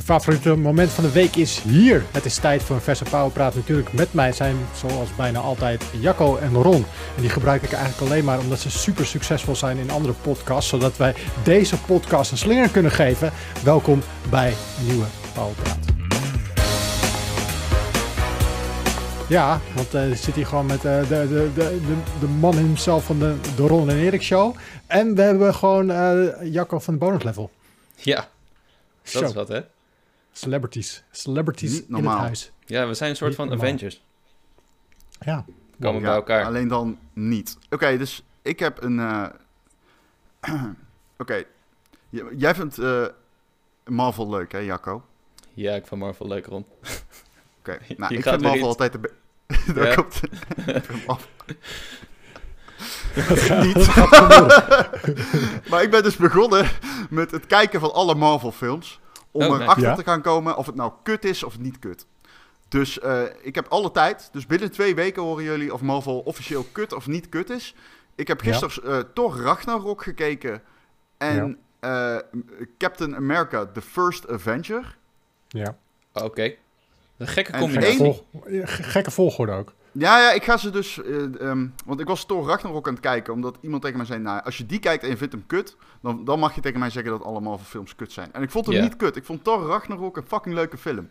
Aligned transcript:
Je 0.00 0.06
favoriete 0.06 0.56
moment 0.56 0.90
van 0.90 1.04
de 1.04 1.12
week 1.12 1.36
is 1.36 1.60
hier. 1.60 2.04
Het 2.10 2.24
is 2.24 2.36
tijd 2.36 2.62
voor 2.62 2.76
een 2.76 2.82
verse 2.82 3.04
powerpraat. 3.04 3.54
Natuurlijk 3.54 3.92
met 3.92 4.12
mij 4.12 4.32
zijn 4.32 4.56
zoals 4.74 5.16
bijna 5.16 5.38
altijd 5.38 5.84
Jacco 6.00 6.36
en 6.36 6.54
Ron. 6.54 6.84
En 7.16 7.20
die 7.20 7.30
gebruik 7.30 7.62
ik 7.62 7.72
eigenlijk 7.72 8.10
alleen 8.10 8.24
maar 8.24 8.38
omdat 8.38 8.58
ze 8.58 8.70
super 8.70 9.06
succesvol 9.06 9.56
zijn 9.56 9.76
in 9.76 9.90
andere 9.90 10.14
podcasts. 10.22 10.70
Zodat 10.70 10.96
wij 10.96 11.14
deze 11.44 11.80
podcast 11.80 12.30
een 12.30 12.38
slinger 12.38 12.68
kunnen 12.68 12.90
geven. 12.90 13.32
Welkom 13.64 14.02
bij 14.30 14.48
een 14.48 14.86
nieuwe 14.86 15.04
powerpraat. 15.34 15.78
Ja, 19.28 19.60
want 19.74 19.94
uh, 19.94 20.16
zit 20.16 20.34
hier 20.34 20.46
gewoon 20.46 20.66
met 20.66 20.84
uh, 20.84 20.98
de, 21.00 21.08
de, 21.08 21.50
de, 21.54 21.78
de, 22.20 22.26
man 22.26 22.56
himself 22.56 23.04
van 23.04 23.18
de, 23.18 23.34
de 23.56 23.66
Ron 23.66 23.90
en 23.90 23.96
Erik 23.96 24.22
show. 24.22 24.56
En 24.86 25.14
we 25.14 25.22
hebben 25.22 25.54
gewoon 25.54 25.90
uh, 25.90 26.52
Jacco 26.52 26.78
van 26.78 26.94
de 26.94 27.00
bonus 27.00 27.22
level. 27.22 27.50
Ja, 27.94 28.28
dat 29.12 29.22
is 29.22 29.32
wat 29.32 29.48
hè. 29.48 29.60
Celebrities. 30.32 31.02
Celebrities 31.10 31.86
in 31.86 31.94
het 31.94 32.04
huis. 32.04 32.52
Ja, 32.64 32.86
we 32.86 32.94
zijn 32.94 33.10
een 33.10 33.16
soort 33.16 33.34
van 33.34 33.52
Avengers. 33.52 34.04
Ja. 35.20 35.44
Komen 35.80 36.02
bij 36.02 36.14
elkaar. 36.14 36.44
Alleen 36.44 36.68
dan 36.68 36.98
niet. 37.12 37.58
Oké, 37.70 37.98
dus 37.98 38.24
ik 38.42 38.58
heb 38.58 38.82
een... 38.82 39.30
Oké. 41.18 41.44
Jij 42.36 42.54
vindt 42.54 42.78
Marvel 43.84 44.30
leuk 44.30 44.52
hè, 44.52 44.58
Jacco? 44.58 45.04
Ja, 45.54 45.74
ik 45.74 45.86
vind 45.86 46.00
Marvel 46.00 46.26
leuk, 46.26 46.46
Ron. 46.46 46.66
Oké, 47.58 47.78
nou, 47.96 48.14
ik 48.16 48.22
vind 48.22 48.40
Marvel 48.40 48.66
altijd 48.66 48.92
de... 48.92 49.12
Daar 49.74 49.86
ja. 49.86 49.94
komt... 49.94 50.20
niet. 53.64 53.86
maar 55.70 55.82
ik 55.82 55.90
ben 55.90 56.02
dus 56.02 56.16
begonnen 56.16 56.68
met 57.10 57.30
het 57.30 57.46
kijken 57.46 57.80
van 57.80 57.92
alle 57.92 58.14
Marvel-films. 58.14 59.00
Om 59.30 59.42
oh, 59.42 59.60
erachter 59.60 59.94
te 59.94 60.02
gaan 60.02 60.22
komen 60.22 60.56
of 60.56 60.66
het 60.66 60.74
nou 60.74 60.92
kut 61.02 61.24
is 61.24 61.42
of 61.42 61.58
niet 61.58 61.78
kut. 61.78 62.06
Dus 62.68 62.98
uh, 62.98 63.22
ik 63.42 63.54
heb 63.54 63.66
alle 63.68 63.90
tijd. 63.90 64.28
Dus 64.32 64.46
binnen 64.46 64.70
twee 64.70 64.94
weken 64.94 65.22
horen 65.22 65.44
jullie 65.44 65.72
of 65.72 65.80
Marvel 65.80 66.18
officieel 66.18 66.66
kut 66.72 66.92
of 66.92 67.06
niet 67.06 67.28
kut 67.28 67.50
is. 67.50 67.74
Ik 68.14 68.28
heb 68.28 68.40
gisteren 68.40 68.92
ja. 68.92 68.98
uh, 68.98 69.04
toch 69.14 69.40
Ragnarok 69.40 70.02
gekeken. 70.02 70.62
En 71.18 71.58
uh, 71.80 72.16
Captain 72.78 73.16
America, 73.16 73.66
The 73.66 73.80
First 73.80 74.28
Avenger. 74.28 74.96
Ja. 75.48 75.76
Oké. 76.12 76.24
Okay. 76.24 76.58
Een 77.16 77.26
gekke 77.26 77.58
combinatie. 77.58 78.22
gekke 78.64 79.10
volgorde 79.10 79.52
ook. 79.52 79.72
Ja, 79.92 80.18
ja, 80.18 80.32
ik 80.32 80.44
ga 80.44 80.56
ze 80.56 80.70
dus... 80.70 80.96
Uh, 80.96 81.16
um, 81.16 81.74
want 81.84 82.00
ik 82.00 82.06
was 82.06 82.24
Thor 82.24 82.46
Ragnarok 82.46 82.86
aan 82.86 82.92
het 82.92 83.02
kijken, 83.02 83.32
omdat 83.32 83.58
iemand 83.60 83.82
tegen 83.82 83.96
mij 83.96 84.06
zei... 84.06 84.20
Nou, 84.20 84.42
als 84.44 84.58
je 84.58 84.66
die 84.66 84.78
kijkt 84.78 85.02
en 85.02 85.08
je 85.08 85.16
vindt 85.16 85.32
hem 85.32 85.46
kut, 85.46 85.76
dan, 86.00 86.24
dan 86.24 86.38
mag 86.38 86.54
je 86.54 86.60
tegen 86.60 86.78
mij 86.78 86.90
zeggen 86.90 87.12
dat 87.12 87.22
allemaal 87.22 87.58
films 87.58 87.94
kut 87.94 88.12
zijn. 88.12 88.32
En 88.32 88.42
ik 88.42 88.50
vond 88.50 88.66
hem 88.66 88.74
yeah. 88.74 88.86
niet 88.86 88.96
kut. 88.96 89.16
Ik 89.16 89.24
vond 89.24 89.44
Thor 89.44 89.66
Ragnarok 89.66 90.16
een 90.16 90.26
fucking 90.26 90.54
leuke 90.54 90.76
film. 90.76 91.08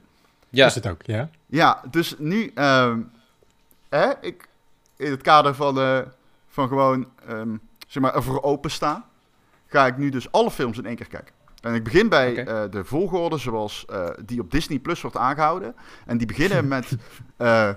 Ja. 0.50 0.66
Is 0.66 0.76
het 0.76 0.88
ook, 0.88 1.02
ja? 1.02 1.30
Ja, 1.46 1.82
dus 1.92 2.16
nu... 2.18 2.52
Um, 2.56 3.12
hè, 3.90 4.12
ik, 4.22 4.48
in 4.98 5.12
het 5.12 5.22
kader 5.22 5.56
van, 5.56 5.80
uh, 5.80 6.00
van 6.48 6.68
gewoon, 6.68 7.08
um, 7.30 7.60
zeg 7.88 8.04
maar, 8.04 8.16
ervoor 8.16 8.44
openstaan... 8.44 9.06
ga 9.68 9.86
ik 9.86 9.98
nu 9.98 10.10
dus 10.10 10.32
alle 10.32 10.52
films 10.52 10.78
in 10.78 10.86
één 10.86 10.96
keer 10.96 11.08
kijken. 11.08 11.34
En 11.62 11.74
ik 11.74 11.84
begin 11.84 12.10
bij 12.10 12.32
okay. 12.32 12.64
uh, 12.64 12.72
de 12.72 12.84
volgorde 12.84 13.38
zoals 13.38 13.86
uh, 13.90 14.08
die 14.26 14.40
op 14.40 14.52
Disney 14.52 14.80
Plus 14.80 15.02
wordt 15.02 15.18
aangehouden. 15.18 15.76
En 16.06 16.18
die 16.18 16.28
beginnen 16.28 16.68
met... 16.78 16.96
Uh, 17.38 17.70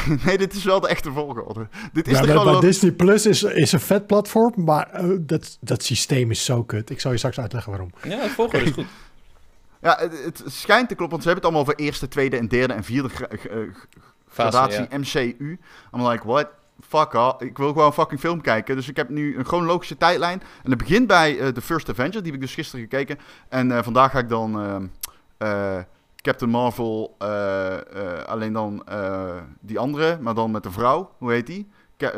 nee, 0.24 0.38
dit 0.38 0.54
is 0.54 0.64
wel 0.64 0.80
de 0.80 0.88
echte 0.88 1.12
volgorde. 1.12 1.68
Dit 1.92 2.08
is 2.08 2.18
ja, 2.18 2.26
de 2.26 2.34
maar, 2.34 2.60
Disney 2.60 2.92
Plus 2.92 3.26
is, 3.26 3.42
is 3.42 3.72
een 3.72 3.80
vet 3.80 4.06
platform, 4.06 4.52
maar 4.64 5.00
dat, 5.20 5.58
dat 5.60 5.84
systeem 5.84 6.30
is 6.30 6.44
zo 6.44 6.62
kut. 6.64 6.90
Ik 6.90 7.00
zal 7.00 7.10
je 7.10 7.18
straks 7.18 7.40
uitleggen 7.40 7.70
waarom. 7.70 7.90
Ja, 8.02 8.22
de 8.22 8.28
volgorde 8.28 8.64
is 8.64 8.72
goed. 8.72 8.86
ja, 9.82 9.96
het, 10.00 10.24
het, 10.24 10.42
schijnt 10.46 10.88
te 10.88 10.94
kloppen, 10.94 11.18
want 11.18 11.22
ze 11.22 11.28
hebben 11.28 11.34
het 11.34 11.44
allemaal 11.44 11.60
over 11.60 11.74
eerste, 11.74 12.08
tweede 12.08 12.36
en 12.36 12.48
derde 12.48 12.74
en 12.74 12.84
vierde 12.84 13.08
gradatie 14.28 14.86
ja. 14.90 14.98
MCU. 14.98 15.58
I'm 15.92 16.06
like, 16.06 16.26
what? 16.26 16.48
fuck 16.88 17.14
off. 17.14 17.40
Ik 17.40 17.58
wil 17.58 17.72
gewoon 17.72 17.92
fucking 17.92 18.20
film 18.20 18.40
kijken. 18.40 18.76
Dus 18.76 18.88
ik 18.88 18.96
heb 18.96 19.08
nu 19.08 19.38
een 19.38 19.44
chronologische 19.44 19.96
tijdlijn. 19.96 20.40
En 20.62 20.70
het 20.70 20.78
begint 20.78 21.06
bij 21.06 21.36
uh, 21.36 21.48
The 21.48 21.60
First 21.60 21.88
Avenger. 21.88 22.22
Die 22.22 22.32
heb 22.32 22.34
ik 22.34 22.40
dus 22.40 22.54
gisteren 22.54 22.80
gekeken. 22.80 23.18
En 23.48 23.70
uh, 23.70 23.82
vandaag 23.82 24.10
ga 24.10 24.18
ik 24.18 24.28
dan 24.28 24.62
uh, 25.42 25.78
Captain 26.22 26.50
Marvel. 26.50 27.16
alleen 28.26 28.52
dan 28.52 28.84
die 29.60 29.78
andere. 29.78 30.18
Maar 30.20 30.34
dan 30.34 30.50
met 30.50 30.62
de 30.62 30.70
vrouw. 30.70 31.10
Hoe 31.18 31.32
heet 31.32 31.46
die? 31.46 31.70
Ca 31.96 32.10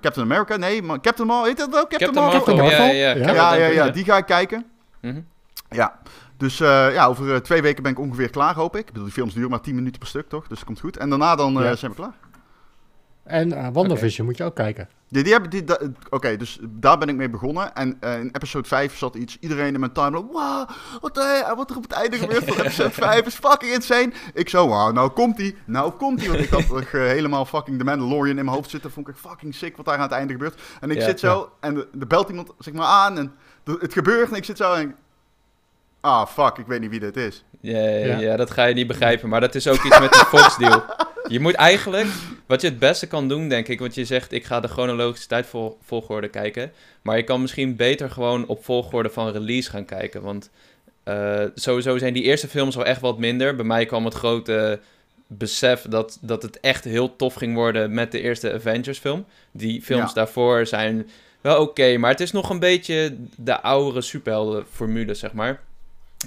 Captain 0.00 0.30
America? 0.30 0.56
Nee, 0.56 0.82
maar 0.82 1.00
Captain 1.00 1.28
Marvel. 1.28 1.46
Heet 1.46 1.56
dat 1.58 1.70
wel? 1.70 1.86
Captain, 1.86 2.12
Captain 2.12 2.26
Marvel? 2.26 2.56
Marvel? 2.56 2.84
Ja, 2.84 2.92
ja, 2.92 3.14
ja. 3.14 3.32
ja, 3.32 3.54
ja, 3.54 3.66
ja, 3.66 3.88
Die 3.88 4.04
ga 4.04 4.16
ik 4.16 4.26
kijken. 4.26 4.66
Mm 5.00 5.10
-hmm. 5.10 5.26
Ja. 5.70 5.98
Dus 6.36 6.58
ja, 6.58 7.06
over 7.06 7.42
twee 7.42 7.62
weken 7.62 7.82
ben 7.82 7.92
ik 7.92 7.98
ongeveer 7.98 8.30
klaar, 8.30 8.54
hoop 8.54 8.74
ik. 8.74 8.80
Ik 8.80 8.86
bedoel, 8.86 9.04
die 9.04 9.12
films 9.12 9.34
duren 9.34 9.50
maar 9.50 9.60
10 9.60 9.74
minuten 9.74 9.98
per 9.98 10.08
stuk, 10.08 10.28
toch? 10.28 10.46
Dus 10.46 10.56
dat 10.58 10.66
komt 10.66 10.80
goed. 10.80 10.96
En 10.96 11.08
daarna 11.08 11.36
dan 11.36 11.76
zijn 11.76 11.90
we 11.90 11.96
klaar. 11.96 12.14
En 13.30 13.48
uh, 13.48 13.68
WandaVision 13.72 14.12
okay. 14.12 14.26
moet 14.26 14.36
je 14.36 14.44
ook 14.44 14.54
kijken. 14.54 14.88
Die, 15.08 15.22
die 15.22 15.32
hebben, 15.32 15.50
die, 15.50 15.62
Oké, 15.62 15.92
okay, 16.10 16.36
dus 16.36 16.58
daar 16.68 16.98
ben 16.98 17.08
ik 17.08 17.16
mee 17.16 17.30
begonnen. 17.30 17.74
En 17.74 17.96
uh, 18.00 18.18
in 18.18 18.28
episode 18.32 18.68
5 18.68 18.96
zat 18.96 19.14
iets, 19.14 19.36
iedereen 19.40 19.74
in 19.74 19.80
mijn 19.80 19.92
timeline... 19.92 20.26
Wow, 20.26 20.68
wat, 21.00 21.18
uh, 21.18 21.52
wat 21.56 21.70
er 21.70 21.76
op 21.76 21.82
het 21.82 21.92
einde 21.92 22.16
gebeurt 22.16 22.44
van 22.44 22.64
episode 22.64 22.90
5 23.10 23.26
is 23.26 23.34
fucking 23.34 23.72
insane. 23.72 24.12
Ik 24.34 24.48
zo, 24.48 24.68
wow, 24.68 24.92
nou 24.92 25.10
komt 25.10 25.36
die, 25.36 25.56
nou 25.64 25.90
komt 25.92 26.18
die. 26.18 26.28
Want 26.28 26.40
ik 26.40 26.50
had 26.50 26.84
helemaal 26.90 27.44
fucking 27.44 27.78
The 27.78 27.84
Mandalorian 27.84 28.38
in 28.38 28.44
mijn 28.44 28.56
hoofd 28.56 28.70
zitten. 28.70 28.90
Vond 28.90 29.08
ik 29.08 29.16
fucking 29.16 29.54
sick 29.54 29.76
wat 29.76 29.86
daar 29.86 29.94
aan 29.94 30.00
het 30.00 30.12
einde 30.12 30.32
gebeurt. 30.32 30.60
En 30.80 30.90
ik 30.90 30.96
ja, 30.96 31.04
zit 31.04 31.20
zo 31.20 31.50
ja. 31.60 31.68
en 31.68 31.76
er 31.76 32.06
belt 32.06 32.28
iemand 32.28 32.52
zeg 32.58 32.74
maar 32.74 32.86
aan 32.86 33.18
en 33.18 33.32
het 33.64 33.92
gebeurt 33.92 34.30
en 34.30 34.36
ik 34.36 34.44
zit 34.44 34.56
zo 34.56 34.72
en... 34.72 34.94
Ah, 36.00 36.26
fuck, 36.26 36.58
ik 36.58 36.66
weet 36.66 36.80
niet 36.80 36.90
wie 36.90 37.00
dit 37.00 37.16
is. 37.16 37.44
Ja, 37.60 37.88
ja, 37.88 38.18
ja, 38.18 38.36
dat 38.36 38.50
ga 38.50 38.64
je 38.64 38.74
niet 38.74 38.86
begrijpen. 38.86 39.28
Maar 39.28 39.40
dat 39.40 39.54
is 39.54 39.68
ook 39.68 39.84
iets 39.84 39.98
met 39.98 40.12
de 40.12 40.24
Fox-deal. 40.36 40.82
Je 41.28 41.40
moet 41.40 41.54
eigenlijk, 41.54 42.08
wat 42.46 42.60
je 42.60 42.68
het 42.68 42.78
beste 42.78 43.06
kan 43.06 43.28
doen, 43.28 43.48
denk 43.48 43.68
ik, 43.68 43.80
want 43.80 43.94
je 43.94 44.04
zegt 44.04 44.32
ik 44.32 44.44
ga 44.44 44.60
de 44.60 44.68
chronologische 44.68 45.28
tijdvolgorde 45.28 46.28
kijken. 46.28 46.72
Maar 47.02 47.16
je 47.16 47.22
kan 47.22 47.40
misschien 47.40 47.76
beter 47.76 48.10
gewoon 48.10 48.46
op 48.46 48.64
volgorde 48.64 49.10
van 49.10 49.32
release 49.32 49.70
gaan 49.70 49.84
kijken. 49.84 50.22
Want 50.22 50.50
uh, 51.04 51.44
sowieso 51.54 51.98
zijn 51.98 52.12
die 52.12 52.22
eerste 52.22 52.48
films 52.48 52.74
wel 52.74 52.84
echt 52.84 53.00
wat 53.00 53.18
minder. 53.18 53.56
Bij 53.56 53.64
mij 53.64 53.86
kwam 53.86 54.04
het 54.04 54.14
grote 54.14 54.80
besef 55.26 55.82
dat, 55.88 56.18
dat 56.20 56.42
het 56.42 56.60
echt 56.60 56.84
heel 56.84 57.16
tof 57.16 57.34
ging 57.34 57.54
worden 57.54 57.94
met 57.94 58.12
de 58.12 58.20
eerste 58.20 58.52
Avengers 58.52 58.98
film. 58.98 59.24
Die 59.50 59.82
films 59.82 60.08
ja. 60.08 60.14
daarvoor 60.14 60.66
zijn 60.66 61.08
wel 61.40 61.60
oké, 61.60 61.70
okay, 61.70 61.96
maar 61.96 62.10
het 62.10 62.20
is 62.20 62.32
nog 62.32 62.50
een 62.50 62.58
beetje 62.58 63.16
de 63.36 63.60
oudere 63.60 64.00
superhelden 64.00 64.64
formule, 64.70 65.14
zeg 65.14 65.32
maar. 65.32 65.60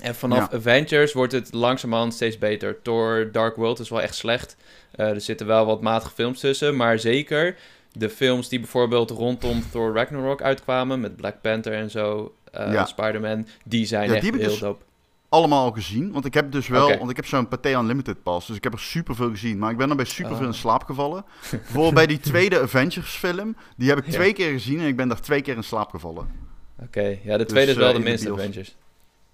En 0.02 0.16
vanaf 0.16 0.52
ja. 0.52 0.58
Avengers 0.58 1.14
wordt 1.14 1.34
het 1.34 1.54
langzamerhand 1.54 2.14
steeds 2.14 2.38
beter. 2.38 2.82
Thor 2.82 3.30
Dark 3.32 3.56
World 3.56 3.80
is 3.80 3.90
wel 3.90 4.02
echt 4.02 4.16
slecht. 4.16 4.58
Uh, 4.96 5.10
er 5.10 5.22
zitten 5.22 5.48
wel 5.48 5.66
wat 5.66 5.82
matige 5.82 6.12
films 6.14 6.40
tussen. 6.40 6.76
Maar 6.76 7.00
zeker 7.00 7.56
de 7.92 8.10
films 8.10 8.50
die 8.50 8.60
bijvoorbeeld 8.60 9.10
rondom 9.10 9.64
Thor 9.72 9.94
Ragnarok 9.94 10.42
uitkwamen... 10.42 11.00
met 11.00 11.16
Black 11.16 11.42
Panther 11.42 11.74
en 11.74 11.90
zo, 11.90 12.34
uh, 12.58 12.74
ja. 12.74 12.86
Spider-Man... 12.86 13.48
die 13.66 13.86
zijn 13.86 14.10
ja, 14.10 14.14
echt 14.14 14.24
die 14.24 14.32
heel 14.32 14.50
dus 14.50 14.60
dope. 14.60 14.84
allemaal 15.30 15.72
gezien. 15.72 16.12
Want 16.12 16.26
ik 16.26 16.34
heb 16.34 16.52
dus 16.52 16.68
wel... 16.68 16.86
Okay. 16.86 16.98
Want 16.98 17.10
ik 17.10 17.16
heb 17.16 17.26
zo'n 17.26 17.48
Pathé 17.48 17.78
Unlimited 17.78 18.24
pas. 18.24 18.48
Dus 18.48 18.56
ik 18.56 18.64
heb 18.64 18.74
er 18.74 18.80
superveel 18.80 19.30
gezien. 19.30 19.58
Maar 19.58 19.72
ik 19.72 19.78
ben 19.78 19.90
er 19.90 19.96
bij 19.96 20.06
superveel 20.06 20.40
oh. 20.40 20.48
in 20.48 20.54
slaap 20.54 20.84
gevallen. 20.84 21.26
Bijvoorbeeld 21.50 21.94
bij 21.94 22.08
die 22.08 22.20
tweede 22.20 22.62
Avengers 22.62 23.16
film. 23.16 23.56
Die 23.78 23.90
heb 23.90 23.98
ik 23.98 24.06
twee 24.06 24.34
keer 24.34 24.52
gezien 24.52 24.80
en 24.80 24.88
ik 24.88 24.96
ben 24.96 25.08
daar 25.08 25.22
twee 25.22 25.42
keer 25.42 25.56
in 25.56 25.64
slaap 25.64 25.90
gevallen. 25.90 26.28
Oké, 26.76 27.00
okay. 27.00 27.20
ja, 27.24 27.38
de 27.38 27.46
tweede 27.46 27.74
dus, 27.74 27.76
is 27.76 27.82
wel 27.82 27.92
uh, 27.92 27.98
de 27.98 28.10
minste 28.10 28.32
Avengers. 28.32 28.76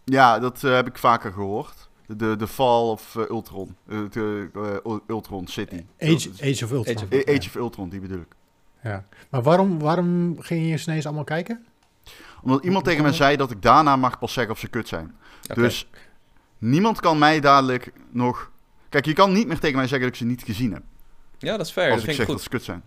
Ja, 0.10 0.40
dat 0.40 0.64
uh, 0.64 0.74
heb 0.74 0.88
ik 0.88 0.98
vaker 0.98 1.32
gehoord. 1.32 1.90
De, 2.06 2.36
de 2.36 2.48
Fall 2.48 2.82
of 2.82 3.16
uh, 3.16 3.30
Ultron. 3.30 3.76
Uh, 3.88 4.10
de, 4.10 5.00
Ultron 5.08 5.48
City. 5.48 5.86
Age, 6.00 6.30
Age 6.42 6.66
of 6.66 6.72
Ultron. 6.72 6.96
Age 6.96 7.06
of, 7.06 7.36
Age 7.36 7.48
of 7.48 7.56
Ultron, 7.56 7.90
die 7.90 8.00
bedoel 8.00 8.20
ik. 8.20 8.36
Ja. 8.84 9.06
Maar 9.30 9.42
waarom, 9.42 9.80
waarom 9.80 10.36
ging 10.40 10.70
je 10.70 10.84
ineens 10.88 11.06
allemaal 11.06 11.24
kijken? 11.24 11.66
Omdat 12.42 12.64
iemand 12.64 12.86
tegen 12.86 13.04
mij 13.04 13.14
zei 13.14 13.36
dat 13.36 13.52
ik 13.52 13.62
daarna 13.62 13.96
mag 13.96 14.20
pas 14.20 14.34
zeggen 14.34 14.54
of 14.54 14.60
ze 14.60 14.68
kut 14.68 14.88
zijn. 14.88 15.16
Okay. 15.50 15.64
Dus 15.64 15.90
niemand 16.58 17.00
kan 17.00 17.18
mij 17.18 17.40
dadelijk 17.40 17.92
nog... 18.10 18.52
Kijk, 18.90 19.06
je 19.06 19.14
kan 19.14 19.32
niet 19.34 19.48
meer 19.48 19.60
tegen 19.60 19.76
mij 19.76 19.88
zeggen 19.88 20.08
dat 20.08 20.10
ik 20.10 20.22
ze 20.22 20.26
niet 20.26 20.44
gezien 20.44 20.74
heb. 20.74 20.84
Ja, 21.38 21.58
dat 21.58 21.66
is 21.66 21.72
fair. 21.72 21.92
Als 21.92 22.00
dat 22.00 22.10
ik 22.10 22.16
zeg 22.16 22.26
goed. 22.26 22.36
dat 22.36 22.44
ze 22.44 22.50
kut 22.50 22.64
zijn. 22.64 22.84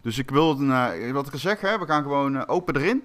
Dus 0.00 0.18
ik 0.18 0.30
wil, 0.30 0.60
uh, 0.60 1.12
wat 1.12 1.26
ik 1.26 1.32
al 1.32 1.38
zeg, 1.38 1.60
hè, 1.60 1.78
we 1.78 1.86
gaan 1.86 2.02
gewoon 2.02 2.46
open 2.48 2.76
erin. 2.76 3.02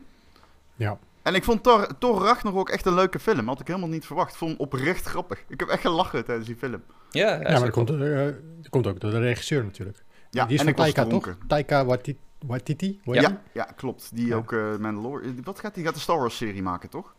Ja. 0.76 0.98
En 1.28 1.36
ik 1.36 1.44
vond 1.44 1.64
Thor, 1.64 1.98
Thor 1.98 2.22
Ragnarok 2.22 2.70
echt 2.70 2.86
een 2.86 2.94
leuke 2.94 3.20
film. 3.20 3.48
Had 3.48 3.60
ik 3.60 3.68
helemaal 3.68 3.90
niet 3.90 4.06
verwacht. 4.06 4.32
Ik 4.32 4.38
vond 4.38 4.52
hem 4.52 4.60
oprecht 4.60 5.06
grappig. 5.06 5.44
Ik 5.48 5.60
heb 5.60 5.70
echt 5.70 5.82
gelachen 5.82 6.26
tijdens 6.26 6.48
die 6.48 6.56
film. 6.56 6.82
Ja, 7.10 7.34
ja, 7.34 7.40
maar 7.40 7.60
dat 7.60 7.70
komt, 7.70 7.92
uh, 7.92 8.26
dat 8.58 8.70
komt 8.70 8.88
ook 8.88 9.00
door 9.00 9.12
de 9.12 9.20
regisseur 9.20 9.64
natuurlijk. 9.64 10.04
Ja, 10.30 10.46
die 10.46 10.58
is 10.58 10.64
van 10.64 10.74
Taika, 10.74 11.06
toch? 11.06 11.38
Taika 11.48 11.86
Waititi? 11.86 12.20
Waititi? 12.40 13.00
Ja, 13.04 13.42
ja, 13.54 13.64
klopt. 13.64 14.10
Die 14.14 14.28
ja. 14.28 14.36
ook 14.36 14.52
uh, 14.52 14.78
Mandalorian... 14.78 15.44
Wat 15.44 15.60
gaat 15.60 15.76
hij? 15.76 15.84
gaat 15.84 15.94
de 15.94 16.00
Star 16.00 16.18
Wars 16.18 16.38
serie 16.38 16.62
maken, 16.62 16.90
toch? 16.90 17.16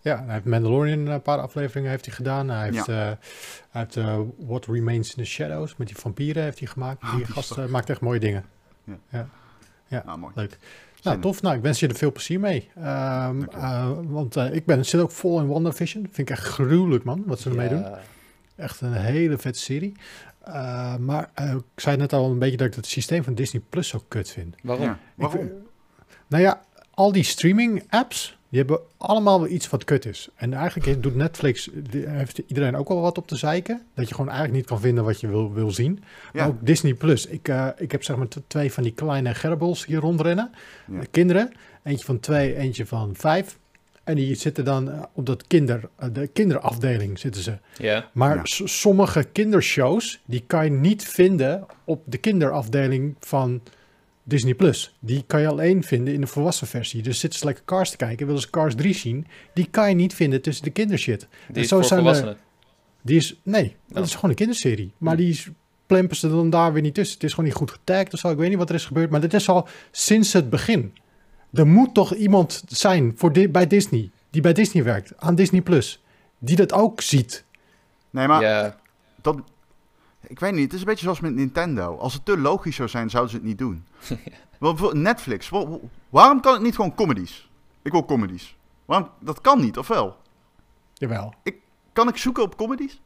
Ja, 0.00 0.24
hij 0.24 0.34
heeft 0.34 0.44
Mandalorian 0.44 1.06
een 1.06 1.22
paar 1.22 1.38
afleveringen 1.38 1.90
heeft 1.90 2.04
hij 2.04 2.14
gedaan. 2.14 2.48
Hij 2.48 2.64
heeft, 2.70 2.86
ja. 2.86 3.10
uh, 3.10 3.16
hij 3.70 3.82
heeft 3.82 3.96
uh, 3.96 4.18
What 4.38 4.66
Remains 4.66 5.14
in 5.14 5.22
the 5.22 5.30
Shadows 5.30 5.76
met 5.76 5.86
die 5.86 5.96
vampieren 5.96 6.42
heeft 6.42 6.58
hij 6.58 6.68
gemaakt. 6.68 7.00
Die, 7.00 7.10
oh, 7.10 7.16
die 7.16 7.26
gast 7.26 7.56
maakt 7.68 7.90
echt 7.90 8.00
mooie 8.00 8.20
dingen. 8.20 8.44
Ja, 8.84 8.98
ja. 9.08 9.28
ja 9.86 10.02
ah, 10.06 10.16
mooi. 10.16 10.32
leuk. 10.36 10.58
Nou, 11.02 11.20
tof. 11.20 11.42
Nou, 11.42 11.56
ik 11.56 11.62
wens 11.62 11.80
je 11.80 11.88
er 11.88 11.94
veel 11.94 12.12
plezier 12.12 12.40
mee. 12.40 12.68
Um, 12.78 13.48
uh, 13.54 13.90
want 14.02 14.36
uh, 14.36 14.54
ik 14.54 14.64
ben, 14.64 14.86
zit 14.86 15.00
ook 15.00 15.10
vol 15.10 15.40
in 15.40 15.46
WandaVision. 15.46 16.02
Vind 16.02 16.28
ik 16.28 16.30
echt 16.30 16.46
gruwelijk, 16.46 17.04
man, 17.04 17.22
wat 17.26 17.40
ze 17.40 17.48
ermee 17.48 17.68
doen. 17.68 17.84
Echt 18.56 18.80
een 18.80 18.92
hele 18.92 19.38
vette 19.38 19.58
serie. 19.58 19.92
Uh, 20.48 20.96
maar 20.96 21.30
ik 21.36 21.62
zei 21.80 21.96
net 21.96 22.12
al 22.12 22.30
een 22.30 22.38
beetje 22.38 22.56
dat 22.56 22.66
ik 22.66 22.74
het 22.74 22.86
systeem 22.86 23.24
van 23.24 23.34
Disney 23.34 23.62
Plus 23.68 23.88
zo 23.88 24.04
kut 24.08 24.30
vind. 24.30 24.54
Waarom? 24.62 24.84
Ja. 24.84 24.98
Waarom? 25.14 25.44
Ik, 25.44 25.52
nou 26.26 26.42
ja, 26.42 26.62
al 26.90 27.12
die 27.12 27.22
streaming 27.22 27.82
apps, 27.88 28.38
die 28.50 28.58
hebben 28.58 28.80
allemaal 28.96 29.40
wel 29.40 29.48
iets 29.48 29.68
wat 29.68 29.84
kut 29.84 30.06
is. 30.06 30.28
En 30.34 30.52
eigenlijk 30.52 31.02
doet 31.02 31.14
Netflix, 31.16 31.70
heeft 31.92 32.42
iedereen 32.46 32.76
ook 32.76 32.88
wel 32.88 33.00
wat 33.00 33.18
op 33.18 33.26
te 33.26 33.36
zeiken. 33.36 33.82
Dat 33.94 34.08
je 34.08 34.14
gewoon 34.14 34.30
eigenlijk 34.30 34.58
niet 34.58 34.68
kan 34.68 34.80
vinden 34.80 35.04
wat 35.04 35.20
je 35.20 35.28
wil, 35.28 35.52
wil 35.52 35.70
zien. 35.70 36.02
Maar 36.32 36.46
ook 36.46 36.66
Disney 36.66 36.94
Plus. 36.94 37.26
Ik, 37.26 37.48
uh, 37.48 37.68
ik 37.76 37.92
heb 37.92 38.04
zeg 38.04 38.16
maar 38.16 38.26
twee 38.46 38.72
van 38.72 38.82
die 38.82 38.92
kleine 38.92 39.34
gerbels 39.34 39.86
hier 39.86 39.98
rondrennen. 39.98 40.50
Ja. 40.92 41.00
kinderen. 41.10 41.52
Eentje 41.82 42.04
van 42.04 42.20
twee, 42.20 42.56
eentje 42.56 42.86
van 42.86 43.14
vijf. 43.16 43.58
En 44.04 44.14
die 44.14 44.34
zitten 44.34 44.64
dan 44.64 44.88
uh, 44.88 45.02
op 45.12 45.26
dat 45.26 45.46
kinder, 45.46 45.88
de 46.12 46.26
kinderafdeling 46.26 47.18
zitten 47.18 47.42
ze. 47.42 47.58
Ja. 47.76 48.08
Maar 48.12 48.36
ja. 48.36 48.42
sommige 48.66 49.24
kindershows, 49.24 50.20
die 50.24 50.44
kan 50.46 50.64
je 50.64 50.70
niet 50.70 51.04
vinden 51.04 51.66
op 51.84 52.02
de 52.04 52.18
kinderafdeling 52.18 53.16
van 53.20 53.60
Disney 54.22 54.54
Plus. 54.54 54.96
Die 54.98 55.24
kan 55.26 55.40
je 55.40 55.46
alleen 55.48 55.84
vinden 55.84 56.14
in 56.14 56.20
de 56.20 56.26
volwassen 56.26 56.66
versie. 56.66 57.02
Dus 57.02 57.20
zitten 57.20 57.38
ze 57.38 57.44
lekker 57.44 57.64
Cars 57.64 57.90
te 57.90 57.96
kijken, 57.96 58.26
willen 58.26 58.40
ze 58.40 58.50
Cars 58.50 58.74
3 58.74 58.94
zien. 58.94 59.26
Die 59.54 59.66
kan 59.70 59.88
je 59.88 59.94
niet 59.94 60.14
vinden 60.14 60.42
tussen 60.42 60.64
de 60.64 60.70
kindershit. 60.70 61.20
Die 61.20 61.28
en 61.56 61.60
is 61.60 61.68
zo 61.68 61.76
voor 61.76 61.84
zijn 61.84 62.00
volwassenen? 62.00 62.36
die 63.02 63.16
is, 63.16 63.40
nee, 63.42 63.76
dat 63.88 63.98
oh. 63.98 64.04
is 64.04 64.14
gewoon 64.14 64.30
een 64.30 64.36
kinderserie. 64.36 64.92
Maar 64.98 65.16
die 65.16 65.30
is, 65.30 65.48
plempen 65.86 66.16
ze 66.16 66.28
dan 66.28 66.50
daar 66.50 66.72
weer 66.72 66.82
niet 66.82 66.94
tussen. 66.94 67.14
Het 67.14 67.24
is 67.24 67.30
gewoon 67.30 67.44
niet 67.44 67.58
goed 67.58 67.70
getagd 67.70 68.12
of 68.12 68.18
zo. 68.18 68.30
Ik 68.30 68.36
weet 68.36 68.48
niet 68.48 68.58
wat 68.58 68.68
er 68.68 68.74
is 68.74 68.86
gebeurd. 68.86 69.10
Maar 69.10 69.20
dit 69.20 69.34
is 69.34 69.48
al 69.48 69.68
sinds 69.90 70.32
het 70.32 70.50
begin. 70.50 70.94
Er 71.52 71.66
moet 71.66 71.94
toch 71.94 72.14
iemand 72.14 72.64
zijn 72.68 73.12
voor 73.16 73.32
di 73.32 73.48
bij 73.48 73.66
Disney, 73.66 74.10
die 74.30 74.42
bij 74.42 74.52
Disney 74.52 74.84
werkt, 74.84 75.12
aan 75.16 75.34
Disney 75.34 75.60
Plus, 75.60 76.02
die 76.38 76.56
dat 76.56 76.72
ook 76.72 77.00
ziet. 77.00 77.44
Nee, 78.10 78.26
maar 78.26 78.40
yeah. 78.40 78.72
dat, 79.22 79.36
ik 80.26 80.40
weet 80.40 80.52
niet, 80.52 80.64
het 80.64 80.72
is 80.72 80.80
een 80.80 80.86
beetje 80.86 81.04
zoals 81.04 81.20
met 81.20 81.34
Nintendo. 81.34 81.96
Als 81.96 82.12
het 82.12 82.24
te 82.24 82.38
logisch 82.38 82.76
zou 82.76 82.88
zijn, 82.88 83.10
zouden 83.10 83.32
ze 83.32 83.36
het 83.36 83.46
niet 83.46 83.58
doen. 83.58 83.84
Netflix, 84.92 85.50
waarom 86.08 86.40
kan 86.40 86.52
het 86.52 86.62
niet 86.62 86.74
gewoon 86.74 86.94
comedies? 86.94 87.50
Ik 87.82 87.92
wil 87.92 88.04
comedies. 88.04 88.56
Waarom? 88.84 89.08
Dat 89.20 89.40
kan 89.40 89.60
niet, 89.60 89.78
of 89.78 89.88
wel? 89.88 90.16
Jawel. 90.94 91.34
Ik, 91.42 91.54
kan 91.92 92.08
ik 92.08 92.16
zoeken 92.16 92.42
op 92.42 92.56
comedies? 92.56 93.00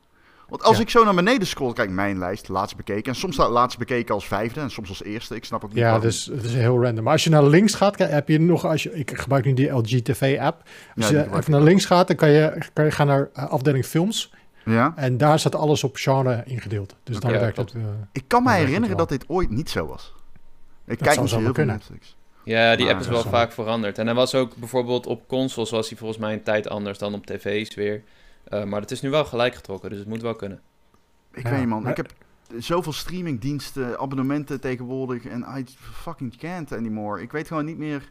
Want 0.48 0.62
als 0.62 0.76
ja. 0.76 0.82
ik 0.82 0.90
zo 0.90 1.04
naar 1.04 1.14
beneden 1.14 1.46
scroll, 1.46 1.72
kijk, 1.72 1.90
mijn 1.90 2.18
lijst, 2.18 2.48
laatst 2.48 2.76
bekeken. 2.76 3.12
En 3.12 3.18
soms 3.18 3.34
staat 3.34 3.50
laatst 3.50 3.78
bekeken 3.78 4.14
als 4.14 4.26
vijfde 4.26 4.60
en 4.60 4.70
soms 4.70 4.88
als 4.88 5.02
eerste. 5.02 5.34
Ik 5.34 5.44
snap 5.44 5.64
ook 5.64 5.72
niet 5.72 5.78
Ja, 5.78 5.98
dus 5.98 6.26
het 6.26 6.44
is 6.44 6.54
heel 6.54 6.82
random. 6.82 7.04
Maar 7.04 7.12
als 7.12 7.24
je 7.24 7.30
naar 7.30 7.44
links 7.44 7.74
gaat, 7.74 7.98
heb 7.98 8.28
je 8.28 8.40
nog... 8.40 8.64
Als 8.64 8.82
je, 8.82 8.94
ik 8.94 9.18
gebruik 9.18 9.44
nu 9.44 9.54
die 9.54 9.70
LG 9.70 10.00
TV-app. 10.02 10.62
Als 10.96 11.08
ja, 11.08 11.18
je 11.20 11.36
even 11.36 11.50
naar 11.50 11.60
links 11.60 11.84
gaat, 11.84 12.06
dan 12.06 12.16
kan 12.16 12.30
je, 12.30 12.62
kan 12.72 12.84
je 12.84 12.90
gaan 12.90 13.06
naar 13.06 13.30
uh, 13.36 13.50
afdeling 13.50 13.84
films. 13.84 14.32
Ja. 14.64 14.92
En 14.96 15.16
daar 15.16 15.38
staat 15.38 15.54
alles 15.54 15.84
op 15.84 15.96
genre 15.96 16.42
ingedeeld. 16.46 16.94
Dus 17.02 17.20
dan 17.20 17.32
ja, 17.32 17.40
werkt 17.40 17.56
het. 17.56 17.74
Uh, 17.74 17.84
ik 18.12 18.24
kan 18.26 18.42
me 18.42 18.52
herinneren 18.52 18.96
dat 18.96 19.08
dit 19.08 19.24
ooit 19.28 19.50
niet 19.50 19.70
zo 19.70 19.86
was. 19.86 20.12
Ik 20.86 20.98
dat 20.98 21.08
kijk 21.08 21.20
niet 21.20 21.30
heel 21.30 21.54
veel 21.54 21.64
Netflix. 21.64 22.16
Ja, 22.44 22.76
die 22.76 22.90
app 22.90 23.00
is 23.00 23.08
wel 23.08 23.22
vaak 23.22 23.52
veranderd. 23.52 23.98
En 23.98 24.06
hij 24.06 24.14
was 24.14 24.34
ook 24.34 24.56
bijvoorbeeld 24.56 25.06
op 25.06 25.28
consoles 25.28 25.70
was 25.70 25.88
hij 25.88 25.98
volgens 25.98 26.18
mij 26.18 26.32
een 26.32 26.42
tijd 26.42 26.68
anders 26.68 26.98
dan 26.98 27.14
op 27.14 27.26
tv's 27.26 27.74
weer. 27.74 28.02
Uh, 28.48 28.64
maar 28.64 28.80
het 28.80 28.90
is 28.90 29.00
nu 29.00 29.10
wel 29.10 29.24
gelijk 29.24 29.54
getrokken, 29.54 29.90
dus 29.90 29.98
het 29.98 30.08
moet 30.08 30.22
wel 30.22 30.34
kunnen. 30.34 30.60
Ik 31.32 31.42
ja, 31.42 31.50
weet 31.50 31.58
niet 31.58 31.68
man, 31.68 31.82
maar... 31.82 31.90
ik 31.90 31.96
heb 31.96 32.12
zoveel 32.58 32.92
streamingdiensten, 32.92 33.98
abonnementen 33.98 34.60
tegenwoordig 34.60 35.26
en 35.26 35.46
I 35.58 35.64
fucking 35.78 36.36
can't 36.36 36.72
anymore. 36.72 37.22
Ik 37.22 37.32
weet 37.32 37.48
gewoon 37.48 37.64
niet 37.64 37.78
meer 37.78 38.10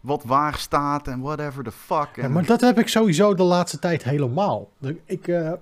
wat 0.00 0.24
waar 0.24 0.54
staat 0.54 1.08
en 1.08 1.20
whatever 1.20 1.64
the 1.64 1.72
fuck. 1.72 2.08
Ja, 2.14 2.28
maar 2.28 2.46
dat 2.46 2.60
heb 2.60 2.78
ik 2.78 2.88
sowieso 2.88 3.34
de 3.34 3.42
laatste 3.42 3.78
tijd 3.78 4.04
helemaal. 4.04 4.70
Ik, 5.04 5.26
uh, 5.26 5.52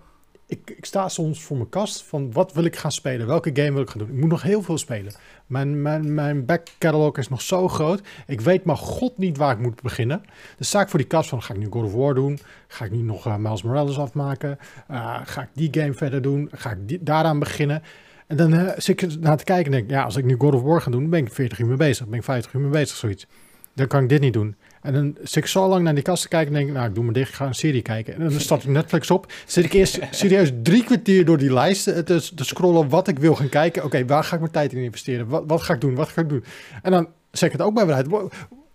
ik, 0.47 0.71
ik, 0.71 0.85
sta 0.85 1.09
soms 1.09 1.43
voor 1.43 1.57
mijn 1.57 1.69
kast 1.69 2.03
van 2.03 2.33
wat 2.33 2.53
wil 2.53 2.65
ik 2.65 2.77
gaan 2.77 2.93
spelen? 2.93 3.27
Welke 3.27 3.51
game 3.55 3.73
wil 3.73 3.83
ik 3.83 3.91
gaan 3.91 3.99
doen? 3.99 4.09
Ik 4.09 4.21
moet 4.21 4.31
nog 4.31 4.43
heel 4.43 4.63
veel 4.63 4.79
spelen. 4.79 5.13
Mijn, 5.47 5.83
mijn, 5.83 6.15
mijn 6.15 6.45
back 6.45 6.67
catalog 6.79 7.19
is 7.19 7.29
nog 7.29 7.43
zo 7.43 7.69
groot. 7.69 8.01
Ik 8.27 8.41
weet 8.41 8.65
maar 8.65 8.77
god 8.77 9.19
niet 9.19 9.37
waar 9.37 9.53
ik 9.53 9.59
moet 9.59 9.83
beginnen. 9.83 10.23
Dus 10.57 10.75
ik 10.75 10.89
voor 10.89 10.99
die 10.99 11.09
kast 11.09 11.29
van 11.29 11.43
ga 11.43 11.55
ik 11.55 11.61
nu 11.61 11.67
God 11.71 11.85
of 11.85 11.93
War 11.93 12.15
doen? 12.15 12.39
Ga 12.67 12.85
ik 12.85 12.91
nu 12.91 13.03
nog 13.03 13.27
uh, 13.27 13.37
Miles 13.37 13.63
Morales 13.63 13.99
afmaken? 13.99 14.59
Uh, 14.91 15.21
ga 15.25 15.43
ik 15.43 15.49
die 15.53 15.69
game 15.71 15.95
verder 15.95 16.23
doen? 16.23 16.49
Ga 16.53 16.77
ik 16.87 17.07
daaraan 17.07 17.39
beginnen? 17.39 17.83
En 18.27 18.37
dan 18.37 18.55
uh, 18.55 18.71
zit 18.77 19.03
ik 19.03 19.21
naar 19.21 19.37
te 19.37 19.45
kijken 19.45 19.73
en 19.73 19.79
denk 19.79 19.91
ja, 19.91 20.03
als 20.03 20.17
ik 20.17 20.25
nu 20.25 20.35
God 20.39 20.55
of 20.55 20.63
War 20.63 20.81
ga 20.81 20.91
doen, 20.91 21.11
ben 21.11 21.21
ik 21.21 21.33
40 21.33 21.59
uur 21.59 21.67
mee 21.67 21.77
bezig. 21.77 22.07
ben 22.07 22.19
ik 22.19 22.25
50 22.25 22.53
uur 22.53 22.61
mee 22.61 22.71
bezig, 22.71 22.97
zoiets. 22.97 23.27
Dan 23.75 23.87
kan 23.87 24.03
ik 24.03 24.09
dit 24.09 24.21
niet 24.21 24.33
doen. 24.33 24.57
En 24.83 24.93
dan 24.93 25.17
zit 25.23 25.37
ik 25.37 25.47
zo 25.47 25.69
lang 25.69 25.83
naar 25.83 25.95
die 25.95 26.03
kast 26.03 26.23
te 26.23 26.29
kijken 26.29 26.49
en 26.49 26.55
denk 26.55 26.69
ik, 26.69 26.75
nou, 26.75 26.89
ik 26.89 26.95
doe 26.95 27.05
me 27.05 27.13
dicht, 27.13 27.29
ik 27.29 27.35
ga 27.35 27.47
een 27.47 27.55
serie 27.55 27.83
kijken. 27.83 28.15
En 28.15 28.21
dan 28.21 28.41
start 28.41 28.63
ik 28.63 28.69
Netflix 28.69 29.11
op. 29.11 29.33
Zit 29.47 29.65
ik 29.65 29.73
eerst 29.73 29.99
serieus 30.11 30.51
drie 30.63 30.85
kwartier 30.85 31.25
door 31.25 31.39
die 31.39 31.53
lijst 31.53 31.85
te, 31.85 32.33
te 32.35 32.45
scrollen 32.45 32.89
wat 32.89 33.09
ik 33.09 33.19
wil 33.19 33.35
gaan 33.35 33.49
kijken. 33.49 33.85
Oké, 33.85 34.07
waar 34.07 34.25
ga 34.25 34.35
ik 34.35 34.41
mijn 34.41 34.53
tijd 34.53 34.73
in 34.73 34.83
investeren? 34.83 35.29
Wat, 35.29 35.45
wat 35.47 35.63
ga 35.63 35.75
ik 35.75 35.81
doen? 35.81 35.95
Wat 35.95 36.09
ga 36.09 36.21
ik 36.21 36.29
doen? 36.29 36.45
En 36.83 36.91
dan 36.91 37.09
zeg 37.31 37.49
ik 37.49 37.59
het 37.59 37.67
ook 37.67 37.75
bij 37.75 37.87
mij 37.87 37.95
uit. 37.95 38.09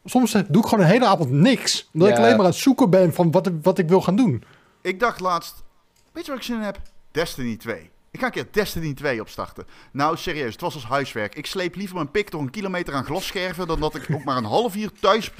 Soms 0.05 0.31
doe 0.31 0.61
ik 0.61 0.67
gewoon 0.67 0.85
een 0.85 0.91
hele 0.91 1.05
avond 1.05 1.31
niks. 1.31 1.89
Omdat 1.93 2.09
ja. 2.09 2.13
ik 2.13 2.19
alleen 2.19 2.35
maar 2.35 2.45
aan 2.45 2.51
het 2.51 2.59
zoeken 2.59 2.89
ben 2.89 3.13
van 3.13 3.31
wat, 3.31 3.51
wat 3.61 3.77
ik 3.77 3.87
wil 3.87 4.01
gaan 4.01 4.15
doen. 4.15 4.43
Ik 4.81 4.99
dacht 4.99 5.19
laatst, 5.19 5.63
weet 6.11 6.25
je 6.25 6.31
wat 6.31 6.39
ik 6.39 6.45
zin 6.45 6.55
in 6.55 6.61
heb? 6.61 6.79
Destiny 7.11 7.57
2. 7.57 7.89
Ik 8.11 8.19
ga 8.19 8.25
een 8.25 8.31
keer 8.31 8.47
Destiny 8.51 8.93
2 8.93 9.21
opstarten. 9.21 9.65
Nou, 9.91 10.17
serieus, 10.17 10.51
het 10.51 10.61
was 10.61 10.73
als 10.73 10.85
huiswerk. 10.85 11.35
Ik 11.35 11.45
sleep 11.45 11.75
liever 11.75 11.95
mijn 11.95 12.11
pik 12.11 12.31
door 12.31 12.41
een 12.41 12.49
kilometer 12.49 12.93
aan 12.93 13.03
glasscherven... 13.03 13.67
dan 13.67 13.79
dat 13.79 13.95
ik 13.95 14.05
ook 14.11 14.23
maar 14.23 14.37
een 14.37 14.43
half 14.43 14.75
uur 14.75 14.91
thuis... 14.99 15.31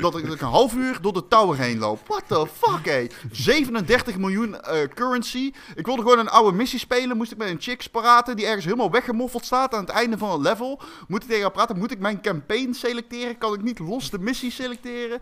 dat 0.00 0.16
ik, 0.16 0.28
een 0.28 0.38
half 0.38 0.74
uur 0.74 1.00
door 1.00 1.12
de 1.12 1.28
tower 1.28 1.58
heen 1.58 1.78
loop. 1.78 2.06
What 2.06 2.22
the 2.26 2.46
fuck, 2.52 2.84
hé? 2.84 3.06
37 3.30 4.18
miljoen 4.18 4.48
uh, 4.48 4.82
currency. 4.94 5.52
Ik 5.74 5.86
wilde 5.86 6.02
gewoon 6.02 6.18
een 6.18 6.28
oude 6.28 6.56
missie 6.56 6.78
spelen. 6.78 7.16
Moest 7.16 7.32
ik 7.32 7.38
met 7.38 7.48
een 7.48 7.60
chick 7.60 7.90
praten 7.90 8.36
die 8.36 8.46
ergens 8.46 8.64
helemaal 8.64 8.90
weggemoffeld 8.90 9.44
staat... 9.44 9.74
aan 9.74 9.80
het 9.80 9.90
einde 9.90 10.18
van 10.18 10.30
het 10.30 10.40
level. 10.40 10.80
Moet 11.08 11.22
ik 11.22 11.28
tegen 11.28 11.42
haar 11.42 11.52
praten? 11.52 11.78
Moet 11.78 11.92
ik 11.92 11.98
mijn 11.98 12.20
campaign 12.20 12.72
selecteren? 12.72 13.38
Kan 13.38 13.54
ik 13.54 13.62
niet 13.62 13.78
los 13.78 14.10
de 14.10 14.18
missie 14.18 14.50
selecteren? 14.50 15.20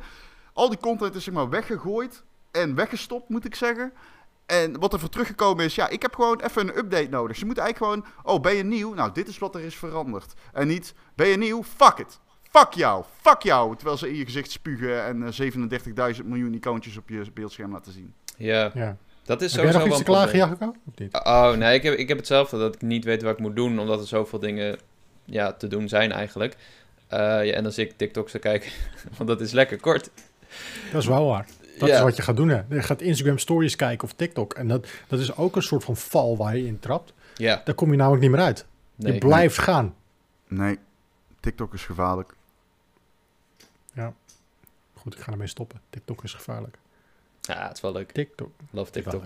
Al 0.52 0.68
die 0.68 0.78
content 0.78 1.14
is 1.14 1.24
zeg 1.24 1.34
maar 1.34 1.48
weggegooid 1.48 2.22
en 2.50 2.74
weggestopt, 2.74 3.28
moet 3.28 3.44
ik 3.44 3.54
zeggen... 3.54 3.92
En 4.46 4.78
wat 4.78 4.92
er 4.92 4.98
voor 4.98 5.08
teruggekomen 5.08 5.64
is, 5.64 5.74
ja, 5.74 5.88
ik 5.88 6.02
heb 6.02 6.14
gewoon 6.14 6.40
even 6.40 6.68
een 6.68 6.78
update 6.78 7.08
nodig. 7.08 7.36
Ze 7.36 7.44
moeten 7.44 7.64
eigenlijk 7.64 7.92
gewoon, 7.92 8.34
oh, 8.34 8.42
ben 8.42 8.54
je 8.54 8.64
nieuw? 8.64 8.94
Nou, 8.94 9.10
dit 9.12 9.28
is 9.28 9.38
wat 9.38 9.54
er 9.54 9.60
is 9.60 9.76
veranderd. 9.76 10.34
En 10.52 10.66
niet, 10.66 10.94
ben 11.14 11.26
je 11.26 11.36
nieuw? 11.36 11.62
Fuck 11.62 11.98
it. 11.98 12.18
Fuck 12.50 12.72
jou, 12.72 13.04
fuck 13.20 13.42
jou. 13.42 13.76
Terwijl 13.76 13.96
ze 13.96 14.08
in 14.08 14.16
je 14.16 14.24
gezicht 14.24 14.50
spugen 14.50 15.04
en 15.04 15.22
uh, 15.22 16.14
37.000 16.16 16.24
miljoen 16.24 16.54
icoontjes 16.54 16.96
op 16.96 17.08
je 17.08 17.24
beeldscherm 17.34 17.72
laten 17.72 17.92
zien. 17.92 18.14
Ja, 18.36 18.70
ja. 18.74 18.96
dat 19.24 19.42
is 19.42 19.52
heb 19.52 19.60
sowieso 19.60 19.78
nog 19.78 19.88
iets 19.88 19.98
te 19.98 20.04
klagen, 20.04 20.38
Jacco? 20.38 20.74
Oh, 21.12 21.52
nee, 21.52 21.74
ik 21.74 21.82
heb, 21.82 21.94
ik 21.94 22.08
heb 22.08 22.16
hetzelfde. 22.16 22.58
Dat 22.58 22.74
ik 22.74 22.82
niet 22.82 23.04
weet 23.04 23.22
wat 23.22 23.32
ik 23.32 23.38
moet 23.38 23.56
doen, 23.56 23.78
omdat 23.78 24.00
er 24.00 24.06
zoveel 24.06 24.38
dingen 24.38 24.78
ja, 25.24 25.52
te 25.52 25.66
doen 25.66 25.88
zijn 25.88 26.12
eigenlijk. 26.12 26.56
Uh, 27.12 27.18
ja, 27.18 27.52
en 27.52 27.72
zit 27.72 27.90
ik 27.90 27.96
TikToks 27.96 28.30
te 28.30 28.38
kijken, 28.38 28.70
want 29.16 29.28
dat 29.28 29.40
is 29.40 29.52
lekker 29.52 29.80
kort. 29.80 30.10
Dat 30.92 31.02
is 31.02 31.08
wel 31.08 31.26
waar. 31.26 31.46
Dat 31.78 31.88
is 31.88 32.00
wat 32.00 32.16
je 32.16 32.22
gaat 32.22 32.36
doen. 32.36 32.48
Hè. 32.48 32.62
Je 32.68 32.82
gaat 32.82 33.00
Instagram 33.00 33.38
stories 33.38 33.76
kijken 33.76 34.08
of 34.08 34.14
TikTok. 34.14 34.54
En 34.54 34.68
dat, 34.68 34.86
dat 35.08 35.20
is 35.20 35.36
ook 35.36 35.56
een 35.56 35.62
soort 35.62 35.84
van 35.84 35.96
val 35.96 36.36
waar 36.36 36.56
je 36.56 36.66
in 36.66 36.78
trapt. 36.78 37.12
Ja. 37.34 37.62
Daar 37.64 37.74
kom 37.74 37.90
je 37.90 37.96
namelijk 37.96 38.22
niet 38.22 38.30
meer 38.30 38.40
uit. 38.40 38.66
Nee, 38.94 39.12
je 39.12 39.18
blijft 39.18 39.58
gaan. 39.58 39.94
Nee, 40.48 40.78
TikTok 41.40 41.74
is 41.74 41.84
gevaarlijk. 41.84 42.34
Ja. 43.92 44.14
Goed, 44.94 45.14
ik 45.14 45.20
ga 45.20 45.32
ermee 45.32 45.46
stoppen. 45.46 45.80
TikTok 45.90 46.24
is 46.24 46.34
gevaarlijk. 46.34 46.78
Ja, 47.40 47.66
het 47.66 47.76
is 47.76 47.80
wel 47.80 47.92
leuk. 47.92 48.12
TikTok. 48.12 48.50
Love 48.70 48.90
TikTok. 48.90 49.24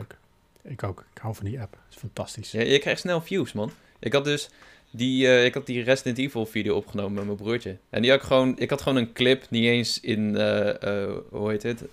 Ik 0.62 0.82
ook. 0.82 1.04
Ik 1.12 1.18
hou 1.20 1.34
van 1.34 1.44
die 1.44 1.60
app. 1.60 1.72
Het 1.72 1.94
is 1.94 1.96
fantastisch. 1.96 2.50
Ja, 2.50 2.60
je 2.60 2.78
krijgt 2.78 3.00
snel 3.00 3.20
views, 3.20 3.52
man. 3.52 3.70
Ik 3.98 4.12
had 4.12 4.24
dus 4.24 4.50
die, 4.90 5.26
uh, 5.26 5.44
ik 5.44 5.54
had 5.54 5.66
die 5.66 5.82
Resident 5.82 6.18
Evil 6.18 6.46
video 6.46 6.76
opgenomen 6.76 7.12
met 7.12 7.24
mijn 7.24 7.36
broertje. 7.36 7.76
En 7.90 8.02
die 8.02 8.10
had 8.10 8.20
ik 8.20 8.26
gewoon, 8.26 8.58
ik 8.58 8.70
had 8.70 8.82
gewoon 8.82 8.98
een 8.98 9.12
clip, 9.12 9.46
niet 9.50 9.64
eens 9.64 10.00
in, 10.00 10.34
uh, 10.34 10.66
uh, 10.84 11.16
hoe 11.30 11.50
heet 11.50 11.62
het? 11.62 11.84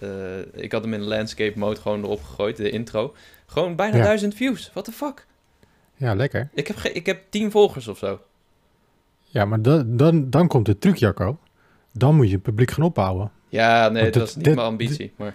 ik 0.53 0.71
had 0.71 0.83
hem 0.83 0.93
in 0.93 1.01
landscape 1.01 1.59
mode 1.59 1.81
gewoon 1.81 2.03
erop 2.03 2.23
gegooid, 2.23 2.57
de 2.57 2.69
intro. 2.69 3.15
Gewoon 3.45 3.75
bijna 3.75 3.97
duizend 3.97 4.35
views. 4.35 4.69
What 4.73 4.85
the 4.85 4.91
fuck? 4.91 5.25
Ja, 5.95 6.15
lekker. 6.15 6.49
Ik 6.53 6.67
heb, 6.67 6.77
ik 6.77 7.05
heb 7.05 7.21
tien 7.29 7.51
volgers 7.51 7.87
of 7.87 7.97
zo. 7.97 8.21
Ja, 9.23 9.45
maar 9.45 9.61
dan, 9.61 9.97
dan, 9.97 10.29
dan 10.29 10.47
komt 10.47 10.65
de 10.65 10.77
truc, 10.77 10.95
Jacco. 10.95 11.39
Dan 11.91 12.15
moet 12.15 12.27
je 12.27 12.33
het 12.33 12.43
publiek 12.43 12.71
gaan 12.71 12.83
opbouwen. 12.83 13.31
Ja, 13.49 13.89
nee, 13.89 14.11
dat 14.11 14.27
is 14.27 14.35
niet 14.35 14.45
mijn 14.45 14.57
ambitie. 14.59 15.13
Maar... 15.15 15.33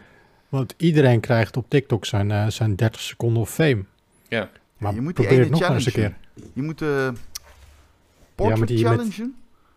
Want 0.49 0.75
iedereen 0.77 1.21
krijgt 1.21 1.57
op 1.57 1.65
TikTok 1.69 2.05
zijn, 2.05 2.53
zijn 2.53 2.77
30 2.77 3.01
seconden 3.01 3.43
of 3.43 3.51
fame. 3.51 3.85
Ja. 4.29 4.51
Maar 4.79 4.95
je 4.95 5.01
moet 5.01 5.15
probeer 5.15 5.39
het 5.39 5.51
nog 5.51 5.69
eens 5.69 5.87
een 5.87 5.93
keer. 5.93 6.17
Je 6.53 6.63
moet 6.63 6.83
portrait 8.35 8.79
ja, 8.79 8.89
challenge. 8.89 9.31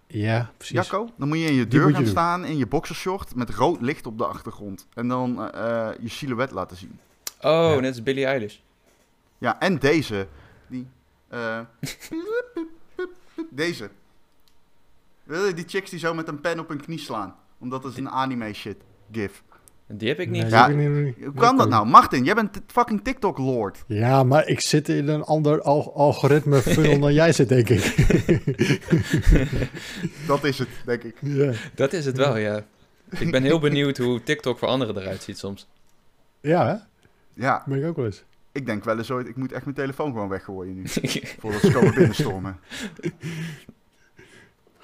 Ja, 0.07 0.51
precies. 0.57 0.75
Jacco, 0.75 1.09
dan 1.17 1.27
moet 1.27 1.37
je 1.37 1.45
in 1.45 1.53
je 1.53 1.67
deur 1.67 1.93
gaan 1.93 2.05
staan 2.05 2.45
in 2.45 2.57
je 2.57 2.67
boxershort 2.67 3.35
met 3.35 3.49
rood 3.49 3.81
licht 3.81 4.05
op 4.05 4.17
de 4.17 4.25
achtergrond. 4.25 4.87
En 4.93 5.07
dan 5.07 5.31
uh, 5.31 5.89
je 5.99 6.09
silhouet 6.09 6.51
laten 6.51 6.77
zien. 6.77 6.99
Oh, 7.41 7.75
net 7.75 7.87
als 7.87 8.03
Billie 8.03 8.25
Eilish. 8.25 8.57
Ja, 9.37 9.59
en 9.59 9.79
deze. 9.79 10.27
Die. 10.67 10.87
Uh, 11.33 11.59
deze. 13.49 13.89
Die 15.55 15.63
chicks 15.67 15.89
die 15.89 15.99
zo 15.99 16.13
met 16.13 16.27
een 16.27 16.41
pen 16.41 16.59
op 16.59 16.67
hun 16.67 16.81
knie 16.81 16.99
slaan. 16.99 17.35
Omdat 17.57 17.83
het 17.83 17.91
is 17.91 17.99
een 17.99 18.09
anime 18.09 18.53
shit 18.53 18.77
gif. 19.11 19.43
Die 19.87 20.07
heb 20.07 20.19
ik 20.19 20.29
niet. 20.29 20.49
Ja, 20.49 20.71
hoe 20.71 21.33
kan 21.35 21.57
dat 21.57 21.69
nou? 21.69 21.87
Martin, 21.87 22.23
jij 22.23 22.33
bent 22.35 22.61
fucking 22.67 23.03
TikTok-lord. 23.03 23.83
Ja, 23.87 24.23
maar 24.23 24.47
ik 24.47 24.61
zit 24.61 24.89
in 24.89 25.07
een 25.07 25.23
ander 25.23 25.61
algoritme 25.61 26.61
funnel 26.61 26.99
dan 27.05 27.13
jij 27.13 27.31
zit, 27.31 27.49
denk 27.49 27.69
ik. 27.69 27.95
dat 30.27 30.43
is 30.43 30.59
het, 30.59 30.67
denk 30.85 31.03
ik. 31.03 31.15
Ja. 31.21 31.51
Dat 31.75 31.93
is 31.93 32.05
het 32.05 32.17
wel, 32.17 32.37
ja. 32.37 32.63
Ik 33.09 33.31
ben 33.31 33.43
heel 33.43 33.59
benieuwd 33.59 33.97
hoe 33.97 34.23
TikTok 34.23 34.57
voor 34.57 34.67
anderen 34.67 34.97
eruit 34.97 35.23
ziet 35.23 35.37
soms. 35.37 35.67
Ja, 36.41 36.67
hè? 36.67 36.75
Ja. 37.43 37.63
Ben 37.65 37.79
ik 37.79 37.85
ook 37.85 37.95
wel 37.95 38.05
eens. 38.05 38.23
Ik 38.51 38.65
denk 38.65 38.83
wel 38.83 38.97
eens 38.97 39.11
ooit, 39.11 39.27
ik 39.27 39.35
moet 39.35 39.51
echt 39.51 39.63
mijn 39.63 39.75
telefoon 39.75 40.11
gewoon 40.11 40.29
weggooien 40.29 40.75
nu. 40.75 40.83
voordat 41.39 41.61
ze 41.61 41.71
komen 41.71 41.93
binnenstormen. 41.93 42.59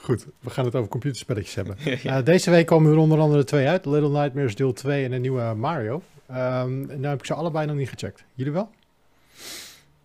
Goed, 0.02 0.26
we 0.40 0.50
gaan 0.50 0.66
het 0.66 0.76
over 0.76 0.90
computerspelletjes 0.90 1.56
hebben. 1.56 1.78
Uh, 2.06 2.24
deze 2.24 2.50
week 2.50 2.66
komen 2.66 2.92
er 2.92 2.98
onder 2.98 3.20
andere 3.20 3.44
twee 3.44 3.68
uit. 3.68 3.86
Little 3.86 4.10
Nightmares 4.10 4.56
deel 4.56 4.74
2 4.74 5.06
en 5.06 5.12
een 5.12 5.22
nieuwe 5.22 5.54
Mario. 5.54 6.02
Um, 6.32 7.00
nu 7.00 7.08
heb 7.08 7.20
ik 7.20 7.26
ze 7.26 7.34
allebei 7.34 7.66
nog 7.66 7.76
niet 7.76 7.90
gecheckt. 7.90 8.24
Jullie 8.34 8.54
wel? 8.54 8.70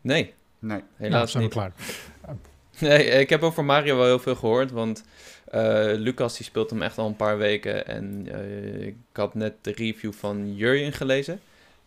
Nee. 0.01 0.35
Nee. 0.59 0.81
Helaas 0.97 1.33
nou, 1.33 1.45
niet. 1.45 1.53
klaar. 1.53 1.73
Nee, 2.79 3.05
ik 3.05 3.31
heb 3.31 3.43
over 3.43 3.65
Mario 3.65 3.97
wel 3.97 4.05
heel 4.05 4.19
veel 4.19 4.35
gehoord, 4.35 4.71
want 4.71 5.05
uh, 5.55 5.93
Lucas 5.95 6.37
die 6.37 6.47
speelt 6.47 6.71
hem 6.71 6.83
echt 6.83 6.99
al 6.99 7.07
een 7.07 7.17
paar 7.17 7.39
weken. 7.39 7.87
En 7.87 8.29
uh, 8.29 8.87
ik 8.87 8.97
had 9.13 9.35
net 9.35 9.55
de 9.61 9.73
review 9.73 10.13
van 10.13 10.55
Jurjen 10.57 10.93
gelezen. 10.93 11.41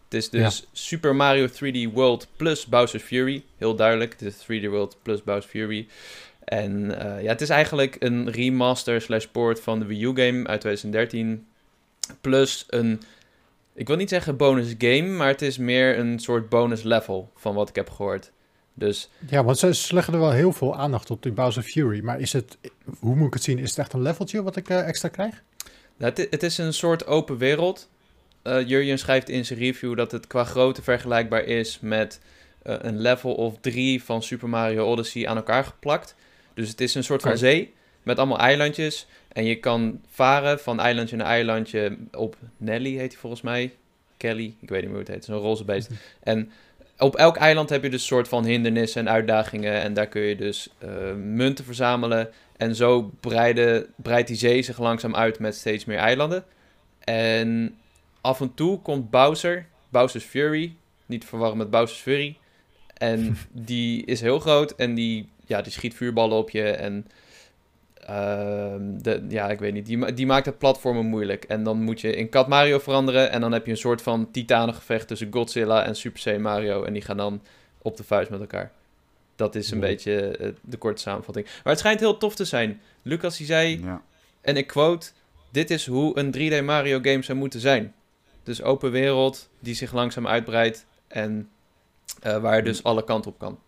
Het 0.04 0.13
is 0.13 0.30
dus 0.30 0.68
Super 0.72 1.16
Mario 1.16 1.48
3D 1.48 1.94
World 1.94 2.28
plus 2.36 2.66
Bowser's 2.66 3.04
Fury. 3.04 3.44
Heel 3.58 3.75
duidelijk, 3.75 4.12
het 4.12 4.22
is 4.22 4.44
3D 4.44 4.70
World 4.70 4.98
plus 5.01 5.24
Bowser's 5.24 5.46
Fury. 5.46 5.88
En 6.50 6.84
uh, 6.84 7.22
ja, 7.22 7.29
het 7.29 7.41
is 7.41 7.50
eigenlijk 7.50 7.96
een 8.00 8.32
remaster 8.32 9.01
slash 9.01 9.25
port 9.25 9.60
van 9.60 9.79
de 9.79 9.86
Wii 9.86 10.03
U 10.03 10.08
game 10.08 10.48
uit 10.48 10.62
2013. 10.62 11.48
Plus 12.22 12.65
een, 12.68 13.01
ik 13.74 13.88
wil 13.88 13.96
niet 13.96 14.10
zeggen 14.10 14.38
bonus 14.38 14.75
game, 14.77 15.08
maar 15.08 15.27
het 15.27 15.41
is 15.41 15.58
meer 15.58 16.00
een 16.00 16.20
soort 16.20 16.50
bonus 16.50 16.84
level 16.84 17.32
van 17.36 17.56
wat 17.56 17.70
ik 17.70 17.75
heb 17.75 17.89
gehoord. 17.89 18.32
Dus... 18.74 19.10
Ja, 19.29 19.44
want 19.44 19.58
ze, 19.58 19.94
leggen 19.94 20.13
er 20.13 20.20
wel 20.20 20.32
heel 20.32 20.53
veel 20.53 20.75
aandacht 20.75 21.12
op, 21.12 21.24
die 21.24 21.32
Bowser 21.32 21.63
Fury. 21.63 22.03
Maar 22.03 22.20
is 22.20 22.34
het, 22.34 22.58
hoe 23.00 23.15
moet 23.15 23.27
ik 23.27 23.34
het 23.34 23.44
zien? 23.44 23.60
Is 23.60 23.70
het 23.70 23.79
echt 23.79 23.94
een 23.94 24.01
leveltje 24.01 24.44
wat 24.44 24.56
ik 24.56 24.70
uh, 24.70 24.88
extra 24.88 25.08
krijg? 25.08 25.44
Nou, 25.98 26.13
het, 26.15 26.27
het, 26.29 26.44
is 26.44 26.58
een 26.58 26.74
soort 26.74 27.08
open 27.08 27.38
wereld. 27.38 27.89
Uh, 28.44 28.68
Jurjen 28.68 29.00
schrijft 29.00 29.29
in 29.29 29.46
zijn 29.46 29.60
review 29.60 29.98
dat 29.98 30.12
het 30.12 30.27
qua 30.27 30.44
grootte 30.44 30.82
vergelijkbaar 30.82 31.44
is 31.44 31.79
met 31.82 32.20
uh, 32.63 32.75
een 32.79 33.00
level 33.00 33.34
of 33.34 33.58
3 33.62 34.03
van 34.03 34.24
Super 34.24 34.50
Mario 34.50 34.86
Odyssey 34.86 35.27
aan 35.27 35.36
elkaar 35.36 35.63
geplakt. 35.63 36.15
Dus 36.53 36.70
het 36.70 36.82
is 36.82 36.96
een 36.96 37.03
soort 37.03 37.22
van 37.22 37.38
zee 37.38 37.74
met 38.03 38.18
allemaal 38.18 38.39
eilandjes. 38.39 39.08
En 39.27 39.46
je 39.46 39.56
kan 39.56 40.01
varen 40.10 40.60
van 40.60 40.79
eilandje 40.79 41.15
naar 41.15 41.27
eilandje 41.27 41.98
op 42.12 42.36
Nelly 42.58 42.98
heet 42.98 43.12
hij 43.12 43.22
volgens 43.22 43.41
mij. 43.41 43.74
Kelly, 44.18 44.56
ik 44.60 44.70
weet 44.70 44.82
niet 44.82 44.89
meer 44.89 45.00
hoe 45.00 45.00
het 45.00 45.08
heet. 45.08 45.25
Zo'n 45.25 45.38
roze 45.38 45.63
beest. 45.63 45.89
En 46.24 46.51
op 46.98 47.15
elk 47.15 47.38
eiland 47.38 47.70
heb 47.70 47.84
je 47.84 47.89
dus 47.89 48.01
een 48.01 48.08
soort 48.08 48.27
van 48.27 48.46
hindernissen 48.46 49.08
en 49.08 49.13
uitdagingen. 49.13 49.82
En 49.82 49.94
daar 49.94 50.08
kun 50.08 50.22
je 50.22 50.36
dus 50.36 50.70
uh, 50.84 50.89
munten 51.15 51.65
verzamelen. 51.65 52.29
En 52.58 52.75
zo 52.75 53.12
breiden, 53.20 53.86
breidt 53.96 54.27
die 54.27 54.38
zee 54.38 54.62
zich 54.62 54.79
langzaam 54.79 55.15
uit 55.15 55.39
met 55.39 55.56
steeds 55.56 55.86
meer 55.86 55.98
eilanden. 55.98 56.44
En 57.00 57.77
af 58.22 58.41
en 58.41 58.53
toe 58.53 58.82
komt 58.82 59.10
Bowser, 59.10 59.65
Bowser's 59.89 60.25
Fury, 60.25 60.75
niet 61.06 61.22
te 61.22 61.27
verwarren 61.27 61.58
met 61.58 61.70
Bowser's 61.70 62.01
Fury. 62.01 62.38
En 62.94 63.38
die 63.51 64.06
is 64.06 64.22
heel 64.22 64.39
groot 64.39 64.72
en 64.72 64.96
die 64.96 65.29
ja, 65.50 65.62
die 65.62 65.72
schiet 65.72 65.94
vuurballen 65.94 66.38
op 66.38 66.50
je 66.50 66.63
en 66.63 67.08
uh, 68.10 68.75
de, 69.01 69.25
ja, 69.27 69.50
ik 69.50 69.60
weet 69.60 69.74
niet, 69.74 69.86
die, 69.86 70.13
die 70.13 70.25
maakt 70.25 70.46
het 70.46 70.58
platformen 70.58 71.06
moeilijk. 71.06 71.44
En 71.44 71.63
dan 71.63 71.82
moet 71.82 72.01
je 72.01 72.15
in 72.15 72.29
Kat 72.29 72.48
Mario 72.48 72.79
veranderen 72.79 73.32
en 73.32 73.41
dan 73.41 73.51
heb 73.51 73.65
je 73.65 73.72
een 73.72 73.77
soort 73.77 74.01
van 74.01 74.32
titanengevecht 74.32 75.08
tussen 75.08 75.27
Godzilla 75.32 75.86
en 75.86 75.96
Super 75.96 76.22
C 76.22 76.39
Mario 76.39 76.84
en 76.84 76.94
die 76.94 77.01
gaan 77.01 77.18
dan 77.18 77.41
op 77.82 77.98
de 77.98 78.03
vuist 78.03 78.29
met 78.29 78.39
elkaar. 78.39 78.72
Dat 79.36 79.56
is 79.56 79.72
een 79.72 79.79
beetje 79.79 80.38
uh, 80.39 80.50
de 80.62 80.77
korte 80.77 81.01
samenvatting. 81.01 81.46
Maar 81.46 81.74
het 81.74 81.79
schijnt 81.79 82.00
heel 82.00 82.18
tof 82.18 82.36
te 82.36 82.46
zijn. 82.46 82.82
Lucas 83.01 83.38
die 83.38 83.46
zei, 83.46 83.84
ja. 83.84 84.01
en 84.41 84.58
ik 84.58 84.68
quote, 84.68 85.10
dit 85.51 85.72
is 85.72 85.86
hoe 85.86 86.20
een 86.20 86.36
3D 86.36 86.65
Mario 86.65 87.00
game 87.01 87.24
zou 87.24 87.38
moeten 87.38 87.60
zijn. 87.60 87.94
Dus 88.44 88.62
open 88.62 88.91
wereld 88.91 89.50
die 89.60 89.75
zich 89.75 89.94
langzaam 89.94 90.27
uitbreidt 90.27 90.86
en 91.08 91.50
uh, 92.25 92.38
waar 92.38 92.56
je 92.56 92.63
dus 92.63 92.84
alle 92.84 93.03
kanten 93.03 93.32
op 93.32 93.39
kan. 93.39 93.60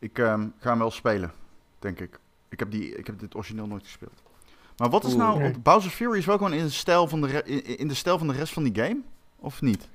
Ik 0.00 0.18
um, 0.18 0.54
ga 0.58 0.70
hem 0.70 0.78
wel 0.78 0.90
spelen, 0.90 1.32
denk 1.78 2.00
ik. 2.00 2.18
Ik 2.48 2.58
heb, 2.58 2.70
die, 2.70 2.96
ik 2.96 3.06
heb 3.06 3.18
dit 3.18 3.34
origineel 3.34 3.66
nooit 3.66 3.82
gespeeld. 3.82 4.22
Maar 4.76 4.90
wat 4.90 5.04
is 5.04 5.14
nou... 5.14 5.38
Nee. 5.38 5.58
Bowser 5.58 5.90
Fury 5.90 6.18
is 6.18 6.24
wel 6.24 6.36
gewoon 6.36 6.52
in 6.52 6.64
de, 6.64 6.70
stijl 6.70 7.08
van 7.08 7.20
de 7.20 7.42
in, 7.44 7.78
in 7.78 7.88
de 7.88 7.94
stijl 7.94 8.18
van 8.18 8.26
de 8.26 8.34
rest 8.34 8.52
van 8.52 8.62
die 8.62 8.84
game? 8.84 9.00
Of 9.36 9.60
niet? 9.60 9.88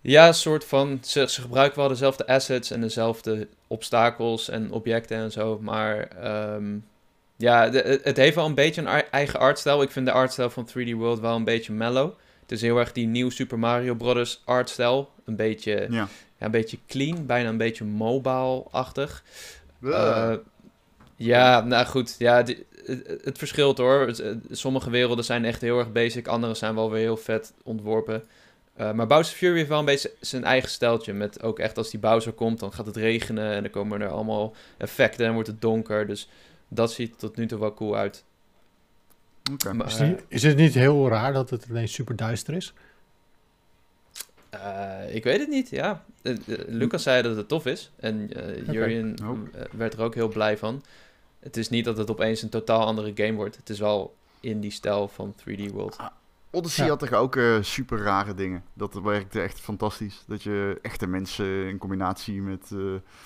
Ja, 0.00 0.26
een 0.26 0.34
soort 0.34 0.64
van... 0.64 0.98
Ze, 1.02 1.28
ze 1.28 1.40
gebruiken 1.40 1.78
wel 1.78 1.88
dezelfde 1.88 2.26
assets 2.26 2.70
en 2.70 2.80
dezelfde 2.80 3.48
obstakels 3.66 4.48
en 4.48 4.72
objecten 4.72 5.16
en 5.16 5.32
zo. 5.32 5.58
Maar 5.60 6.08
um, 6.54 6.84
ja, 7.36 7.68
de, 7.68 8.00
het 8.02 8.16
heeft 8.16 8.34
wel 8.34 8.46
een 8.46 8.54
beetje 8.54 8.80
een 8.80 9.02
eigen 9.10 9.40
artstijl. 9.40 9.82
Ik 9.82 9.90
vind 9.90 10.06
de 10.06 10.12
artstijl 10.12 10.50
van 10.50 10.68
3D 10.68 10.90
World 10.90 11.20
wel 11.20 11.36
een 11.36 11.44
beetje 11.44 11.72
mellow. 11.72 12.12
Het 12.40 12.52
is 12.52 12.60
heel 12.60 12.78
erg 12.78 12.92
die 12.92 13.06
nieuw 13.06 13.30
Super 13.30 13.58
Mario 13.58 13.94
Bros. 13.94 14.42
artstijl. 14.44 15.10
Een 15.24 15.36
beetje... 15.36 15.86
Ja 15.90 16.08
ja, 16.42 16.48
een 16.48 16.60
beetje 16.60 16.78
clean, 16.86 17.26
bijna 17.26 17.48
een 17.48 17.56
beetje 17.56 17.84
mobile-achtig. 17.84 19.24
Uh, 19.80 20.34
ja, 21.16 21.60
nou 21.60 21.86
goed. 21.86 22.14
Ja, 22.18 22.42
die, 22.42 22.66
het, 22.84 23.20
het, 23.24 23.38
verschilt 23.38 23.78
hoor. 23.78 24.14
Sommige 24.50 24.90
werelden 24.90 25.24
zijn 25.24 25.44
echt 25.44 25.60
heel 25.60 25.78
erg 25.78 25.92
basic, 25.92 26.26
andere 26.26 26.54
zijn 26.54 26.74
wel 26.74 26.90
weer 26.90 27.00
heel 27.00 27.16
vet 27.16 27.52
ontworpen. 27.62 28.24
Uh, 28.80 28.92
maar 28.92 29.06
Bowser 29.06 29.36
Fury 29.36 29.56
heeft 29.56 29.68
wel 29.68 29.78
een 29.78 29.84
beetje 29.84 30.12
zijn 30.20 30.44
eigen 30.44 30.70
steltje. 30.70 31.12
Met 31.12 31.42
ook 31.42 31.58
echt 31.58 31.76
als 31.76 31.90
die 31.90 32.00
Bowser 32.00 32.32
komt, 32.32 32.60
dan 32.60 32.72
gaat 32.72 32.86
het 32.86 32.96
regenen 32.96 33.52
en 33.52 33.62
dan 33.62 33.70
komen 33.70 34.00
er 34.00 34.08
allemaal 34.08 34.54
effecten 34.76 35.26
en 35.26 35.32
wordt 35.32 35.48
het 35.48 35.60
donker. 35.60 36.06
Dus 36.06 36.28
dat 36.68 36.92
ziet 36.92 37.18
tot 37.18 37.36
nu 37.36 37.46
toe 37.46 37.58
wel 37.58 37.74
cool 37.74 37.96
uit. 37.96 38.24
Okay. 39.52 39.72
Maar, 39.72 39.86
is, 39.86 39.98
het, 39.98 40.24
is, 40.28 40.42
het 40.42 40.56
niet 40.56 40.74
heel 40.74 41.08
raar 41.08 41.32
dat 41.32 41.50
het 41.50 41.66
ineens 41.68 41.92
super 41.92 42.16
duister 42.16 42.54
is? 42.54 42.72
Uh, 44.54 45.14
ik 45.14 45.24
weet 45.24 45.38
het 45.38 45.48
niet, 45.48 45.70
ja. 45.70 46.04
Uh, 46.22 46.36
Lucas 46.66 47.02
zei 47.02 47.22
dat 47.22 47.36
het 47.36 47.48
tof 47.48 47.66
is. 47.66 47.90
En 47.96 48.30
uh, 48.36 48.66
Jurjen 48.66 49.16
okay. 49.24 49.66
werd 49.70 49.94
er 49.94 50.00
ook 50.00 50.14
heel 50.14 50.28
blij 50.28 50.56
van. 50.56 50.82
Het 51.40 51.56
is 51.56 51.68
niet 51.68 51.84
dat 51.84 51.96
het 51.96 52.10
opeens 52.10 52.42
een 52.42 52.48
totaal 52.48 52.84
andere 52.86 53.12
game 53.14 53.32
wordt. 53.32 53.56
Het 53.56 53.70
is 53.70 53.78
wel 53.78 54.14
in 54.40 54.60
die 54.60 54.70
stijl 54.70 55.08
van 55.08 55.34
3D 55.40 55.72
World. 55.72 55.98
Ah, 55.98 56.06
Odyssey 56.50 56.84
ja. 56.84 56.90
had 56.90 56.98
toch 56.98 57.12
ook 57.12 57.38
super 57.60 57.98
rare 57.98 58.34
dingen. 58.34 58.62
Dat 58.74 58.94
werkte 58.94 59.40
echt 59.40 59.60
fantastisch. 59.60 60.24
Dat 60.26 60.42
je 60.42 60.78
echte 60.82 61.06
mensen 61.06 61.68
in 61.68 61.78
combinatie 61.78 62.42
met 62.42 62.70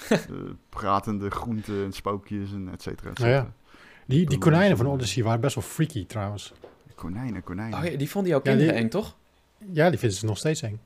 pratende 0.69 1.31
groenten 1.31 1.85
en 1.85 1.93
spookjes 1.93 2.53
en 2.53 2.69
et 2.73 2.83
cetera. 2.83 3.11
Et 3.11 3.19
cetera. 3.19 3.37
Ja, 3.37 3.43
ja. 3.43 3.53
Die, 4.07 4.27
die 4.27 4.39
konijnen 4.39 4.77
van 4.77 4.87
Odyssey 4.87 5.23
waren 5.23 5.41
best 5.41 5.55
wel 5.55 5.65
freaky 5.65 6.07
trouwens. 6.07 6.53
Konijnen, 6.95 7.43
konijnen. 7.43 7.79
Oh, 7.79 7.85
ja, 7.85 7.97
die 7.97 8.11
vonden 8.11 8.31
jouw 8.31 8.41
kinderen 8.41 8.73
die, 8.73 8.83
eng, 8.83 8.89
toch? 8.89 9.17
Ja, 9.73 9.91
die 9.91 9.99
vinden 9.99 10.19
ze 10.19 10.27
nog 10.27 10.39
steeds 10.39 10.63
eng. 10.63 10.81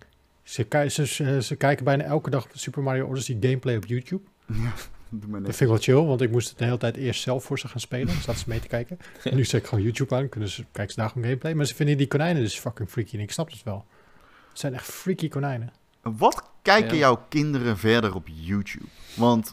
Ze, 0.51 1.07
ze, 1.07 1.43
ze, 1.43 1.57
kijken 1.57 1.85
bijna 1.85 2.05
elke 2.05 2.31
dag 2.31 2.47
Super 2.53 2.83
Mario 2.83 3.07
Odyssey 3.07 3.37
gameplay 3.41 3.77
op 3.77 3.87
YouTube. 3.87 4.23
Ja, 4.47 4.73
dat 5.11 5.43
vind 5.43 5.61
ik 5.61 5.67
wel 5.67 5.77
chill, 5.77 6.05
want 6.05 6.21
ik 6.21 6.31
moest 6.31 6.49
het 6.49 6.59
de 6.59 6.65
hele 6.65 6.77
tijd 6.77 6.97
eerst 6.97 7.23
zelf 7.23 7.45
voor 7.45 7.59
ze 7.59 7.69
gaan 7.69 7.81
spelen. 7.81 8.07
Dan 8.07 8.17
zaten 8.17 8.41
ze 8.41 8.49
mee 8.49 8.61
te 8.61 8.69
kijken. 8.69 8.99
En 9.25 9.37
nu 9.37 9.45
zet 9.45 9.61
ik 9.63 9.69
gewoon 9.69 9.85
YouTube 9.85 10.15
aan, 10.15 10.29
kunnen 10.29 10.49
ze, 10.49 10.65
kijken 10.73 10.95
ze 10.95 11.01
daar 11.01 11.09
gewoon 11.09 11.25
gameplay. 11.25 11.55
Maar 11.55 11.67
ze 11.67 11.75
vinden 11.75 11.97
die 11.97 12.07
konijnen 12.07 12.43
dus 12.43 12.59
fucking 12.59 12.91
freaky 12.91 13.17
en 13.17 13.23
ik 13.23 13.33
snap 13.33 13.51
het 13.51 13.63
wel. 13.63 13.87
Het 14.49 14.59
zijn 14.59 14.75
echt 14.75 14.85
freaky 14.85 15.29
konijnen. 15.29 15.73
Wat 16.03 16.43
kijken 16.63 16.93
ja. 16.93 16.99
jouw 16.99 17.25
kinderen 17.29 17.79
verder 17.79 18.15
op 18.15 18.29
YouTube? 18.33 18.87
Want 19.17 19.53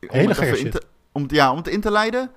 om 0.00 0.08
Hele 0.08 0.34
het, 0.34 0.58
in 0.58 0.70
te, 0.70 0.82
om, 1.12 1.24
ja, 1.28 1.50
om 1.50 1.56
het 1.56 1.68
in 1.68 1.80
te 1.80 1.90
leiden, 1.90 2.30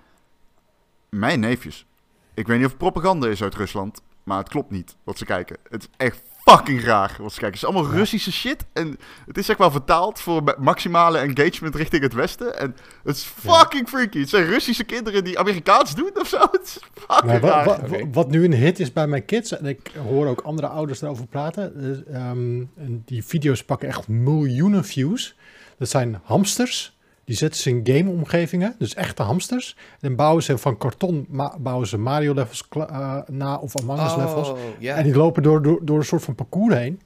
mijn 1.09 1.39
neefjes. 1.39 1.85
Ik 2.33 2.47
weet 2.47 2.57
niet 2.57 2.65
of 2.65 2.71
het 2.71 2.79
propaganda 2.79 3.27
is 3.27 3.43
uit 3.43 3.55
Rusland, 3.55 4.01
maar 4.23 4.37
het 4.37 4.49
klopt 4.49 4.71
niet 4.71 4.95
wat 5.03 5.17
ze 5.17 5.25
kijken. 5.25 5.57
Het 5.69 5.81
is 5.81 5.89
echt 5.97 6.21
fucking 6.43 6.81
graag 6.81 7.15
kijken. 7.15 7.45
Het 7.45 7.55
is 7.55 7.65
allemaal 7.65 7.91
Russische 7.91 8.31
shit. 8.31 8.65
En 8.73 8.97
het 9.25 9.37
is 9.37 9.45
zeg 9.45 9.57
maar 9.57 9.71
vertaald 9.71 10.19
voor 10.19 10.55
maximale 10.59 11.17
engagement 11.17 11.75
richting 11.75 12.03
het 12.03 12.13
Westen. 12.13 12.59
En 12.59 12.75
het 13.03 13.15
is 13.15 13.23
fucking 13.23 13.89
freaky. 13.89 14.19
Het 14.19 14.29
zijn 14.29 14.45
Russische 14.45 14.83
kinderen 14.83 15.23
die 15.23 15.39
Amerikaans 15.39 15.95
doen 15.95 16.11
of 16.13 16.27
zo. 16.27 16.37
Het 16.51 16.63
is 16.63 16.79
fucking 16.93 17.41
nou, 17.41 17.65
wat, 17.65 17.89
wat, 17.89 18.01
wat, 18.11 18.29
nu 18.29 18.45
een 18.45 18.53
hit 18.53 18.79
is 18.79 18.93
bij 18.93 19.07
mijn 19.07 19.25
kids, 19.25 19.57
en 19.57 19.65
ik 19.65 19.91
hoor 20.07 20.27
ook 20.27 20.41
andere 20.41 20.67
ouders 20.67 21.01
erover 21.01 21.27
praten. 21.27 21.73
Um, 22.15 22.69
die 23.05 23.25
video's 23.25 23.63
pakken 23.63 23.87
echt 23.87 24.07
miljoenen 24.07 24.85
views. 24.85 25.35
Dat 25.77 25.89
zijn 25.89 26.19
hamsters 26.23 26.99
die 27.25 27.35
zetten 27.35 27.61
ze 27.61 27.69
in 27.69 27.81
gameomgevingen, 27.83 28.75
dus 28.77 28.93
echte 28.93 29.23
hamsters. 29.23 29.77
En 29.99 30.15
bouwen 30.15 30.43
ze 30.43 30.57
van 30.57 30.77
karton 30.77 31.27
bouwen 31.59 31.87
ze 31.87 31.97
Mario 31.97 32.33
levels 32.33 32.67
uh, 32.77 33.17
na 33.27 33.55
of 33.55 33.79
Among 33.79 34.01
Us 34.01 34.13
oh. 34.13 34.57
Yeah. 34.79 34.97
En 34.97 35.03
die 35.03 35.15
lopen 35.15 35.43
door, 35.43 35.61
door, 35.61 35.85
door 35.85 35.97
een 35.97 36.05
soort 36.05 36.23
van 36.23 36.35
parcours 36.35 36.75
heen. 36.75 37.01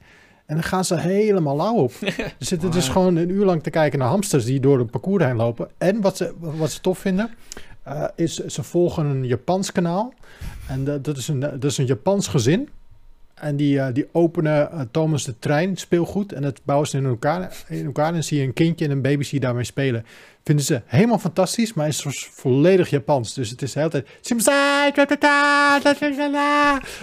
En 0.46 0.54
dan 0.54 0.64
gaan 0.64 0.84
ze 0.84 0.98
helemaal 0.98 1.56
lauw 1.56 1.74
op. 1.74 1.92
ze 1.92 2.34
zitten 2.38 2.70
dus 2.70 2.88
gewoon 2.88 3.16
een 3.16 3.30
uur 3.30 3.44
lang 3.44 3.62
te 3.62 3.70
kijken 3.70 3.98
naar 3.98 4.08
hamsters 4.08 4.44
die 4.44 4.60
door 4.60 4.78
een 4.78 4.90
parcours 4.90 5.24
heen 5.24 5.36
lopen. 5.36 5.68
En 5.78 6.00
wat 6.00 6.16
ze, 6.16 6.34
wat 6.38 6.70
ze 6.70 6.80
tof 6.80 6.98
vinden, 6.98 7.30
is, 8.14 8.34
ze 8.34 8.62
volgen 8.62 9.06
een 9.06 9.24
Japans 9.24 9.72
kanaal. 9.72 10.12
En 10.68 10.84
dat, 11.02 11.16
is 11.16 11.28
een, 11.28 11.40
dat 11.40 11.64
is 11.64 11.78
een 11.78 11.86
Japans 11.86 12.28
gezin. 12.28 12.68
En 13.40 13.56
die, 13.56 13.76
uh, 13.76 13.86
die 13.92 14.08
openen 14.12 14.68
uh, 14.72 14.80
Thomas 14.90 15.24
de 15.24 15.38
Trein 15.38 15.76
speelgoed. 15.76 16.32
En 16.32 16.42
dat 16.42 16.60
bouwen 16.64 16.88
ze 16.88 16.96
in 16.96 17.04
elkaar, 17.04 17.64
in 17.68 17.84
elkaar. 17.84 18.14
En 18.14 18.24
zie 18.24 18.38
je 18.38 18.44
een 18.44 18.52
kindje 18.52 18.84
en 18.84 18.90
een 18.90 19.02
baby 19.02 19.24
zie 19.24 19.40
daarmee 19.40 19.64
spelen. 19.64 20.06
Vinden 20.44 20.64
ze 20.64 20.82
helemaal 20.86 21.18
fantastisch, 21.18 21.74
maar 21.74 21.88
is 21.88 22.28
volledig 22.30 22.90
Japans. 22.90 23.34
Dus 23.34 23.50
het 23.50 23.62
is 23.62 23.72
de 23.72 23.78
hele 23.78 23.90
tijd... 23.90 24.08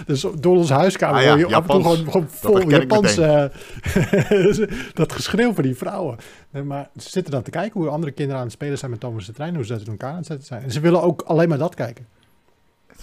Dus 0.06 0.26
door 0.38 0.56
onze 0.56 0.74
huiskamer 0.74 1.16
ah, 1.16 1.24
ja, 1.24 1.34
je 1.34 1.54
af 1.54 1.62
en 1.62 1.68
toe 1.68 1.82
gewoon, 1.82 2.10
gewoon 2.10 2.28
vol 2.28 2.70
Japans... 2.70 3.18
Uh, 3.18 3.44
dat 4.94 5.12
geschreeuw 5.12 5.54
van 5.54 5.62
die 5.62 5.74
vrouwen. 5.74 6.16
maar 6.64 6.88
ze 6.96 7.10
zitten 7.10 7.32
dan 7.32 7.42
te 7.42 7.50
kijken 7.50 7.80
hoe 7.80 7.90
andere 7.90 8.12
kinderen 8.12 8.40
aan 8.40 8.46
het 8.46 8.54
spelen 8.54 8.78
zijn 8.78 8.90
met 8.90 9.00
Thomas 9.00 9.26
de 9.26 9.32
Trein. 9.32 9.54
Hoe 9.54 9.64
ze 9.64 9.72
dat 9.72 9.82
in 9.82 9.90
elkaar 9.90 10.10
aan 10.10 10.16
het 10.16 10.26
zetten 10.26 10.46
zijn. 10.46 10.62
En 10.62 10.70
ze 10.70 10.80
willen 10.80 11.02
ook 11.02 11.22
alleen 11.22 11.48
maar 11.48 11.58
dat 11.58 11.74
kijken. 11.74 12.06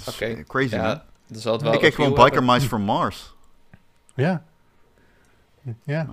Oké, 0.07 0.43
crazy 0.47 0.75
ja. 0.75 1.05
Dus 1.31 1.43
wel 1.43 1.73
ik 1.73 1.79
kijk 1.79 1.93
gewoon 1.93 2.13
Biker 2.13 2.43
Mice 2.43 2.67
from 2.67 2.81
Mars. 2.81 3.35
Ja. 4.15 4.43
Ja. 5.83 6.07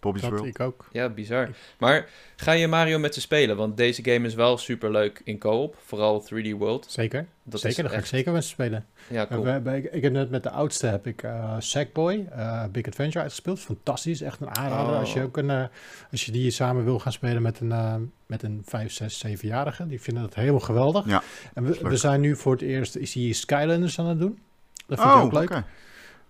Bobby's 0.00 0.22
dat 0.22 0.30
World. 0.30 0.46
ik 0.46 0.60
ook. 0.60 0.88
Ja, 0.92 1.08
bizar. 1.08 1.48
Maar 1.78 2.08
ga 2.36 2.52
je 2.52 2.68
Mario 2.68 2.98
met 2.98 3.14
ze 3.14 3.20
spelen? 3.20 3.56
Want 3.56 3.76
deze 3.76 4.04
game 4.04 4.26
is 4.26 4.34
wel 4.34 4.58
super 4.58 4.90
leuk 4.90 5.20
in 5.24 5.38
co-op. 5.38 5.76
Vooral 5.84 6.24
3D 6.24 6.56
World. 6.58 6.86
Zeker. 6.88 7.26
Dat 7.42 7.60
zeker, 7.60 7.82
dan 7.82 7.92
ga 7.92 7.98
ik 7.98 8.06
zeker 8.06 8.32
met 8.32 8.44
ze 8.44 8.48
spelen. 8.48 8.86
Ja, 9.08 9.26
cool. 9.26 9.44
We, 9.44 9.62
we, 9.62 9.90
ik, 9.90 10.02
heb 10.02 10.12
net 10.12 10.30
met 10.30 10.42
de 10.42 10.50
oudste 10.50 10.86
heb 10.86 11.06
ik 11.06 11.22
uh, 11.22 11.54
Sackboy, 11.58 12.26
uh, 12.36 12.64
Big 12.72 12.86
Adventure 12.86 13.20
uitgespeeld. 13.20 13.60
Fantastisch, 13.60 14.20
echt 14.20 14.40
een 14.40 14.56
aanrader. 14.56 14.96
Als 14.96 15.12
je 15.12 15.18
oh. 15.18 15.24
ook 15.24 15.36
een, 15.36 15.50
uh, 15.50 15.64
als 16.10 16.24
je 16.24 16.32
die 16.32 16.50
samen 16.50 16.84
wil 16.84 16.98
gaan 16.98 17.12
spelen 17.12 17.42
met 17.42 17.60
een, 17.60 18.12
met 18.26 18.42
een 18.42 18.62
5, 18.66 18.92
6, 18.92 19.26
7-jarige. 19.26 19.86
Die 19.86 20.00
vinden 20.00 20.22
het 20.22 20.34
helemaal 20.34 20.60
geweldig. 20.60 21.06
Ja, 21.06 21.22
en 21.54 21.64
we, 21.64 21.78
we, 21.82 21.96
zijn 21.96 22.20
nu 22.20 22.36
voor 22.36 22.52
het 22.52 22.62
eerst, 22.62 22.96
is 22.96 23.14
hij 23.14 23.32
Skylanders 23.32 23.98
aan 23.98 24.06
het 24.06 24.18
doen. 24.18 24.38
Dat 24.86 25.00
vind 25.00 25.10
ik 25.10 25.16
oh, 25.16 25.24
ook 25.24 25.32
leuk. 25.32 25.62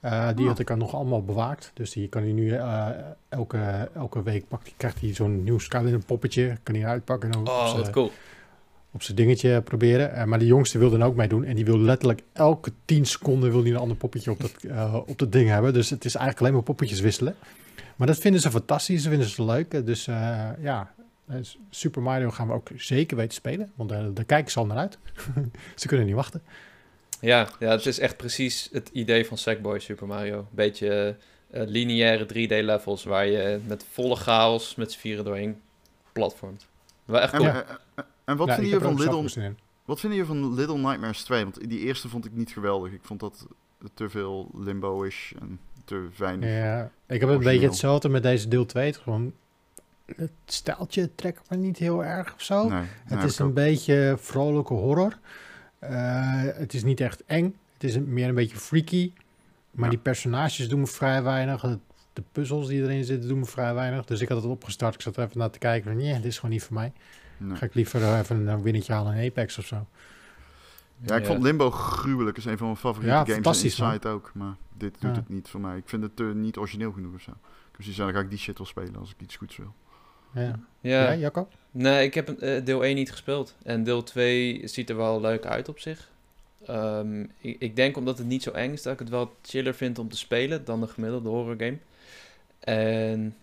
Uh, 0.07 0.29
die 0.35 0.45
oh. 0.45 0.51
had 0.51 0.59
ik 0.59 0.67
dan 0.67 0.79
nog 0.79 0.95
allemaal 0.95 1.25
bewaakt. 1.25 1.71
Dus 1.75 1.91
die 1.91 2.09
kan 2.09 2.23
hij 2.23 2.33
nu 2.33 2.47
uh, 2.47 2.89
elke, 3.29 3.91
elke 3.95 4.23
week 4.23 4.49
pakt, 4.49 4.73
krijgt 4.77 5.01
hij 5.01 5.15
zo'n 5.15 5.45
nieuw 5.45 5.59
Skylander 5.59 6.05
poppetje. 6.07 6.57
Kan 6.63 6.75
hij 6.75 6.87
uitpakken. 6.87 7.31
En 7.31 7.47
oh, 7.47 7.79
op 7.79 7.91
cool. 7.91 8.11
Op 8.91 9.03
zijn 9.03 9.17
dingetje 9.17 9.63
proberen. 9.63 10.15
Uh, 10.15 10.25
maar 10.25 10.39
de 10.39 10.47
jongste 10.47 10.79
wil 10.79 10.91
dan 10.91 11.05
ook 11.05 11.15
meedoen. 11.15 11.45
En 11.45 11.55
die 11.55 11.65
wil 11.65 11.79
letterlijk 11.79 12.23
elke 12.33 12.73
10 12.85 13.05
seconden 13.05 13.51
wil 13.51 13.63
hij 13.63 13.71
een 13.71 13.77
ander 13.77 13.97
poppetje 13.97 14.31
op 14.31 14.41
dat, 14.41 14.55
op 15.13 15.19
dat 15.19 15.33
ding 15.33 15.49
hebben. 15.49 15.73
Dus 15.73 15.91
het 15.91 16.05
is 16.05 16.15
eigenlijk 16.15 16.41
alleen 16.41 16.53
maar 16.53 16.63
poppetjes 16.63 17.01
wisselen. 17.01 17.35
Maar 17.97 18.07
dat 18.07 18.19
vinden 18.19 18.41
ze 18.41 18.51
fantastisch. 18.51 19.03
Dat 19.03 19.11
vinden 19.11 19.29
ze 19.29 19.45
leuk. 19.45 19.87
Dus 19.87 20.05
ja, 20.61 20.95
Super 21.71 22.03
Mario 22.03 22.31
gaan 22.31 22.47
we 22.47 22.53
ook 22.53 22.69
zeker 22.77 23.17
weten 23.17 23.35
spelen. 23.35 23.73
Want 23.75 23.91
daar 23.91 24.25
kijken 24.27 24.51
ze 24.51 24.59
al 24.59 24.67
naar 24.67 24.77
uit. 24.77 24.99
ze 25.75 25.87
kunnen 25.87 26.07
niet 26.07 26.15
wachten. 26.15 26.43
Ja, 27.27 27.49
ja, 27.59 27.71
het 27.71 27.87
is 27.87 27.99
echt 27.99 28.17
precies 28.17 28.69
het 28.73 28.91
idee 28.93 29.27
van 29.27 29.39
Sackboy 29.39 29.79
Super 29.79 30.07
Mario. 30.07 30.47
Beetje 30.51 31.17
uh, 31.51 31.63
lineaire 31.67 32.25
3D-levels 32.25 33.05
waar 33.05 33.27
je 33.27 33.59
met 33.67 33.85
volle 33.91 34.17
chaos 34.17 34.75
met 34.75 34.93
z'n 34.93 34.99
vieren 34.99 35.25
doorheen 35.25 35.61
platformt. 36.13 36.67
Wel 37.05 37.21
echt 37.21 37.33
cool. 37.37 37.47
En, 37.47 37.65
en, 38.25 38.37
wat, 38.37 38.49
ja, 38.49 38.55
vinden 38.55 38.73
jullie 38.73 38.87
van 38.87 39.23
Little, 39.23 39.55
wat 39.85 40.01
vinden 40.01 40.19
jullie 40.19 40.35
van 40.35 40.55
Little 40.55 40.79
Nightmares 40.79 41.23
2? 41.23 41.43
Want 41.43 41.69
die 41.69 41.79
eerste 41.79 42.09
vond 42.09 42.25
ik 42.25 42.33
niet 42.33 42.51
geweldig. 42.51 42.93
Ik 42.93 43.03
vond 43.03 43.21
dat 43.21 43.47
te 43.95 44.09
veel 44.09 44.51
limbo-ish 44.55 45.33
en 45.33 45.61
te 45.85 46.09
weinig. 46.17 46.51
Ja, 46.51 46.91
ik 47.07 47.21
heb 47.21 47.29
een 47.29 47.39
beetje 47.39 47.67
hetzelfde 47.67 48.09
met 48.09 48.23
deze 48.23 48.49
deel 48.49 48.67
2. 48.67 48.87
Het 48.87 48.97
gewoon 48.97 49.33
het 50.17 50.31
stijltje 50.45 51.15
trekt 51.15 51.51
me 51.51 51.57
niet 51.57 51.79
heel 51.79 52.05
erg 52.05 52.35
of 52.35 52.43
zo. 52.43 52.69
Nee, 52.69 52.85
het 53.05 53.23
is 53.23 53.39
een 53.39 53.53
beetje 53.53 54.17
vrolijke 54.19 54.75
horror. 54.75 55.19
Uh, 55.91 56.59
het 56.59 56.75
is 56.75 56.85
niet 56.85 57.01
echt 57.01 57.25
eng. 57.25 57.57
Het 57.73 57.85
is 57.85 57.99
meer 57.99 58.29
een 58.29 58.35
beetje 58.35 58.57
freaky. 58.57 59.13
Maar 59.71 59.91
die 59.91 59.99
personages 59.99 60.69
doen 60.69 60.81
me 60.81 60.87
vrij 60.87 61.23
weinig. 61.23 61.79
De 62.13 62.23
puzzels 62.33 62.69
die 62.69 62.83
erin 62.83 63.05
zitten 63.05 63.29
doen 63.29 63.39
me 63.39 63.45
vrij 63.45 63.75
weinig. 63.75 64.05
Dus 64.05 64.21
ik 64.21 64.29
had 64.29 64.43
het 64.43 64.51
opgestart. 64.51 64.95
Ik 64.95 65.01
zat 65.01 65.17
er 65.17 65.25
even 65.25 65.39
naar 65.39 65.51
te 65.51 65.59
kijken. 65.59 65.91
Van, 65.91 66.01
nee, 66.01 66.15
dit 66.15 66.25
is 66.25 66.37
gewoon 66.37 66.51
niet 66.51 66.63
voor 66.63 66.75
mij. 66.75 66.93
Nee. 67.37 67.57
Ga 67.57 67.67
ik 67.67 67.75
liever 67.75 68.19
even 68.19 68.47
een 68.47 68.63
winnetje 68.63 68.93
halen 68.93 69.15
in 69.15 69.31
Apex 69.31 69.59
of 69.59 69.67
zo. 69.67 69.87
Ja, 71.01 71.17
ik 71.17 71.27
vond 71.27 71.43
Limbo 71.43 71.71
gruwelijk. 71.71 72.37
is 72.37 72.45
een 72.45 72.59
van 72.59 72.67
mijn 72.67 72.79
favoriete 72.79 73.15
ja, 73.15 73.25
games. 73.25 73.63
Inside 73.65 74.09
ook. 74.09 74.31
Maar 74.35 74.55
dit 74.77 74.95
doet 75.01 75.17
het 75.17 75.29
niet 75.29 75.49
voor 75.49 75.61
mij. 75.61 75.77
Ik 75.77 75.89
vind 75.89 76.03
het 76.03 76.21
uh, 76.21 76.35
niet 76.35 76.57
origineel 76.57 76.93
genoeg 76.93 77.15
of 77.15 77.21
zo. 77.21 77.33
Dus 77.77 77.97
dan 77.97 78.13
ga 78.13 78.21
ik 78.21 78.31
die 78.31 78.39
shit 78.39 78.59
wel 78.59 78.67
spelen 78.67 78.97
als 78.97 79.11
ik 79.11 79.21
iets 79.21 79.37
goeds 79.37 79.57
wil. 79.57 79.75
Ja. 80.35 80.59
Ja, 80.81 81.15
Jacco? 81.15 81.49
Nee, 81.71 82.05
ik 82.05 82.15
heb 82.15 82.43
uh, 82.43 82.65
deel 82.65 82.85
1 82.85 82.95
niet 82.95 83.11
gespeeld. 83.11 83.55
En 83.63 83.85
deel 83.85 84.03
2 84.03 84.61
ziet 84.65 84.91
er 84.91 84.97
wel 84.97 85.21
leuk 85.21 85.47
uit 85.47 85.69
op 85.69 85.79
zich. 85.79 86.11
Um, 86.71 87.31
ik, 87.41 87.57
ik, 87.59 87.77
denk 87.77 87.97
omdat 87.97 88.19
het 88.19 88.27
niet 88.27 88.43
zo 88.43 88.51
eng 88.51 88.73
is, 88.73 88.83
dat 88.83 88.93
ik 88.93 88.99
het 88.99 89.09
wel 89.09 89.37
chiller 89.43 89.75
vind 89.75 89.99
om 89.99 90.09
te 90.09 90.17
spelen 90.17 90.65
dan 90.65 90.81
de 90.81 90.87
gemiddelde 90.87 91.29
horror 91.29 91.57
game. 91.59 91.79
En 92.61 93.37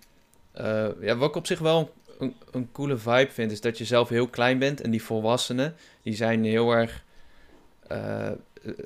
uh, 0.58 0.88
ja, 1.02 1.16
wat 1.16 1.30
ik 1.30 1.36
op 1.36 1.48
zich 1.48 1.60
wel 1.60 1.94
een, 2.20 2.34
een 2.52 2.72
coole 2.72 2.98
vibe 2.98 3.32
vind, 3.32 3.52
is 3.52 3.62
dat 3.62 3.78
je 3.78 3.86
zelf 3.86 4.10
heel 4.10 4.28
klein 4.28 4.60
bent 4.60 4.82
en 4.82 4.92
die 4.92 5.04
volwassenen, 5.04 5.76
die 6.02 6.16
zijn 6.16 6.44
heel 6.44 6.72
erg 6.72 7.04
uh, 7.92 8.32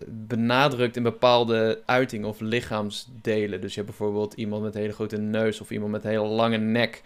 benadrukt 0.07 0.95
in 0.95 1.03
bepaalde 1.03 1.81
uitingen 1.85 2.27
of 2.27 2.39
lichaamsdelen. 2.39 3.61
Dus 3.61 3.73
je 3.73 3.81
hebt 3.81 3.97
bijvoorbeeld 3.97 4.33
iemand 4.33 4.63
met 4.63 4.75
een 4.75 4.81
hele 4.81 4.93
grote 4.93 5.17
neus 5.17 5.61
of 5.61 5.71
iemand 5.71 5.91
met 5.91 6.03
een 6.03 6.09
hele 6.09 6.27
lange 6.27 6.57
nek. 6.57 7.01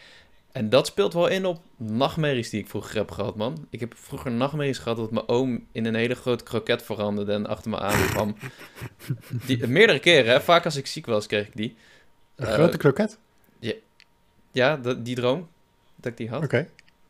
En 0.51 0.69
dat 0.69 0.87
speelt 0.87 1.13
wel 1.13 1.27
in 1.27 1.45
op 1.45 1.61
nachtmerries 1.77 2.49
die 2.49 2.59
ik 2.59 2.67
vroeger 2.67 2.95
heb 2.95 3.11
gehad, 3.11 3.35
man. 3.35 3.67
Ik 3.69 3.79
heb 3.79 3.93
vroeger 3.97 4.31
nachtmerries 4.31 4.77
gehad 4.77 4.97
dat 4.97 5.11
mijn 5.11 5.27
oom 5.27 5.65
in 5.71 5.85
een 5.85 5.95
hele 5.95 6.15
grote 6.15 6.43
kroket 6.43 6.83
veranderde 6.83 7.33
en 7.33 7.47
achter 7.47 7.69
me 7.69 7.79
aankwam. 7.79 8.35
die, 9.45 9.67
meerdere 9.67 9.99
keren, 9.99 10.31
hè. 10.31 10.41
Vaak 10.41 10.65
als 10.65 10.75
ik 10.75 10.87
ziek 10.87 11.05
was, 11.05 11.25
kreeg 11.25 11.47
ik 11.47 11.55
die. 11.55 11.75
Een 12.35 12.47
grote 12.47 12.77
kroket? 12.77 13.17
Ja, 13.59 13.73
ja 14.51 14.77
die 14.77 15.15
droom 15.15 15.47
dat 15.95 16.11
ik 16.11 16.17
die 16.17 16.29
had. 16.29 16.43
Oké. 16.43 16.67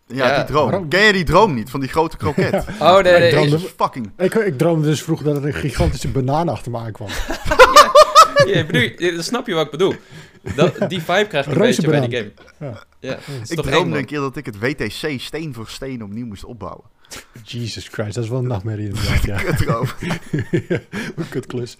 Ja, 0.07 0.35
die 0.35 0.45
droom. 0.45 0.89
Ken 0.89 1.01
je 1.01 1.13
die 1.13 1.23
droom 1.23 1.53
niet 1.53 1.69
van 1.69 1.79
die 1.79 1.89
grote 1.89 2.17
kroket? 2.17 2.53
Oh, 2.79 2.99
nee, 2.99 3.13
nee. 3.13 3.27
Ik 3.27 3.29
droomde, 3.29 3.59
fucking... 3.59 4.11
ik, 4.17 4.33
ik 4.33 4.57
droomde 4.57 4.87
dus 4.87 5.03
vroeger 5.03 5.25
dat 5.25 5.37
er 5.37 5.45
een 5.45 5.53
gigantische 5.53 6.07
banaan 6.07 6.49
achter 6.49 6.71
me 6.71 6.77
aankwam. 6.77 7.07
ja, 8.53 8.65
bedoel, 8.65 9.13
dan 9.13 9.23
snap 9.23 9.47
je 9.47 9.53
wat 9.53 9.65
ik 9.65 9.71
bedoel. 9.71 9.93
Dat, 10.55 10.89
die 10.89 11.01
vibe 11.01 11.27
krijg 11.27 11.45
ik 11.45 11.53
een 11.53 11.59
beetje 11.59 11.87
bij 11.87 12.07
die 12.07 12.17
game. 12.17 12.31
Ja. 12.59 12.83
Ja 13.01 13.17
ik 13.47 13.61
droomde 13.61 13.97
een 13.97 14.05
keer 14.05 14.19
dat 14.19 14.37
ik 14.37 14.45
het 14.45 14.59
WTC 14.59 15.19
steen 15.19 15.53
voor 15.53 15.67
steen 15.67 16.03
opnieuw 16.03 16.25
moest 16.25 16.43
opbouwen. 16.43 16.85
Jesus 17.43 17.87
Christ, 17.87 18.15
dat 18.15 18.23
is 18.23 18.29
wel 18.29 18.39
een 18.39 18.47
nachtmerrie 18.47 18.87
inderdaad. 18.93 19.23
Ja. 19.23 19.37
Kutdroom. 19.37 19.87
een 21.15 21.29
kutklus. 21.29 21.77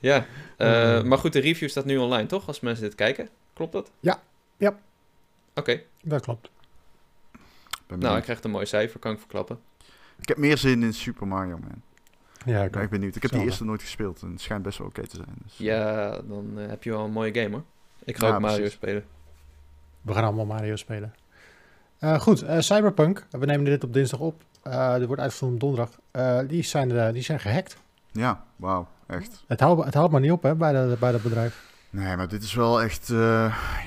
ja, 0.00 0.26
uh, 0.58 1.02
maar 1.02 1.18
goed, 1.18 1.32
de 1.32 1.38
review 1.38 1.68
staat 1.68 1.84
nu 1.84 1.96
online, 1.96 2.26
toch? 2.26 2.46
Als 2.46 2.60
mensen 2.60 2.84
dit 2.84 2.94
kijken. 2.94 3.28
Klopt 3.52 3.72
dat? 3.72 3.90
Ja, 4.00 4.22
ja. 4.56 4.78
Oké. 5.54 5.82
Dat 6.02 6.22
klopt. 6.22 6.50
Nou, 7.98 8.16
ik 8.16 8.22
krijg 8.22 8.42
een 8.42 8.50
mooi 8.50 8.66
cijfer, 8.66 9.00
kan 9.00 9.12
ik 9.12 9.18
verklappen. 9.18 9.58
Ik 10.20 10.28
heb 10.28 10.36
meer 10.36 10.58
zin 10.58 10.82
in 10.82 10.94
Super 10.94 11.26
Mario, 11.26 11.58
man. 11.58 11.82
Ja, 12.44 12.62
ik 12.62 12.70
ben 12.70 12.88
benieuwd. 12.88 13.16
Ik 13.16 13.22
heb 13.22 13.30
die 13.30 13.42
eerste 13.42 13.64
nooit 13.64 13.82
gespeeld 13.82 14.22
en 14.22 14.30
het 14.30 14.40
schijnt 14.40 14.62
best 14.62 14.78
wel 14.78 14.86
oké 14.86 15.06
te 15.06 15.16
zijn. 15.16 15.34
Dus. 15.42 15.56
Ja, 15.56 16.10
dan 16.20 16.58
uh, 16.58 16.66
heb 16.68 16.82
je 16.82 16.90
wel 16.90 17.04
een 17.04 17.12
mooie 17.12 17.34
game 17.34 17.50
hoor. 17.50 17.64
Ik 18.04 18.18
ga 18.18 18.34
ook 18.34 18.40
Mario 18.40 18.68
spelen. 18.68 19.04
We 20.02 20.12
gaan 20.12 20.24
allemaal 20.24 20.46
Mario 20.46 20.76
spelen. 20.76 21.14
Uh, 22.00 22.20
goed, 22.20 22.42
uh, 22.42 22.58
Cyberpunk. 22.58 23.26
We 23.30 23.46
nemen 23.46 23.64
dit 23.64 23.84
op 23.84 23.92
dinsdag 23.92 24.20
op. 24.20 24.42
dit 24.98 25.06
wordt 25.06 25.22
uitgevonden 25.22 25.54
op 25.54 25.60
donderdag. 25.60 26.46
die, 26.46 26.62
zijn, 26.62 27.12
die 27.12 27.22
zijn 27.22 27.40
gehackt. 27.40 27.76
Ja, 28.12 28.44
wauw, 28.56 28.88
echt. 29.06 29.44
Het 29.46 29.60
houdt, 29.60 29.84
het 29.84 29.94
houdt 29.94 30.12
maar 30.12 30.20
niet 30.20 30.32
op 30.32 30.42
hè, 30.42 30.54
bij, 30.54 30.72
de, 30.72 30.96
bij 31.00 31.12
dat 31.12 31.22
bedrijf. 31.22 31.72
Nee, 31.90 32.16
maar 32.16 32.28
dit 32.28 32.42
is 32.42 32.54
wel 32.54 32.82
echt... 32.82 33.08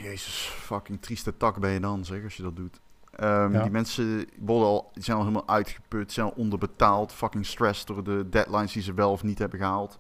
jezus, 0.03 0.51
fucking 0.59 1.01
trieste 1.01 1.37
tak 1.37 1.59
ben 1.59 1.71
je 1.71 1.79
dan, 1.79 2.05
zeg, 2.05 2.23
als 2.23 2.35
je 2.35 2.43
dat 2.43 2.55
doet. 2.55 2.79
Um, 3.19 3.61
Die 3.61 3.71
mensen 3.71 4.25
worden 4.39 4.67
al, 4.67 4.89
die 4.93 5.03
zijn 5.03 5.17
al 5.17 5.23
helemaal 5.23 5.47
uitgeput, 5.47 6.11
zijn 6.11 6.25
al 6.25 6.33
onderbetaald, 6.35 7.13
fucking 7.13 7.45
stressed 7.45 7.87
door 7.87 8.03
de 8.03 8.29
deadlines 8.29 8.73
die 8.73 8.81
ze 8.81 8.93
wel 8.93 9.11
of 9.11 9.23
niet 9.23 9.39
hebben 9.39 9.59
gehaald. 9.59 9.97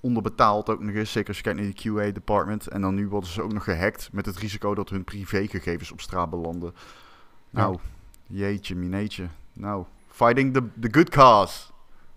Onderbetaald 0.00 0.68
ook 0.68 0.82
nog 0.82 0.94
eens, 0.94 1.12
zeker 1.12 1.28
als 1.28 1.36
je 1.36 1.42
kijkt 1.42 1.58
naar 1.58 1.72
die 1.74 1.92
QA-department. 1.92 2.66
En 2.66 2.80
dan 2.80 2.94
nu 2.94 3.08
worden 3.08 3.30
ze 3.30 3.42
ook 3.42 3.52
nog 3.52 3.64
gehackt 3.64 4.08
met 4.12 4.26
het 4.26 4.36
risico 4.36 4.74
dat 4.74 4.88
hun 4.88 5.04
privégegevens 5.04 5.92
op 5.92 6.00
straat 6.00 6.30
belanden. 6.30 6.74
Nou, 7.50 7.78
jeetje, 8.26 8.74
mineetje. 8.74 9.28
Nou, 9.52 9.84
fighting 10.08 10.54
the, 10.54 10.62
the 10.80 10.88
good 10.90 11.08
cause. 11.08 11.62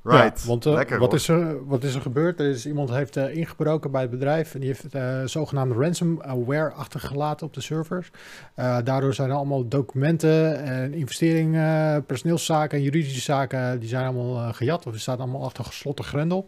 Right. 0.04 0.42
Ja, 0.42 0.48
want 0.48 0.66
uh, 0.66 0.74
Lekker, 0.74 1.00
wat, 1.00 1.14
is 1.14 1.28
er, 1.28 1.68
wat 1.68 1.84
is 1.84 1.96
er 1.96 2.02
gebeurd? 2.02 2.40
Er 2.40 2.50
is, 2.50 2.66
iemand 2.66 2.90
heeft 2.90 3.18
uh, 3.18 3.36
ingebroken 3.36 3.92
bij 3.92 4.02
het 4.02 4.10
bedrijf 4.10 4.54
en 4.54 4.60
die 4.60 4.70
heeft 4.70 4.96
uh, 4.96 5.22
zogenaamde 5.26 5.76
ransomware 5.76 6.72
achtergelaten 6.72 7.48
op 7.48 7.54
de 7.54 7.62
servers. 7.62 8.12
daardoor 8.56 9.14
zijn 9.14 9.30
er 9.30 9.36
allemaal 9.36 9.68
documenten 9.68 10.64
en 10.64 10.94
investeringen, 10.94 12.06
personeelszaken 12.06 12.78
en 12.78 12.84
juridische 12.84 13.22
zaken, 13.22 13.80
die 13.80 13.90
zijn 13.90 14.06
allemaal 14.06 14.54
gejat 14.54 14.86
of 14.86 14.92
die 14.92 15.02
staan 15.02 15.18
allemaal 15.18 15.44
achter 15.44 15.64
gesloten 15.64 16.06
grendel. 16.06 16.46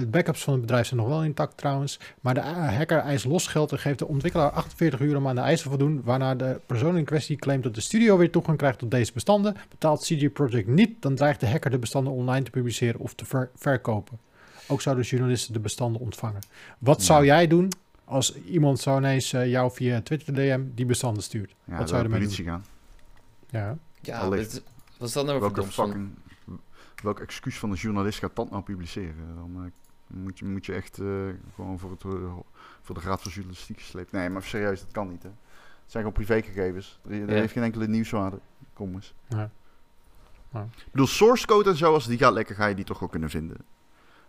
de 0.00 0.06
backups 0.10 0.44
van 0.44 0.52
het 0.52 0.62
bedrijf 0.62 0.86
zijn 0.86 1.00
nog 1.00 1.08
wel 1.08 1.24
intact 1.24 1.56
trouwens, 1.56 2.00
maar 2.20 2.34
de 2.34 2.40
hacker 2.40 2.98
eist 2.98 3.24
losgeld 3.24 3.72
en 3.72 3.78
geeft 3.78 3.98
de 3.98 4.08
ontwikkelaar 4.08 4.50
48 4.50 5.00
uur 5.00 5.16
om 5.16 5.28
aan 5.28 5.34
de 5.34 5.40
eisen 5.40 5.70
te 5.70 5.76
voldoen, 5.76 6.00
waarna 6.04 6.34
de 6.34 6.60
persoon 6.66 6.96
in 6.96 7.04
kwestie 7.04 7.36
claimt 7.36 7.62
dat 7.62 7.74
de 7.74 7.80
studio 7.80 8.16
weer 8.16 8.30
toegang 8.30 8.58
krijgt 8.58 8.78
tot 8.78 8.90
deze 8.90 9.12
bestanden. 9.12 9.56
Betaalt 9.68 10.00
CG 10.00 10.32
Project 10.32 10.68
niet, 10.68 11.02
dan 11.02 11.14
dreigt 11.14 11.40
de 11.40 11.48
hacker 11.48 11.70
de 11.70 11.78
bestanden 11.78 12.12
online 12.12 12.44
te 12.44 12.50
publiceren 12.58 13.00
of 13.00 13.14
te 13.14 13.48
verkopen. 13.54 14.18
Ook 14.68 14.80
zouden 14.80 15.04
journalisten 15.04 15.52
de 15.52 15.60
bestanden 15.60 16.00
ontvangen. 16.00 16.40
Wat 16.78 17.02
zou 17.02 17.24
jij 17.24 17.46
doen 17.46 17.72
als 18.04 18.36
iemand 18.42 18.80
zou 18.80 18.98
ineens 18.98 19.32
uh, 19.32 19.46
jou 19.46 19.72
via 19.72 20.00
Twitter 20.00 20.34
DM 20.34 20.60
die 20.74 20.86
bestanden 20.86 21.22
stuurt? 21.22 21.54
Ja, 21.64 21.78
Wat 21.78 21.88
zou 21.88 22.02
je 22.02 22.08
ermee 22.08 22.28
doen? 22.28 22.44
gaan. 22.44 22.64
Ja. 23.50 23.78
Ja, 24.00 24.28
wat 24.28 24.38
is 24.38 25.12
dat 25.12 25.26
nou 25.26 25.40
welke 25.40 25.62
fucking, 25.62 26.10
Welk 27.02 27.20
excuus 27.20 27.58
van 27.58 27.70
de 27.70 27.76
journalist 27.76 28.18
gaat 28.18 28.36
dat 28.36 28.50
nou 28.50 28.62
publiceren? 28.62 29.34
Dan 29.34 29.50
uh, 29.56 29.70
moet, 30.22 30.38
je, 30.38 30.44
moet 30.44 30.66
je 30.66 30.72
echt 30.72 30.98
uh, 30.98 31.28
gewoon 31.54 31.78
voor, 31.78 31.90
het, 31.90 32.02
voor 32.82 32.94
de 32.94 33.00
Raad 33.00 33.22
van 33.22 33.30
Journalistiek 33.32 33.80
gesleept. 33.80 34.12
Nee, 34.12 34.30
maar 34.30 34.42
serieus, 34.42 34.80
dat 34.80 34.92
kan 34.92 35.08
niet. 35.08 35.22
Hè. 35.22 35.28
Het 35.28 35.96
zijn 35.96 36.04
gewoon 36.04 36.24
privégegevens. 36.24 36.98
Er, 37.08 37.28
er 37.28 37.34
heeft 37.34 37.52
geen 37.52 37.62
enkele 37.62 37.88
nieuwswaarde. 37.88 38.38
Kom 38.72 38.94
eens. 38.94 39.14
Ja. 39.28 39.50
Ik 40.52 40.90
bedoel, 40.90 41.06
source 41.06 41.46
code 41.46 41.70
en 41.70 41.76
zo, 41.76 41.92
als 41.92 42.06
die 42.06 42.18
gaat 42.18 42.32
lekker, 42.32 42.54
ga 42.54 42.66
je 42.66 42.74
die 42.74 42.84
toch 42.84 42.98
wel 42.98 43.08
kunnen 43.08 43.30
vinden. 43.30 43.56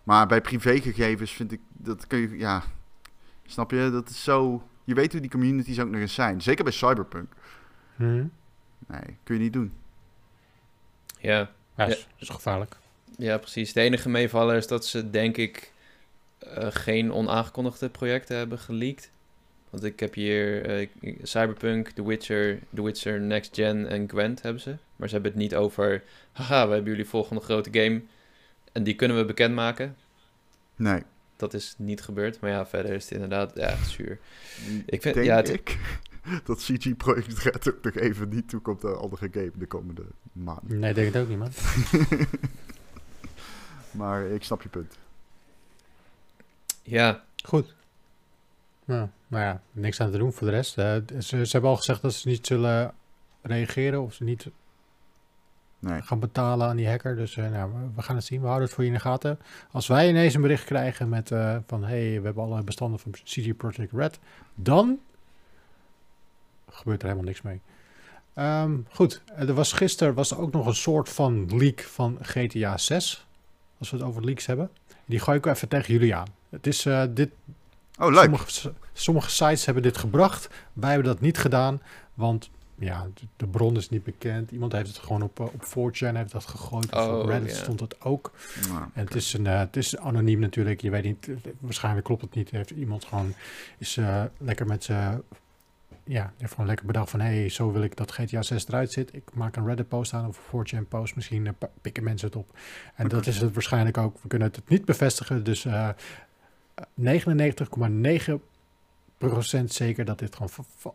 Maar 0.04 0.28
bij 0.28 0.42
privégegevens 0.42 1.32
vind 1.32 1.52
ik, 1.52 1.60
dat 1.68 2.08
kun 2.08 2.20
je, 2.20 2.38
ja, 2.38 2.64
snap 3.46 3.72
je, 3.72 3.90
dat 3.92 4.10
is 4.10 4.24
zo, 4.24 4.64
je 4.84 4.94
weet 4.94 5.12
hoe 5.12 5.22
die 5.22 5.30
communities 5.30 5.80
ook 5.80 5.90
nog 5.90 6.02
eens 6.02 6.14
zijn. 6.14 6.42
Zeker 6.42 6.64
bij 6.64 6.74
Cyberpunk. 6.74 7.34
Hmm. 7.96 8.32
Nee, 8.88 9.18
kun 9.24 9.36
je 9.36 9.42
niet 9.42 9.54
doen. 9.54 9.74
Ja. 11.20 11.52
Ja, 11.76 11.86
is, 11.86 12.08
is 12.16 12.30
gevaarlijk. 12.30 12.78
Ja, 13.18 13.38
precies. 13.38 13.74
De 13.74 13.82
enige 13.82 14.10
meevaller 14.10 14.56
is 14.56 14.68
dat 14.68 14.86
ze, 14.86 15.10
denk 15.10 15.38
ik, 15.38 15.74
uh, 16.44 16.68
geen 16.70 17.14
onaangekondigde 17.14 17.90
projecten 17.90 18.38
hebben 18.38 18.60
geleakt. 18.60 19.12
Want 19.70 19.84
ik 19.84 20.00
heb 20.00 20.14
hier 20.14 20.80
uh, 20.80 20.88
Cyberpunk, 21.24 21.90
The 21.90 22.08
Witcher, 22.08 22.60
The 22.74 22.84
Witcher 22.84 23.22
Next 23.22 23.56
Gen 23.56 23.88
en 23.88 24.10
Gwent 24.10 24.42
hebben 24.42 24.62
ze. 24.62 24.78
Maar 24.96 25.08
ze 25.08 25.14
hebben 25.14 25.32
het 25.32 25.42
niet 25.42 25.56
over, 25.56 26.04
haha, 26.32 26.68
we 26.68 26.74
hebben 26.74 26.92
jullie 26.92 27.08
volgende 27.08 27.42
grote 27.42 27.70
game 27.72 28.02
en 28.72 28.84
die 28.84 28.96
kunnen 28.96 29.18
we 29.18 29.26
bekendmaken. 29.26 29.96
Nee. 30.76 31.04
Dat 31.36 31.54
is 31.54 31.76
niet 31.78 32.02
gebeurd, 32.02 32.40
maar 32.40 32.50
ja, 32.50 32.66
verder 32.66 32.94
is 32.94 33.04
het 33.04 33.14
inderdaad, 33.14 33.52
ja, 33.56 33.76
zuur. 33.84 34.20
Ik 34.86 35.02
vind, 35.02 35.16
Denk 35.16 35.26
ja, 35.26 35.36
het... 35.36 35.50
ik 35.50 35.78
dat 36.46 36.58
CG 36.58 36.98
Projekt 36.98 37.38
Red 37.38 37.74
ook 37.74 37.84
nog 37.84 37.96
even 37.96 38.30
niet 38.30 38.50
toekomt 38.50 38.86
aan 38.86 39.00
andere 39.00 39.30
game 39.32 39.52
de 39.56 39.66
komende 39.66 40.04
maanden. 40.32 40.80
Nee, 40.80 40.94
denk 40.94 41.14
het 41.14 41.24
ook 41.24 41.30
niet, 41.30 41.38
man. 41.38 41.52
maar 44.00 44.26
ik 44.26 44.44
snap 44.44 44.62
je 44.62 44.70
punt. 44.70 44.98
Ja. 46.84 47.24
Goed. 47.44 47.74
Nou, 48.90 49.10
ja, 49.44 49.62
niks 49.72 50.02
aan 50.02 50.12
te 50.12 50.18
doen 50.18 50.34
voor 50.34 50.48
de 50.48 50.54
rest. 50.54 50.74
Ze, 50.74 51.04
ze, 51.20 51.48
hebben 51.50 51.70
al 51.70 51.76
gezegd 51.76 52.02
dat 52.02 52.14
ze 52.14 52.28
niet 52.28 52.48
zullen 52.48 52.94
reageren 53.42 54.02
of 54.02 54.14
ze 54.14 54.24
niet 54.24 54.48
nee. 55.80 56.02
gaan 56.02 56.20
betalen 56.20 56.68
aan 56.68 56.76
die 56.76 56.88
hacker. 56.88 57.16
Dus 57.16 57.36
uh, 57.36 57.50
nou, 57.50 57.72
we 57.96 58.02
gaan 58.02 58.16
het 58.16 58.26
zien. 58.26 58.40
We 58.40 58.46
houden 58.46 58.66
het 58.66 58.76
voor 58.76 58.84
je 58.84 58.90
in 58.90 58.96
de 58.96 59.02
gaten. 59.02 59.40
Als 59.72 59.88
wij 59.88 60.10
ineens 60.10 60.34
een 60.34 60.42
bericht 60.42 60.64
krijgen 60.64 61.10
met 61.10 61.32
uh, 61.32 61.58
van 61.68 61.84
hey, 61.84 62.20
we 62.20 62.26
hebben 62.26 62.44
alle 62.44 62.64
bestanden 62.64 63.00
van 63.00 63.12
CD 63.12 63.58
Projekt 63.58 63.92
Red, 63.92 64.20
dan 64.56 65.00
gebeurt 66.70 67.02
er 67.02 67.08
helemaal 67.08 67.28
niks 67.28 67.42
mee. 67.42 67.62
Um, 68.36 68.86
goed, 68.92 69.22
er 69.36 69.54
was 69.54 69.74
gisteren 69.74 70.14
was 70.14 70.32
er 70.32 70.40
ook 70.40 70.52
nog 70.52 70.66
een 70.66 70.76
soort 70.76 71.10
van 71.10 71.58
leak 71.58 71.82
van 71.82 72.18
GTA 72.22 72.78
6. 72.78 73.28
Als 73.78 73.90
we 73.90 73.98
het 73.98 74.06
over 74.06 74.26
leaks 74.26 74.46
hebben. 74.46 74.70
Die 75.06 75.20
gooi 75.20 75.38
ik 75.38 75.46
even 75.46 75.68
tegen 75.68 75.94
jullie 75.94 76.16
aan. 76.16 76.28
Het 76.50 76.68
is 76.68 76.88
dit, 77.10 77.30
Oh, 78.00 78.12
leuk. 78.12 78.24
Sommige, 78.24 78.74
sommige, 78.94 79.30
sites 79.30 79.66
hebben 79.66 79.84
dit 79.84 79.98
gebracht. 79.98 80.50
Wij 80.74 80.92
hebben 80.92 81.08
dat 81.08 81.22
niet 81.22 81.38
gedaan, 81.38 81.82
want 82.14 82.50
ja, 82.80 83.08
de, 83.38 83.48
bron 83.48 83.78
is 83.78 83.90
niet 83.90 84.04
bekend. 84.04 84.52
Iemand 84.52 84.72
heeft 84.72 84.88
het 84.88 84.98
gewoon 84.98 85.22
op, 85.22 85.40
eh, 85.40 85.46
op 85.46 85.64
4chan 85.66 86.16
heeft 86.16 86.32
dat 86.32 86.46
gegooid. 86.46 86.96
Oh, 86.96 87.20
op 87.20 87.26
Reddit 87.26 87.56
stond 87.56 87.80
het 87.80 88.02
ook. 88.02 88.32
Nou, 88.68 88.84
en 88.94 89.06
het 89.06 89.16
is, 89.16 89.34
een, 89.34 89.46
uh, 89.46 89.60
het 89.60 89.76
is 89.76 89.98
anoniem 89.98 90.40
natuurlijk. 90.40 90.82
Je 90.82 90.90
weet 90.90 91.04
niet, 91.04 91.28
eh, 91.28 91.52
waarschijnlijk 91.60 92.06
klopt 92.06 92.22
het 92.22 92.36
niet. 92.36 92.50
Heeft 92.50 92.70
iemand 92.70 93.06
gewoon 93.06 93.34
is 93.78 93.98
uh, 93.98 94.24
lekker 94.38 94.66
met 94.66 94.84
zijn 94.84 95.22
ja, 96.04 96.34
heeft 96.38 96.52
gewoon 96.52 96.68
lekker 96.68 96.86
bedacht 96.86 97.10
van... 97.10 97.20
hé, 97.20 97.40
hey, 97.40 97.50
zo 97.50 97.72
wil 97.72 97.82
ik 97.82 97.96
dat 97.96 98.12
GTA 98.12 98.42
6 98.42 98.68
eruit 98.68 98.92
zit. 98.92 99.16
Ik 99.16 99.24
maak 99.34 99.56
een 99.56 99.66
Reddit-post 99.66 100.14
aan 100.14 100.28
of 100.28 100.52
een 100.52 100.68
4chan 100.68 100.88
post. 100.88 101.16
Misschien 101.16 101.46
uh, 101.46 101.52
pikken 101.82 102.04
mensen 102.04 102.28
het 102.28 102.38
op. 102.38 102.58
En 102.96 103.08
dat 103.08 103.28
is 103.28 103.38
het 103.38 103.54
waarschijnlijk 103.54 103.98
ook. 103.98 104.18
We 104.22 104.28
kunnen 104.28 104.48
het 104.48 104.70
niet 104.70 104.86
bevestigen, 104.86 105.44
dus 105.44 105.66
99,9% 106.80 109.64
zeker 109.66 110.06
dat 110.06 110.20
dit 110.20 110.36
gewoon 110.36 110.50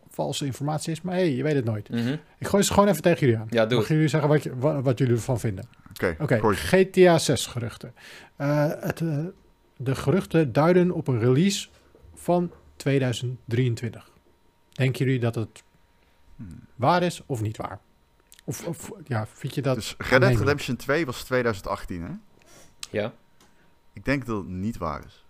valse 0.09 0.45
informatie 0.45 0.91
is. 0.91 1.01
Maar 1.01 1.13
hey, 1.13 1.35
je 1.35 1.43
weet 1.43 1.55
het 1.55 1.65
nooit. 1.65 1.89
Mhm. 1.89 2.15
Ik 2.37 2.47
gooi 2.47 2.63
ze 2.63 2.73
gewoon 2.73 2.89
even 2.89 3.01
tegen 3.01 3.19
jullie 3.19 3.37
aan. 3.37 3.47
Ja, 3.49 3.65
doe 3.65 3.85
jullie 3.87 4.07
zeggen 4.07 4.29
wat, 4.29 4.43
je, 4.43 4.57
wat, 4.57 4.97
jullie 4.97 5.15
ervan 5.15 5.39
vinden. 5.39 5.67
Oké, 5.91 6.15
okay, 6.19 6.55
GTA 6.55 7.17
6 7.17 7.45
geruchten. 7.45 7.93
Uh, 8.37 8.71
het, 8.79 8.99
uh, 8.99 9.25
de 9.77 9.95
geruchten 9.95 10.53
duiden 10.53 10.91
op 10.91 11.07
een 11.07 11.19
release 11.19 11.67
van 12.13 12.51
2023. 12.75 14.11
Denken 14.71 15.05
jullie 15.05 15.19
dat 15.19 15.35
het 15.35 15.63
hmm. 16.35 16.59
waar 16.75 17.03
is 17.03 17.21
of 17.25 17.41
niet 17.41 17.57
waar? 17.57 17.79
Of, 18.43 18.67
of 18.67 18.91
ja, 19.07 19.27
vind 19.27 19.55
je 19.55 19.61
dat... 19.61 19.75
Dus 19.75 19.95
Red 19.97 20.21
Dead 20.21 20.37
Redemption 20.37 20.75
2 20.75 21.05
was 21.05 21.23
2018, 21.23 22.01
hè? 22.01 22.11
Ja. 22.89 23.13
Ik 23.93 24.05
denk 24.05 24.25
dat 24.25 24.37
het 24.37 24.47
niet 24.47 24.77
waar 24.77 25.05
is. 25.05 25.24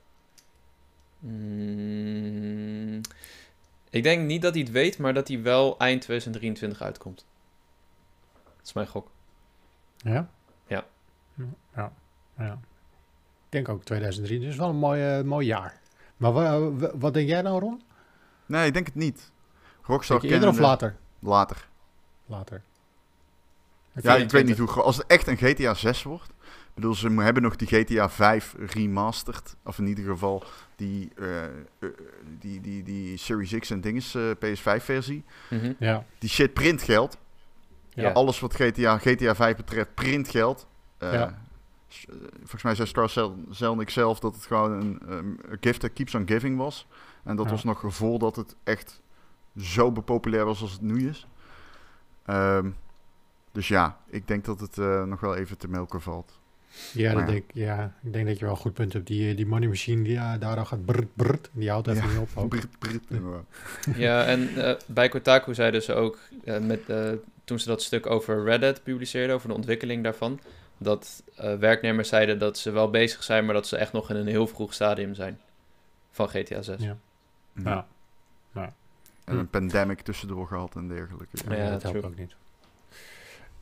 Mm, 1.27 3.01
ik 3.89 4.03
denk 4.03 4.25
niet 4.25 4.41
dat 4.41 4.53
hij 4.53 4.63
het 4.63 4.71
weet, 4.71 4.97
maar 4.97 5.13
dat 5.13 5.27
hij 5.27 5.41
wel 5.41 5.77
eind 5.77 6.01
2023 6.01 6.81
uitkomt. 6.81 7.25
Dat 8.33 8.65
is 8.65 8.73
mijn 8.73 8.87
gok. 8.87 9.11
Ja? 9.97 10.29
Ja. 10.67 10.85
Ja. 11.75 11.91
ja. 12.37 12.59
Ik 13.45 13.51
denk 13.51 13.69
ook 13.69 13.83
2003. 13.83 14.39
Dus 14.39 14.55
wel 14.55 14.69
een 14.69 14.75
mooi, 14.75 15.23
mooi 15.23 15.45
jaar. 15.45 15.79
Maar 16.17 16.31
wat, 16.31 16.91
wat 16.95 17.13
denk 17.13 17.27
jij 17.27 17.41
nou, 17.41 17.59
Ron? 17.59 17.81
Nee, 18.45 18.67
ik 18.67 18.73
denk 18.73 18.85
het 18.85 18.95
niet. 18.95 19.31
Rockstar 19.81 20.19
denk 20.19 20.33
eerder 20.33 20.49
of 20.49 20.59
later? 20.59 20.95
Later. 21.19 21.67
Later. 22.25 22.63
Ja, 24.01 24.15
ik 24.15 24.31
weet 24.31 24.45
niet 24.45 24.57
hoe... 24.57 24.69
Als 24.69 24.97
het 24.97 25.07
echt 25.07 25.27
een 25.27 25.37
GTA 25.37 25.73
6 25.73 26.03
wordt... 26.03 26.33
Ik 26.75 26.81
bedoel, 26.81 26.95
ze 26.95 27.09
hebben 27.09 27.43
nog 27.43 27.55
die 27.55 27.67
GTA 27.67 28.09
5 28.09 28.55
remastered. 28.57 29.55
Of 29.63 29.77
in 29.77 29.87
ieder 29.87 30.05
geval 30.05 30.43
die, 30.75 31.11
uh, 31.15 31.43
die, 32.39 32.61
die, 32.61 32.83
die 32.83 33.17
Series 33.17 33.59
X 33.59 33.69
en 33.69 33.81
dinges 33.81 34.15
uh, 34.15 34.31
PS5-versie. 34.31 35.23
Mm 35.49 35.75
ja. 35.79 36.05
Die 36.19 36.29
shit 36.29 36.53
print 36.53 36.81
geld. 36.81 37.17
Ja. 37.89 38.11
Alles 38.11 38.39
wat 38.39 38.55
GTA, 38.55 38.97
GTA 38.97 39.35
5 39.35 39.55
betreft, 39.55 39.93
print 39.93 40.29
geld. 40.29 40.67
Ja. 40.99 41.37
Volgens 42.39 42.63
mij 42.63 42.75
zei 42.75 42.87
Star 42.87 43.35
Zelnick 43.49 43.89
zelf 43.89 44.19
dat 44.19 44.35
het 44.35 44.45
gewoon 44.45 44.71
een, 44.71 45.01
um, 45.09 45.39
gift 45.61 45.79
that 45.79 45.93
keeps 45.93 46.15
on 46.15 46.27
giving 46.27 46.57
was. 46.57 46.87
En 47.23 47.35
dat 47.35 47.49
was 47.49 47.63
nog 47.63 47.81
voordat 47.85 48.35
het 48.35 48.55
echt 48.63 49.01
zo 49.57 49.91
populair 49.91 50.45
was 50.45 50.61
als 50.61 50.71
het 50.71 50.81
nu 50.81 51.09
is. 51.09 51.27
Um, 52.25 52.75
dus 53.51 53.67
ja, 53.67 53.97
ik 54.09 54.27
denk 54.27 54.45
dat 54.45 54.59
het 54.59 54.77
nog 55.07 55.19
wel 55.19 55.35
even 55.35 55.57
te 55.57 55.67
melken 55.67 56.01
valt. 56.01 56.43
Ja, 56.93 57.13
dat 57.13 57.27
denk, 57.27 57.43
ja, 57.53 57.93
ik 58.03 58.13
denk 58.13 58.27
dat 58.27 58.39
je 58.39 58.45
wel 58.45 58.53
een 58.53 58.59
goed 58.59 58.73
punt 58.73 58.93
hebt. 58.93 59.07
Die, 59.07 59.29
eh, 59.29 59.35
die 59.35 59.45
money 59.45 59.67
machine 59.67 60.03
die 60.03 60.15
uh, 60.15 60.33
daar 60.39 60.57
al 60.57 60.65
gaat 60.65 60.85
brrrt, 60.85 61.15
brrrt, 61.15 61.49
die 61.51 61.69
houdt 61.69 61.87
even 61.87 62.09
niet 62.09 62.17
op. 62.17 62.29
Ja, 63.95 64.25
en 64.25 64.49
uh, 64.55 64.73
bij 64.85 65.09
Kotaku 65.09 65.53
zeiden 65.53 65.83
ze 65.83 65.93
ook, 65.93 66.19
met, 66.61 66.81
toen 67.43 67.59
ze 67.59 67.67
dat 67.67 67.81
stuk 67.81 68.05
over 68.05 68.43
Reddit 68.43 68.83
publiceerden, 68.83 69.35
over 69.35 69.47
de 69.47 69.55
ontwikkeling 69.55 70.03
daarvan, 70.03 70.39
dat 70.77 71.23
werknemers 71.35 72.09
zeiden 72.09 72.39
dat 72.39 72.57
ze 72.57 72.71
wel 72.71 72.89
bezig 72.89 73.23
zijn, 73.23 73.45
maar 73.45 73.53
dat 73.53 73.67
ze 73.67 73.77
echt 73.77 73.91
nog 73.91 74.09
in 74.09 74.15
een 74.15 74.27
heel 74.27 74.47
vroeg 74.47 74.73
stadium 74.73 75.13
zijn 75.13 75.39
van 76.11 76.29
GTA 76.29 76.61
6. 76.61 76.81
Ja. 76.81 76.97
ja. 77.63 77.87
ja. 78.53 78.73
En 79.23 79.37
een 79.37 79.49
pandemic 79.49 80.01
tussendoor 80.01 80.47
gehad 80.47 80.75
en 80.75 80.87
dergelijke. 80.87 81.37
Ja, 81.49 81.55
ja 81.55 81.69
dat 81.69 81.83
helpt 81.83 82.05
ook 82.05 82.17
niet. 82.17 82.35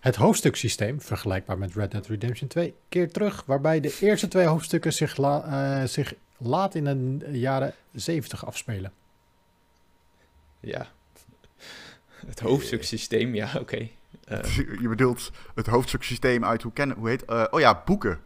Het 0.03 0.15
hoofdstuksysteem, 0.15 1.01
vergelijkbaar 1.01 1.57
met 1.57 1.73
Red 1.73 1.91
Dead 1.91 2.07
Redemption 2.07 2.47
2, 2.47 2.75
keert 2.89 3.13
terug, 3.13 3.43
waarbij 3.45 3.79
de 3.79 3.97
eerste 4.01 4.27
twee 4.27 4.45
hoofdstukken 4.45 4.93
zich, 4.93 5.17
uh, 5.17 5.83
zich 5.83 6.13
laat 6.37 6.75
in 6.75 7.17
de 7.19 7.39
jaren 7.39 7.73
70 7.91 8.45
afspelen. 8.45 8.91
Ja, 10.59 10.87
het 12.25 12.39
hoofdstuksysteem, 12.39 13.35
ja, 13.35 13.51
oké. 13.59 13.89
Uh. 14.31 14.57
Je 14.81 14.87
bedoelt 14.87 15.31
het 15.55 15.67
hoofdstuksysteem 15.67 16.45
uit, 16.45 16.61
hoe, 16.61 16.73
kennen, 16.73 16.97
hoe 16.97 17.09
heet, 17.09 17.23
uh, 17.29 17.45
oh 17.51 17.59
ja, 17.59 17.81
boeken. 17.85 18.19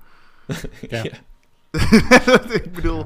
ja. 0.89 1.03
ik 2.59 2.71
bedoel, 2.73 3.05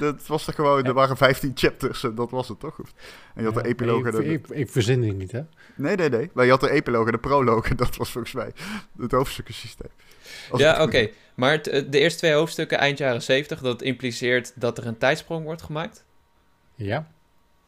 dat 0.00 0.26
was 0.26 0.44
toch 0.44 0.54
gewoon, 0.54 0.84
er 0.84 0.92
waren 0.92 1.16
15 1.16 1.52
chapters 1.54 2.04
en 2.04 2.14
dat 2.14 2.30
was 2.30 2.48
het 2.48 2.60
toch? 2.60 2.78
En 3.34 3.42
je 3.42 3.44
had 3.44 3.54
de 3.54 3.68
epiloog 3.68 4.06
ik, 4.06 4.14
ik, 4.14 4.48
ik, 4.48 4.70
verzin 4.70 5.00
die 5.00 5.12
niet, 5.12 5.32
hè? 5.32 5.40
Nee, 5.74 5.96
nee, 5.96 6.08
nee. 6.08 6.30
Maar 6.32 6.44
je 6.44 6.50
had 6.50 6.60
de 6.60 6.70
epiloog 6.70 7.06
en 7.06 7.12
de 7.12 7.18
proloog 7.18 7.70
en 7.70 7.76
dat 7.86 7.96
was 7.96 8.10
volgens 8.10 8.34
mij 8.34 8.52
het 8.98 9.12
hoofdstukkensysteem. 9.12 9.90
Ja, 10.56 10.82
oké. 10.82 11.10
Maar 11.34 11.62
de 11.62 11.98
eerste 11.98 12.18
twee 12.18 12.32
hoofdstukken 12.32 12.78
eind 12.78 12.98
jaren 12.98 13.22
70, 13.22 13.60
dat 13.60 13.82
impliceert 13.82 14.52
dat 14.54 14.78
er 14.78 14.86
een 14.86 14.98
tijdsprong 14.98 15.44
wordt 15.44 15.62
gemaakt? 15.62 16.04
Ja. 16.74 17.10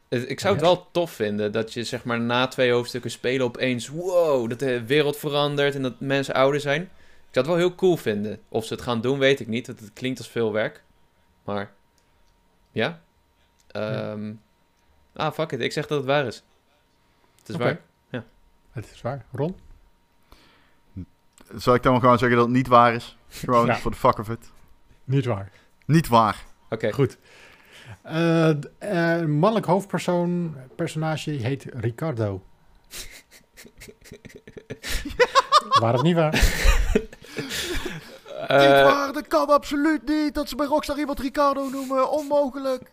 Ik 0.09 0.41
zou 0.41 0.55
het 0.55 0.63
wel 0.63 0.89
tof 0.91 1.11
vinden 1.11 1.53
dat 1.53 1.73
je 1.73 1.85
zeg 1.85 2.05
maar 2.05 2.21
na 2.21 2.47
twee 2.47 2.73
hoofdstukken 2.73 3.11
spelen 3.11 3.47
opeens... 3.47 3.89
Wow, 3.89 4.49
dat 4.49 4.59
de 4.59 4.87
wereld 4.87 5.17
verandert 5.17 5.75
en 5.75 5.83
dat 5.83 6.01
mensen 6.01 6.35
ouder 6.35 6.61
zijn. 6.61 6.83
Ik 6.83 7.37
zou 7.37 7.47
het 7.47 7.47
wel 7.47 7.67
heel 7.67 7.75
cool 7.75 7.97
vinden. 7.97 8.41
Of 8.49 8.65
ze 8.65 8.75
het 8.75 8.83
gaan 8.83 9.01
doen, 9.01 9.19
weet 9.19 9.41
ik 9.41 9.47
niet. 9.47 9.67
Het 9.67 9.91
klinkt 9.95 10.19
als 10.19 10.29
veel 10.29 10.53
werk. 10.53 10.83
Maar, 11.45 11.73
ja. 12.73 13.01
Um, 13.77 14.41
Ah, 15.15 15.33
fuck 15.33 15.53
it. 15.53 15.61
Ik 15.61 15.73
zeg 15.73 15.87
dat 15.87 15.99
het 15.99 16.07
waar 16.07 16.27
is. 16.27 16.45
Het 17.39 17.49
is 17.49 17.57
waar. 17.57 17.81
Ja. 18.09 18.25
Het 18.73 18.91
is 18.95 19.01
waar. 19.01 19.25
Ron? 19.33 19.57
Zal 21.57 21.75
ik 21.75 21.83
dan 21.83 22.01
gewoon 22.01 22.19
zeggen 22.19 22.37
dat 22.37 22.47
het 22.47 22.57
niet 22.57 22.67
waar 22.67 22.95
is? 22.95 23.17
Gewoon 23.29 23.77
voor 23.77 23.91
de 23.91 23.97
fuck 23.97 24.19
of 24.19 24.29
it. 24.29 24.51
Niet 25.05 25.25
waar. 25.25 25.51
Niet 25.87 26.09
waar. 26.09 26.45
Oké. 26.69 26.93
Goed. 26.93 27.19
Uh, 28.07 28.51
uh, 28.83 29.25
mannelijk 29.25 29.67
hoofdpersoon, 29.67 30.57
personage 30.77 31.31
heet 31.31 31.65
Ricardo. 31.65 32.43
Waar 35.81 35.95
of 35.95 36.03
niet 36.03 36.15
waar? 36.15 36.33
Uh, 38.41 38.59
niet 38.61 38.93
waar, 38.93 39.13
dat 39.13 39.27
kan 39.27 39.47
absoluut 39.47 40.07
niet. 40.07 40.35
Dat 40.35 40.49
ze 40.49 40.57
bij 40.57 40.67
Rockstar 40.67 40.99
iemand 40.99 41.21
Ricardo 41.21 41.69
noemen. 41.69 42.11
Onmogelijk. 42.11 42.91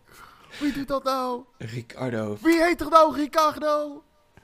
Wie 0.59 0.73
doet 0.73 0.87
dat 0.87 1.03
nou? 1.03 1.41
Ricardo. 1.57 2.37
Wie 2.41 2.63
heet 2.63 2.81
er 2.81 2.89
nou 2.89 3.15
Ricardo? 3.15 4.03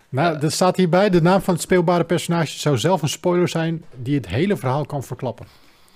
Nou, 0.10 0.40
er 0.40 0.52
staat 0.52 0.76
hierbij, 0.76 1.10
de 1.10 1.22
naam 1.22 1.42
van 1.42 1.54
het 1.54 1.64
speelbare 1.64 2.04
personage 2.04 2.60
zou 2.60 2.78
zelf 2.78 3.02
een 3.02 3.10
spoiler 3.10 3.48
zijn 3.48 3.86
die 3.96 4.16
het 4.16 4.28
hele 4.28 4.58
verhaal 4.58 4.86
kan 4.86 5.04
verklappen. 5.04 5.48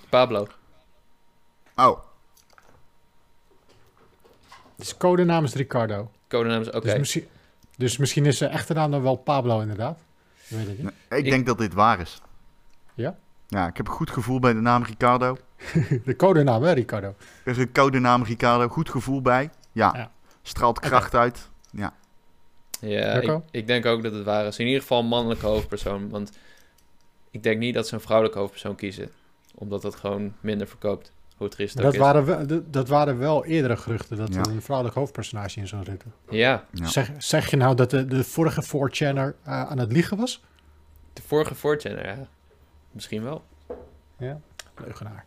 Pablo. 0.08 0.46
Oh. 1.76 1.98
Dus 4.76 4.96
codenaam 4.96 5.44
is 5.44 5.54
Ricardo. 5.54 6.10
Codenaam 6.28 6.60
is 6.60 6.68
oké. 6.68 6.80
Dus, 6.80 6.98
misschien, 6.98 7.28
dus 7.76 7.96
misschien 7.96 8.26
is 8.26 8.38
zijn 8.38 8.50
echte 8.50 8.74
naam 8.74 8.90
dan 8.90 9.02
wel 9.02 9.16
Pablo 9.16 9.60
inderdaad. 9.60 9.98
Weet 10.48 10.68
ik, 10.68 10.78
niet. 10.78 10.92
ik, 11.08 11.24
denk 11.24 11.46
dat 11.46 11.58
dit 11.58 11.74
waar 11.74 12.00
is. 12.00 12.20
Ja? 12.94 13.18
Ja, 13.50 13.66
ik 13.66 13.76
heb 13.76 13.86
een 13.86 13.92
goed 13.92 14.10
gevoel 14.10 14.38
bij 14.38 14.52
de 14.52 14.60
naam 14.60 14.82
Ricardo. 14.82 15.36
de 16.04 16.16
codenaam, 16.16 16.62
hè, 16.62 16.72
Ricardo? 16.72 17.14
Er 17.44 17.50
is 17.52 17.58
een 17.58 17.72
codenaam 17.72 18.22
Ricardo, 18.22 18.68
goed 18.68 18.90
gevoel 18.90 19.22
bij. 19.22 19.50
Ja. 19.72 19.92
ja. 19.96 20.10
Straalt 20.42 20.80
kracht 20.80 21.14
uit. 21.14 21.48
Ja. 21.70 21.94
Ja, 22.80 23.12
ik, 23.12 23.40
ik, 23.50 23.66
denk 23.66 23.86
ook 23.86 24.02
dat 24.02 24.12
het 24.12 24.24
waar 24.24 24.46
is. 24.46 24.58
In 24.58 24.66
ieder 24.66 24.80
geval 24.80 25.00
een 25.00 25.06
mannelijke 25.06 25.46
hoofdpersoon. 25.46 26.08
Want 26.08 26.32
ik 27.30 27.42
denk 27.42 27.58
niet 27.58 27.74
dat 27.74 27.88
ze 27.88 27.94
een 27.94 28.00
vrouwelijke 28.00 28.38
hoofdpersoon 28.38 28.74
kiezen. 28.74 29.10
Omdat 29.54 29.82
dat 29.82 29.94
gewoon 29.94 30.34
minder 30.40 30.66
verkoopt. 30.66 31.12
Hoe 31.36 31.48
triest 31.48 31.76
dat, 31.76 31.96
waren 31.96 32.24
wel, 32.24 32.62
dat 32.70 32.88
waren 32.88 33.18
wel 33.18 33.44
eerdere 33.44 33.76
geruchten. 33.76 34.16
Dat 34.16 34.34
er 34.34 34.48
een 34.48 34.62
vrouwelijk 34.62 34.96
hoofdpersonage 34.96 35.60
in 35.60 35.68
zou 35.68 35.84
zitten. 35.84 36.12
Ja. 36.30 36.64
Zeg, 36.72 37.10
zeg 37.18 37.50
je 37.50 37.56
nou 37.56 37.74
dat 37.74 37.90
de, 37.90 38.04
de 38.04 38.24
vorige 38.24 38.62
4chaner 38.62 39.34
uh, 39.46 39.62
aan 39.62 39.78
het 39.78 39.92
liegen 39.92 40.16
was? 40.16 40.42
De 41.12 41.22
vorige 41.22 41.54
4chaner, 41.54 42.06
ja. 42.06 42.28
Misschien 42.92 43.22
wel. 43.22 43.44
Ja, 44.18 44.40
leugenaar. 44.76 45.24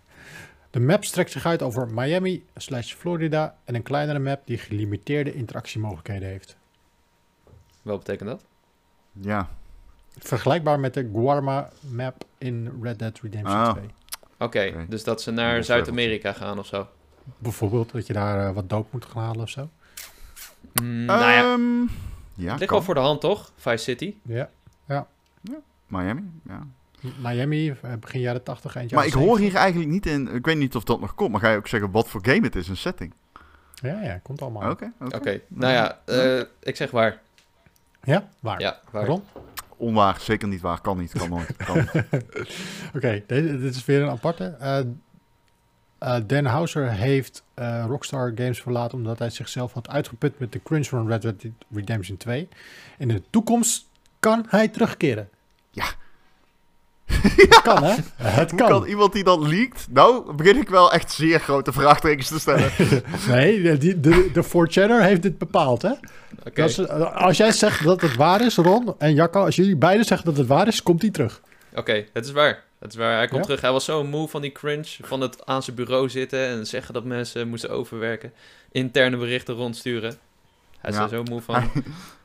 De 0.70 0.80
map 0.80 1.04
strekt 1.04 1.32
zich 1.32 1.46
uit 1.46 1.62
over 1.62 1.88
Miami 1.94 2.46
slash 2.56 2.94
Florida 2.94 3.56
en 3.64 3.76
een 3.76 3.84
kleinere 3.84 4.20
map 4.20 4.42
die 4.46 4.58
gelimiteerde 4.58 5.34
interactiemogelijkheden 5.34 6.28
heeft. 6.28 6.56
Wat 7.82 7.98
betekent 7.98 8.30
dat? 8.30 8.46
Ja. 9.12 9.50
Vergelijkbaar 10.18 10.80
met 10.80 10.94
de 10.94 11.10
Guarma 11.14 11.70
map 11.90 12.24
in 12.38 12.80
Red 12.82 13.00
Dead 13.00 13.20
Redemption 13.20 13.58
ah. 13.58 13.72
2. 13.72 13.86
Oké, 14.38 14.86
dus 14.90 15.04
dat 15.04 15.22
ze 15.22 15.32
naar 15.32 15.64
Zuid-Amerika 15.64 16.34
gaan 16.34 16.60
of 16.60 16.66
zo? 16.66 16.88
Bijvoorbeeld 17.38 17.92
dat 17.92 18.08
je 18.08 18.14
daar 18.14 18.48
uh, 18.48 18.56
wat 18.56 18.70
doop 18.70 18.92
moet 18.92 19.06
gaan 19.06 19.24
halen 19.24 19.42
of 19.42 19.50
zo? 19.50 19.70
Mm, 20.82 21.06
nou 21.06 21.20
ja, 21.20 21.58
ja 22.34 22.56
ligt 22.56 22.72
wel 22.72 22.82
voor 22.82 22.94
de 22.94 23.00
hand 23.00 23.22
toch? 23.22 23.52
Vice 23.56 23.78
City? 23.78 24.16
Ja, 24.22 24.50
ja. 24.86 25.08
ja. 25.42 25.58
Miami, 25.88 26.32
ja. 26.46 26.68
Miami, 27.22 27.70
eh, 27.70 27.94
begin 28.00 28.20
jaren 28.20 28.44
80, 28.44 28.76
eind 28.76 28.92
Maar 28.92 29.06
ik 29.06 29.14
hoor 29.14 29.38
hier 29.38 29.56
eigenlijk 29.56 29.90
niet 29.90 30.06
in, 30.06 30.28
ik 30.28 30.46
weet 30.46 30.58
niet 30.58 30.76
of 30.76 30.84
dat 30.84 31.00
nog 31.00 31.16
komt, 31.16 31.32
maar 31.32 31.40
ga 31.40 31.52
je 31.52 31.58
ook 31.58 31.68
zeggen 31.68 31.92
wat 31.92 32.08
voor 32.08 32.26
game 32.26 32.42
het 32.42 32.56
is, 32.56 32.68
een 32.68 32.78
setting? 32.78 33.14
Ja, 33.74 34.02
ja, 34.02 34.20
komt 34.24 34.42
allemaal. 34.42 34.72
Oké, 34.72 34.92
oké. 35.00 35.42
Nou 35.48 35.74
ja, 35.74 36.00
uh, 36.06 36.44
ik 36.60 36.76
zeg 36.76 36.92
waar. 36.92 37.20
Ja, 38.04 38.30
waar? 38.40 38.60
Ja, 38.60 38.80
waar. 38.84 39.02
Waarom? 39.02 39.24
Onwaar, 39.78 40.20
zeker 40.20 40.48
niet 40.48 40.62
waar. 40.62 40.82
Kan 40.82 40.98
niet, 40.98 41.12
kan 41.12 41.30
nooit. 41.30 41.50
Oké, 42.96 42.96
okay, 42.96 43.24
dit 43.28 43.76
is 43.76 43.86
weer 43.86 44.02
een 44.02 44.10
aparte. 44.10 44.58
Uh, 44.62 44.80
uh, 46.04 46.18
Dan 46.28 46.46
Houser 46.46 46.92
heeft 46.92 47.44
uh, 47.60 47.84
Rockstar 47.88 48.32
Games 48.36 48.62
verlaten 48.62 48.98
omdat 48.98 49.20
hij 49.20 49.30
zichzelf 49.30 49.74
had 49.74 49.90
uitgeput 49.90 50.40
met 50.40 50.52
de 50.52 50.64
crunch 50.64 50.88
van 50.88 51.08
Red 51.08 51.22
Dead 51.22 51.46
Redemption 51.74 52.18
2. 52.18 52.48
In 52.98 53.08
de 53.08 53.22
toekomst 53.30 53.88
kan 54.20 54.46
hij 54.50 54.68
terugkeren. 54.68 55.30
Ja, 55.72 55.86
het 57.38 57.62
kan, 57.62 57.84
hè? 57.84 57.96
Het 58.16 58.56
kan. 58.56 58.68
kan 58.68 58.86
iemand 58.86 59.14
die 59.14 59.24
dat 59.24 59.40
leakt? 59.40 59.88
Nou, 59.90 60.34
begin 60.34 60.58
ik 60.58 60.70
wel 60.70 60.94
echt 60.94 61.12
zeer 61.12 61.40
grote 61.40 61.72
vraagtekens 61.72 62.28
te 62.28 62.40
stellen. 62.40 62.72
nee, 63.28 63.78
die, 63.78 64.00
de, 64.00 64.30
de 64.34 64.44
4 64.44 65.02
heeft 65.02 65.22
dit 65.22 65.38
bepaald, 65.38 65.82
hè? 65.82 65.92
Okay. 66.48 66.86
als 67.14 67.38
jij 67.38 67.52
zegt 67.52 67.84
dat 67.84 68.02
het 68.02 68.16
waar 68.16 68.42
is, 68.42 68.56
Ron 68.56 68.96
en 68.98 69.14
Jacco, 69.14 69.46
als 69.46 69.56
jullie 69.56 69.76
beiden 69.76 70.06
zeggen 70.06 70.28
dat 70.28 70.38
het 70.38 70.48
waar 70.48 70.68
is, 70.68 70.84
komt 70.84 71.02
hij 71.02 71.12
terug. 71.12 71.42
Oké, 71.76 72.06
het 72.14 72.26
is 72.26 72.32
waar. 72.32 72.64
Het 72.80 72.92
is 72.92 72.98
waar. 72.98 73.16
Hij 73.16 73.28
komt 73.28 73.44
terug. 73.44 73.62
Hij 73.62 73.72
was 73.72 73.86
zo 73.86 74.04
moe 74.04 74.28
van 74.28 74.42
die 74.42 74.52
crunch, 74.52 74.98
van 75.02 75.22
het 75.22 75.46
aan 75.46 75.64
zijn 75.64 75.76
bureau 75.76 76.10
zitten 76.10 76.48
en 76.48 76.66
zeggen 76.66 76.94
dat 76.94 77.04
mensen 77.04 77.48
moesten 77.48 77.70
overwerken. 77.70 78.34
Interne 78.72 79.18
berichten 79.18 79.56
rondsturen. 79.56 80.16
Hij 80.78 80.92
is 80.92 80.98
er 80.98 81.10
zo 81.10 81.24
moe 81.24 81.42
van. 81.42 81.72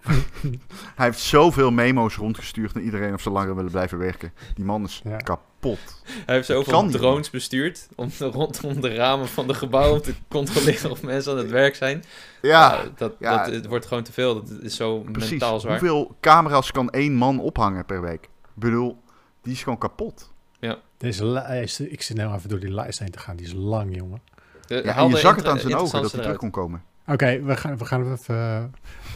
hij 0.96 1.06
heeft 1.06 1.18
zoveel 1.18 1.70
memo's 1.70 2.16
rondgestuurd 2.16 2.74
naar 2.74 2.82
iedereen 2.82 3.14
of 3.14 3.20
ze 3.20 3.30
langer 3.30 3.54
willen 3.54 3.70
blijven 3.70 3.98
werken. 3.98 4.32
Die 4.54 4.64
man 4.64 4.84
is 4.84 5.02
kapot. 5.22 6.02
Hij 6.26 6.34
heeft 6.34 6.46
zoveel 6.46 6.88
drones 6.88 7.30
bestuurd 7.30 7.88
om 7.96 8.10
rondom 8.18 8.80
de 8.80 8.94
ramen 8.94 9.28
van 9.28 9.46
de 9.46 9.54
gebouwen 9.54 10.02
te 10.02 10.14
controleren 10.28 10.90
of 10.90 11.02
mensen 11.02 11.32
aan 11.32 11.38
het 11.38 11.50
werk 11.50 11.74
zijn. 11.74 12.04
Ja, 12.42 12.84
dat, 12.96 13.20
dat, 13.20 13.46
het 13.46 13.66
wordt 13.66 13.86
gewoon 13.86 14.02
te 14.02 14.12
veel. 14.12 14.34
Dat 14.34 14.50
is 14.60 14.76
zo 14.76 15.04
mentaal 15.12 15.60
zwaar. 15.60 15.78
Hoeveel 15.78 16.16
camera's 16.20 16.70
kan 16.70 16.90
één 16.90 17.14
man 17.14 17.40
ophangen 17.40 17.84
per 17.84 18.00
week? 18.00 18.24
Ik 18.24 18.30
bedoel, 18.54 19.02
die 19.42 19.52
is 19.52 19.62
gewoon 19.62 19.78
kapot. 19.78 20.32
Ja. 20.58 20.78
Deze 20.96 21.24
lijst, 21.24 21.80
ik 21.80 22.02
zit 22.02 22.16
nou 22.16 22.34
even 22.34 22.48
door 22.48 22.60
die 22.60 22.72
lijst 22.72 22.98
heen 22.98 23.10
te 23.10 23.18
gaan. 23.18 23.36
Die 23.36 23.46
is 23.46 23.52
lang, 23.52 23.96
jongen. 23.96 24.22
De, 24.66 24.82
ja, 24.84 25.02
je 25.02 25.16
zag 25.16 25.36
het 25.36 25.46
aan 25.46 25.58
zijn 25.58 25.74
ogen 25.74 26.02
dat 26.02 26.12
hij 26.12 26.20
terug 26.20 26.36
kon 26.36 26.50
komen. 26.50 26.82
Oké, 27.10 27.42
we 27.42 27.56
gaan, 27.56 27.78
we 27.78 27.84
gaan 27.84 28.12
even... 28.12 28.34
Uh, 28.34 28.64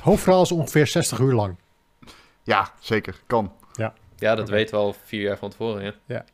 hoofdverhaal 0.01 0.43
is 0.43 0.53
ongeveer 0.53 0.87
60 0.87 1.19
uur 1.19 1.33
lang. 1.33 1.57
Ja, 2.43 2.73
zeker. 2.81 3.21
Kan. 3.27 3.53
Ja, 3.73 3.95
ja 4.17 4.35
dat 4.35 4.49
weten 4.49 4.75
we 4.75 4.81
al 4.81 4.95
vier 5.05 5.23
jaar 5.23 5.39
van 5.39 5.51
tevoren, 5.51 5.83
ja. 5.83 5.95
ja. 6.07 6.25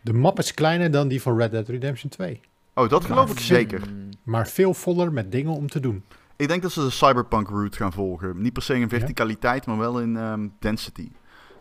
De 0.00 0.12
map 0.12 0.38
is 0.38 0.54
kleiner 0.54 0.90
dan 0.90 1.08
die 1.08 1.22
van 1.22 1.38
Red 1.38 1.50
Dead 1.50 1.68
Redemption 1.68 2.10
2. 2.10 2.40
Oh, 2.74 2.88
dat 2.88 3.04
geloof 3.04 3.30
ik 3.30 3.38
zeker. 3.38 3.80
Maar 4.22 4.48
veel 4.48 4.74
voller 4.74 5.12
met 5.12 5.32
dingen 5.32 5.52
om 5.52 5.68
te 5.68 5.80
doen. 5.80 6.04
Ik 6.36 6.48
denk 6.48 6.62
dat 6.62 6.72
ze 6.72 6.80
de 6.80 6.90
cyberpunk 6.90 7.48
route 7.48 7.76
gaan 7.76 7.92
volgen. 7.92 8.42
Niet 8.42 8.52
per 8.52 8.62
se 8.62 8.74
in 8.74 8.88
verticaliteit, 8.88 9.66
maar 9.66 9.78
wel 9.78 10.00
in 10.00 10.16
um, 10.16 10.54
density. 10.58 11.10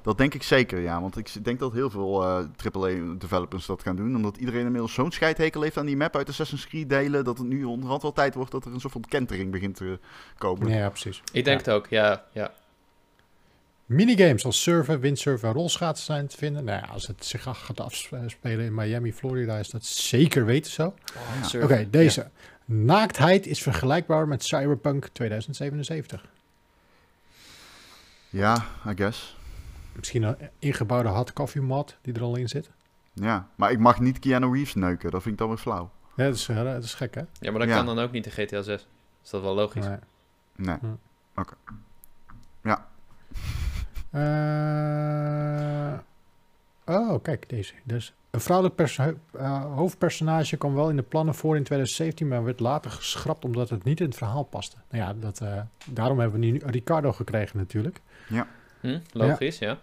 Dat 0.05 0.17
denk 0.17 0.33
ik 0.33 0.43
zeker, 0.43 0.79
ja. 0.79 1.01
Want 1.01 1.17
ik 1.17 1.43
denk 1.43 1.59
dat 1.59 1.73
heel 1.73 1.89
veel 1.89 2.23
uh, 2.23 2.39
eh, 2.39 2.73
AAA-developers 2.73 3.65
dat 3.65 3.81
gaan 3.81 3.95
doen. 3.95 4.15
Omdat 4.15 4.37
iedereen 4.37 4.65
inmiddels 4.65 4.93
zo'n 4.93 5.11
scheidhekel 5.11 5.61
heeft 5.61 5.77
aan 5.77 5.85
die 5.85 5.97
map 5.97 6.15
uit 6.15 6.29
Assassin's 6.29 6.67
Creed 6.67 6.89
delen... 6.89 7.23
dat 7.23 7.37
het 7.37 7.47
nu 7.47 7.63
onderhand 7.63 8.01
wel 8.01 8.11
tijd 8.11 8.35
wordt 8.35 8.51
dat 8.51 8.65
er 8.65 8.73
een 8.73 8.79
soort 8.79 8.93
van 8.93 9.05
kentering 9.07 9.51
begint 9.51 9.75
te 9.75 9.99
komen. 10.37 10.69
Ja, 10.69 10.89
precies. 10.89 11.21
Ik 11.31 11.45
denk 11.45 11.57
het 11.57 11.69
ook, 11.69 11.87
ja. 11.87 12.23
ja. 12.31 12.51
Minigames 13.85 14.45
als 14.45 14.61
surfen, 14.61 14.99
windsurfen 14.99 15.47
en 15.47 15.53
rolschaatsen 15.53 16.05
zijn 16.05 16.27
te 16.27 16.37
vinden. 16.37 16.63
Nou 16.63 16.81
ja, 16.85 16.91
als 16.91 17.07
het 17.07 17.25
zich 17.25 17.41
gaat 17.43 17.79
afspelen 17.79 18.65
in 18.65 18.73
Miami, 18.73 19.13
Florida, 19.13 19.57
is 19.57 19.69
dat 19.69 19.85
zeker 19.85 20.45
weten 20.45 20.71
zo. 20.71 20.93
Oh, 21.55 21.63
Oké, 21.63 21.89
deze. 21.89 22.29
Naaktheid 22.65 23.47
is 23.47 23.61
vergelijkbaar 23.61 24.27
met 24.27 24.43
Cyberpunk 24.43 25.07
2077. 25.07 26.25
Ja, 28.29 28.65
I 28.87 28.93
guess. 28.95 29.35
Misschien 29.95 30.23
een 30.23 30.37
ingebouwde 30.59 31.09
hot 31.09 31.33
coffee 31.33 31.61
mat 31.61 31.97
die 32.01 32.13
er 32.13 32.21
al 32.21 32.35
in 32.35 32.49
zit. 32.49 32.69
Ja, 33.13 33.49
maar 33.55 33.71
ik 33.71 33.79
mag 33.79 33.99
niet 33.99 34.19
Keanu 34.19 34.51
Reeves 34.51 34.73
neuken. 34.73 35.11
Dat 35.11 35.21
vind 35.21 35.33
ik 35.33 35.39
dan 35.39 35.47
weer 35.47 35.57
flauw. 35.57 35.91
Ja, 36.15 36.25
dat 36.25 36.35
is, 36.35 36.45
dat 36.45 36.83
is 36.83 36.93
gek, 36.93 37.15
hè? 37.15 37.21
Ja, 37.39 37.51
maar 37.51 37.59
dat 37.59 37.69
kan 37.69 37.85
dan 37.85 37.99
ook 37.99 38.11
niet 38.11 38.25
in 38.25 38.31
GTA 38.31 38.61
6. 38.61 38.87
Is 39.23 39.29
dat 39.29 39.41
wel 39.41 39.55
logisch? 39.55 39.85
Nee. 39.85 39.97
nee. 40.55 40.77
Hm. 40.79 41.39
Oké. 41.39 41.53
Ja. 42.61 42.87
Uh, 44.11 45.99
Oh, 46.85 47.21
kijk 47.21 47.49
deze. 47.49 47.73
Dus 47.83 48.13
een 48.29 48.39
vrouwelijk 48.39 48.79
uh, 49.35 49.63
hoofdpersonage 49.75 50.57
kwam 50.57 50.73
wel 50.73 50.89
in 50.89 50.95
de 50.95 51.01
plannen 51.01 51.35
voor 51.35 51.55
in 51.55 51.63
2017, 51.63 52.27
maar 52.27 52.43
werd 52.43 52.59
later 52.59 52.91
geschrapt 52.91 53.45
omdat 53.45 53.69
het 53.69 53.83
niet 53.83 53.99
in 53.99 54.05
het 54.05 54.15
verhaal 54.15 54.43
paste. 54.43 54.77
Nou 54.89 55.03
ja, 55.03 55.13
dat, 55.13 55.41
uh, 55.41 55.61
daarom 55.85 56.19
hebben 56.19 56.39
we 56.39 56.45
nu 56.45 56.61
Ricardo 56.65 57.11
gekregen 57.11 57.57
natuurlijk. 57.57 58.01
Ja. 58.27 58.47
Hm, 58.85 58.99
logisch, 59.11 59.59
ja. 59.59 59.79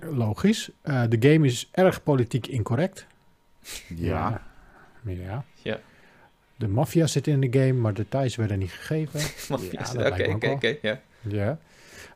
Logisch. 0.00 0.70
Uh, 0.84 1.02
de 1.08 1.30
game 1.30 1.46
is 1.46 1.68
erg 1.72 2.02
politiek 2.02 2.46
incorrect. 2.46 3.06
Ja. 3.88 4.42
Ja. 5.04 5.44
ja. 5.62 5.80
De 6.56 6.68
maffia 6.68 7.06
zit 7.06 7.26
in 7.26 7.40
de 7.40 7.58
game, 7.60 7.72
maar 7.72 7.94
details 7.94 8.36
werden 8.36 8.58
niet 8.58 8.72
gegeven. 8.72 9.20
Oké, 10.06 10.30
oké, 10.30 10.50
oké, 10.50 10.76
ja. 10.82 11.00
Ja. 11.20 11.58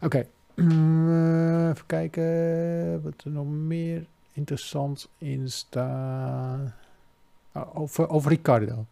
Oké. 0.00 0.26
Mm, 0.54 1.70
even 1.70 1.86
kijken 1.86 3.02
wat 3.02 3.24
er 3.24 3.30
nog 3.30 3.46
meer 3.46 4.04
interessant 4.32 5.08
in 5.18 5.50
staat. 5.50 6.72
Oh, 7.52 7.76
over, 7.76 8.08
over 8.08 8.30
Ricardo. 8.30 8.86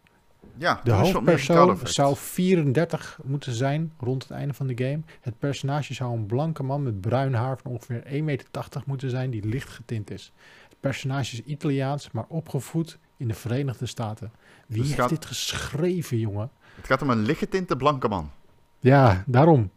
Ja, 0.57 0.81
de 0.83 0.91
hoofdpersoon 0.91 1.79
zou 1.83 2.15
34 2.15 3.19
moeten 3.23 3.53
zijn 3.53 3.93
rond 3.99 4.23
het 4.23 4.31
einde 4.31 4.53
van 4.53 4.67
de 4.67 4.83
game. 4.83 4.99
Het 5.21 5.39
personage 5.39 5.93
zou 5.93 6.13
een 6.13 6.25
blanke 6.25 6.63
man 6.63 6.83
met 6.83 7.01
bruin 7.01 7.33
haar 7.33 7.57
van 7.57 7.71
ongeveer 7.71 8.03
1,80 8.03 8.23
meter 8.23 8.47
moeten 8.85 9.09
zijn 9.09 9.29
die 9.29 9.45
licht 9.45 9.69
getint 9.69 10.11
is. 10.11 10.31
Het 10.69 10.79
personage 10.79 11.33
is 11.33 11.41
Italiaans, 11.41 12.11
maar 12.11 12.25
opgevoed 12.27 12.97
in 13.17 13.27
de 13.27 13.33
Verenigde 13.33 13.85
Staten. 13.85 14.31
Wie 14.67 14.81
dus 14.81 14.95
heeft 14.95 15.09
dit 15.09 15.25
geschreven, 15.25 16.19
jongen? 16.19 16.51
Het 16.75 16.85
gaat 16.85 17.01
om 17.01 17.09
een 17.09 17.23
lichtgetinte 17.23 17.75
blanke 17.75 18.07
man. 18.07 18.31
Ja, 18.79 19.23
daarom. 19.25 19.71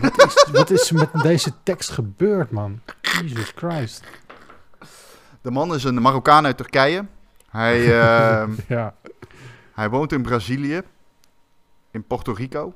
wat, 0.00 0.24
is, 0.26 0.46
wat 0.52 0.70
is 0.70 0.90
er 0.90 0.96
met 0.96 1.22
deze 1.22 1.52
tekst 1.62 1.90
gebeurd, 1.90 2.50
man? 2.50 2.80
Jesus 3.00 3.52
Christ. 3.54 4.04
De 5.40 5.50
man 5.50 5.74
is 5.74 5.84
een 5.84 6.02
Marokkaan 6.02 6.44
uit 6.46 6.56
Turkije. 6.56 7.06
Hij, 7.50 7.80
uh, 7.80 8.48
ja. 8.68 8.94
Hij 9.80 9.90
woont 9.90 10.12
in 10.12 10.22
Brazilië. 10.22 10.82
In 11.90 12.04
Puerto 12.04 12.32
Rico. 12.32 12.74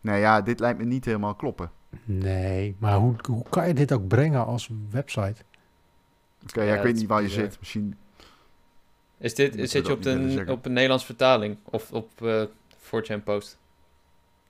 Nee, 0.00 0.20
ja, 0.20 0.40
dit 0.40 0.60
lijkt 0.60 0.78
me 0.78 0.84
niet 0.84 1.04
helemaal 1.04 1.34
kloppen. 1.34 1.70
Nee, 2.04 2.76
maar 2.78 2.96
hoe, 2.96 3.14
hoe 3.28 3.44
kan 3.48 3.68
je 3.68 3.74
dit 3.74 3.92
ook 3.92 4.08
brengen 4.08 4.46
als 4.46 4.70
website? 4.90 5.44
Oké, 6.42 6.62
ja, 6.62 6.74
ik 6.74 6.82
weet 6.82 6.94
niet 6.94 7.06
waar 7.06 7.22
je 7.22 7.28
zit. 7.28 7.56
Misschien... 7.58 7.96
Is 9.18 9.34
dit, 9.34 9.70
zit 9.70 9.86
je 9.86 9.92
op, 9.92 10.02
de, 10.02 10.44
op 10.48 10.66
een 10.66 10.72
Nederlandse 10.72 11.06
vertaling? 11.06 11.56
Of 11.64 11.92
op 11.92 12.10
uh, 12.22 12.44
4chan 12.78 13.22
Post? 13.24 13.58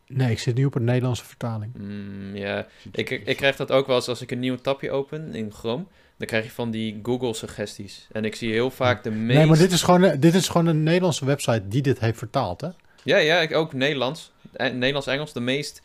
Nee, 0.06 0.30
ik 0.30 0.38
zit 0.38 0.54
nu 0.54 0.64
op 0.64 0.74
een 0.74 0.84
Nederlandse 0.84 1.24
vertaling. 1.24 1.74
Mm, 1.74 2.36
ja, 2.36 2.66
ik, 2.92 3.10
ik 3.10 3.36
krijg 3.36 3.56
dat 3.56 3.70
ook 3.72 3.86
wel 3.86 3.96
eens 3.96 4.08
als 4.08 4.20
ik 4.20 4.30
een 4.30 4.38
nieuw 4.38 4.56
tapje 4.56 4.90
open 4.90 5.34
in 5.34 5.52
Chrome. 5.52 5.84
Dan 6.22 6.30
krijg 6.30 6.44
je 6.44 6.54
van 6.54 6.70
die 6.70 7.00
Google-suggesties. 7.02 8.08
En 8.12 8.24
ik 8.24 8.34
zie 8.34 8.52
heel 8.52 8.70
vaak 8.70 9.02
de 9.02 9.10
meest... 9.10 9.38
Nee, 9.38 9.46
maar 9.46 9.58
dit 9.58 9.72
is, 9.72 9.82
gewoon, 9.82 10.16
dit 10.20 10.34
is 10.34 10.48
gewoon 10.48 10.66
een 10.66 10.82
Nederlandse 10.82 11.24
website 11.24 11.68
die 11.68 11.82
dit 11.82 11.98
heeft 11.98 12.18
vertaald, 12.18 12.60
hè? 12.60 12.68
Ja, 13.02 13.16
ja, 13.16 13.40
ik 13.40 13.54
ook 13.54 13.72
Nederlands. 13.72 14.32
Eh, 14.52 14.72
Nederlands-Engels. 14.72 15.32
De 15.32 15.40
meest 15.40 15.82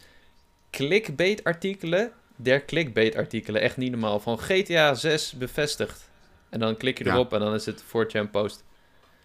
clickbait-artikelen 0.72 2.12
der 2.36 2.66
clickbait-artikelen. 2.66 3.62
Echt 3.62 3.78
niet 3.78 3.92
normaal. 3.92 4.20
Van 4.20 4.40
GTA 4.40 4.94
6 4.94 5.34
bevestigd. 5.34 6.10
En 6.50 6.60
dan 6.60 6.78
klik 6.78 6.98
je 6.98 7.06
erop 7.08 7.34
en 7.34 7.40
dan 7.40 7.54
is 7.54 7.66
het 7.66 7.84
4chan 7.84 8.32
post. 8.32 8.64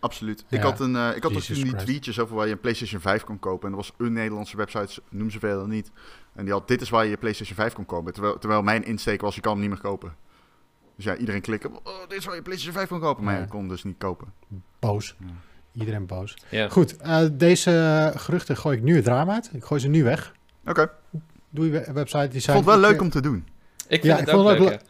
Absoluut. 0.00 0.44
Ik 0.48 0.60
had, 0.60 0.80
een, 0.80 0.94
uh, 0.94 1.16
ik 1.16 1.22
had 1.22 1.32
dus 1.32 1.46
toen 1.46 1.62
die 1.62 1.76
tweetjes 1.76 2.18
over 2.18 2.36
waar 2.36 2.46
je 2.46 2.52
een 2.52 2.60
PlayStation 2.60 3.00
5 3.00 3.24
kon 3.24 3.38
kopen. 3.38 3.66
En 3.66 3.70
er 3.70 3.76
was 3.76 3.92
een 3.98 4.12
Nederlandse 4.12 4.56
website, 4.56 5.00
noem 5.10 5.30
ze 5.30 5.38
verder 5.38 5.68
niet. 5.68 5.90
En 6.34 6.44
die 6.44 6.52
had, 6.52 6.68
dit 6.68 6.80
is 6.80 6.90
waar 6.90 7.04
je 7.04 7.10
je 7.10 7.16
PlayStation 7.16 7.56
5 7.56 7.72
kon 7.72 7.86
kopen. 7.86 8.12
Terwijl, 8.12 8.38
terwijl 8.38 8.62
mijn 8.62 8.84
insteek 8.84 9.20
was, 9.20 9.34
je 9.34 9.40
kan 9.40 9.52
hem 9.52 9.60
niet 9.60 9.70
meer 9.70 9.80
kopen. 9.80 10.16
Dus 11.02 11.12
ja, 11.12 11.18
iedereen 11.18 11.40
klikken. 11.40 11.70
Oh, 11.70 12.08
dit 12.08 12.18
is 12.18 12.24
waar 12.24 12.34
je 12.34 12.42
PlayStation 12.42 12.76
5 12.76 12.88
kon 12.88 13.00
kopen. 13.00 13.24
Maar 13.24 13.34
ja. 13.34 13.40
je 13.40 13.46
kon 13.46 13.68
dus 13.68 13.84
niet 13.84 13.98
kopen. 13.98 14.32
Boos. 14.78 15.16
Iedereen 15.72 16.06
boos. 16.06 16.36
Goed, 16.68 16.96
uh, 17.02 17.26
deze 17.32 18.12
geruchten 18.16 18.56
gooi 18.56 18.76
ik 18.76 18.82
nu 18.82 18.96
het 18.96 19.06
raam 19.06 19.30
uit. 19.30 19.50
Ik 19.52 19.64
gooi 19.64 19.80
ze 19.80 19.88
nu 19.88 20.04
weg. 20.04 20.34
Oké. 20.66 20.90
Doe 21.50 21.70
je 21.70 21.92
website. 21.92 22.28
Die 22.28 22.40
zijn 22.40 22.56
ik 22.56 22.62
vond 22.62 22.74
het 22.74 22.80
wel 22.80 22.90
leuk 22.90 23.00
om 23.00 23.10
te 23.10 23.20
doen. 23.20 23.46
Ik 23.88 24.00
vind 24.00 24.18
het 24.18 24.30
ook 24.30 24.58
leuk, 24.58 24.80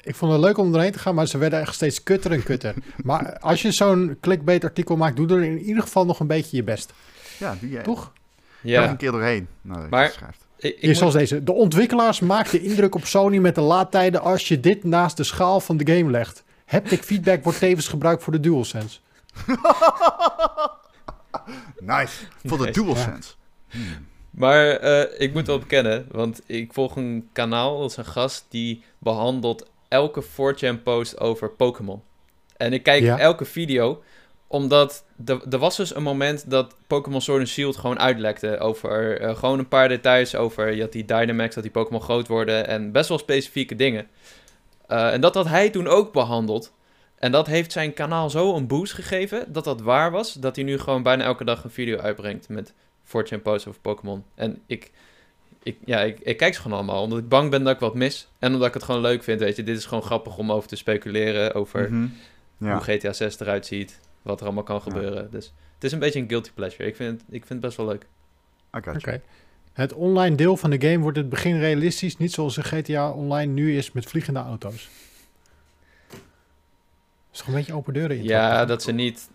ik 0.00 0.14
vond 0.14 0.32
het 0.32 0.40
leuk 0.40 0.58
om 0.58 0.74
erheen 0.74 0.92
te 0.92 0.98
gaan, 0.98 1.14
maar 1.14 1.26
ze 1.26 1.38
werden 1.38 1.60
echt 1.60 1.74
steeds 1.74 2.02
kutter 2.02 2.32
en 2.32 2.42
kutter. 2.42 2.74
maar 3.04 3.38
als 3.38 3.62
je 3.62 3.72
zo'n 3.72 4.16
clickbait 4.20 4.64
artikel 4.64 4.96
maakt, 4.96 5.16
doe 5.16 5.28
er 5.28 5.42
in 5.42 5.58
ieder 5.58 5.82
geval 5.82 6.06
nog 6.06 6.20
een 6.20 6.26
beetje 6.26 6.56
je 6.56 6.64
best. 6.64 6.92
Ja, 7.38 7.56
doe 7.60 7.70
jij. 7.70 7.82
Toch? 7.82 8.12
Ja. 8.60 8.88
een 8.88 8.96
keer 8.96 9.10
doorheen. 9.10 9.48
Nou, 9.62 9.88
maar 9.88 10.10
schrijft. 10.10 10.47
Ik, 10.58 10.76
ik 10.80 10.94
zoals 10.94 11.14
deze. 11.14 11.44
De 11.44 11.52
ontwikkelaars 11.52 12.20
maken 12.20 12.62
indruk 12.62 12.94
op 12.94 13.04
Sony 13.04 13.38
met 13.38 13.54
de 13.54 13.60
laadtijden 13.60 14.20
als 14.20 14.48
je 14.48 14.60
dit 14.60 14.84
naast 14.84 15.16
de 15.16 15.24
schaal 15.24 15.60
van 15.60 15.76
de 15.76 15.94
game 15.94 16.10
legt. 16.10 16.44
Haptic 16.66 17.02
feedback 17.02 17.44
wordt 17.44 17.58
tevens 17.58 17.88
gebruikt 17.88 18.22
voor 18.22 18.32
de 18.32 18.40
DualSense. 18.40 18.98
nice. 21.80 22.24
Voor 22.44 22.58
de 22.58 22.70
DualSense. 22.70 23.34
Hmm. 23.68 24.06
Maar 24.30 24.84
uh, 24.84 25.20
ik 25.20 25.32
moet 25.32 25.46
wel 25.46 25.58
bekennen, 25.58 26.06
want 26.10 26.42
ik 26.46 26.72
volg 26.72 26.96
een 26.96 27.28
kanaal, 27.32 27.80
dat 27.80 27.90
is 27.90 27.96
een 27.96 28.04
gast 28.04 28.46
die 28.48 28.82
behandelt 28.98 29.70
elke 29.88 30.22
4chan 30.24 30.82
post 30.82 31.20
over 31.20 31.50
Pokémon. 31.50 32.02
En 32.56 32.72
ik 32.72 32.82
kijk 32.82 33.04
elke 33.04 33.44
video, 33.44 34.02
omdat 34.48 35.04
er 35.50 35.58
was 35.58 35.76
dus 35.76 35.94
een 35.94 36.02
moment 36.02 36.50
dat 36.50 36.74
Pokémon 36.86 37.20
Sword 37.20 37.38
and 37.38 37.48
Shield 37.48 37.76
gewoon 37.76 37.98
uitlekte 37.98 38.58
over 38.58 39.22
uh, 39.22 39.36
gewoon 39.36 39.58
een 39.58 39.68
paar 39.68 39.88
details 39.88 40.34
over 40.34 40.74
je 40.74 40.80
had 40.80 40.92
die 40.92 41.04
Dynamax, 41.04 41.54
dat 41.54 41.62
die 41.62 41.72
Pokémon 41.72 42.02
groot 42.02 42.28
worden 42.28 42.66
en 42.66 42.92
best 42.92 43.08
wel 43.08 43.18
specifieke 43.18 43.76
dingen. 43.76 44.06
Uh, 44.88 45.12
en 45.12 45.20
dat 45.20 45.34
had 45.34 45.48
hij 45.48 45.70
toen 45.70 45.86
ook 45.86 46.12
behandeld. 46.12 46.72
En 47.18 47.32
dat 47.32 47.46
heeft 47.46 47.72
zijn 47.72 47.94
kanaal 47.94 48.30
zo 48.30 48.54
een 48.54 48.66
boost 48.66 48.92
gegeven 48.92 49.52
dat 49.52 49.64
dat 49.64 49.80
waar 49.80 50.10
was, 50.10 50.32
dat 50.32 50.56
hij 50.56 50.64
nu 50.64 50.78
gewoon 50.78 51.02
bijna 51.02 51.24
elke 51.24 51.44
dag 51.44 51.64
een 51.64 51.70
video 51.70 51.98
uitbrengt 51.98 52.48
met 52.48 52.72
4chan 53.04 53.42
posts 53.42 53.68
over 53.68 53.80
Pokémon. 53.80 54.24
En 54.34 54.62
ik, 54.66 54.90
ik, 55.62 55.76
ja, 55.84 56.00
ik, 56.00 56.20
ik, 56.20 56.36
kijk 56.36 56.54
ze 56.54 56.60
gewoon 56.60 56.76
allemaal, 56.76 57.02
omdat 57.02 57.18
ik 57.18 57.28
bang 57.28 57.50
ben 57.50 57.64
dat 57.64 57.74
ik 57.74 57.80
wat 57.80 57.94
mis. 57.94 58.28
En 58.38 58.52
omdat 58.52 58.68
ik 58.68 58.74
het 58.74 58.82
gewoon 58.82 59.00
leuk 59.00 59.22
vind, 59.22 59.40
weet 59.40 59.56
je. 59.56 59.62
Dit 59.62 59.76
is 59.76 59.84
gewoon 59.84 60.02
grappig 60.02 60.38
om 60.38 60.52
over 60.52 60.68
te 60.68 60.76
speculeren, 60.76 61.54
over 61.54 61.92
mhm. 61.92 62.06
ja. 62.58 62.72
hoe 62.72 62.82
GTA 62.82 63.12
6 63.12 63.40
eruit 63.40 63.66
ziet, 63.66 64.00
wat 64.28 64.40
er 64.40 64.46
allemaal 64.46 64.64
kan 64.64 64.82
gebeuren. 64.82 65.30
Dus 65.30 65.52
het 65.74 65.84
is 65.84 65.92
een 65.92 65.98
beetje 65.98 66.20
een 66.20 66.28
guilty 66.28 66.50
pleasure. 66.54 66.84
Ik 66.84 66.96
vind, 66.96 67.20
ik 67.20 67.46
vind 67.46 67.48
het 67.48 67.60
best 67.60 67.76
wel 67.76 67.86
leuk. 67.86 68.06
Oké. 68.72 69.20
Het 69.72 69.92
online 69.92 70.36
deel 70.36 70.56
van 70.56 70.70
de 70.70 70.80
game 70.80 70.98
wordt 70.98 71.16
het 71.16 71.28
begin 71.28 71.58
realistisch, 71.58 72.16
niet 72.16 72.32
zoals 72.32 72.56
een 72.56 72.64
GTA 72.64 73.10
Online 73.10 73.52
nu 73.52 73.76
is 73.76 73.92
met 73.92 74.06
vliegende 74.06 74.40
auto's. 74.40 74.88
Is 77.32 77.38
toch 77.38 77.46
een 77.46 77.54
beetje 77.54 77.74
open 77.74 77.92
deuren 77.92 78.16
in? 78.16 78.22
Ja, 78.22 78.64
dat 78.64 78.82
ze 78.82 78.92
niet... 78.92 79.30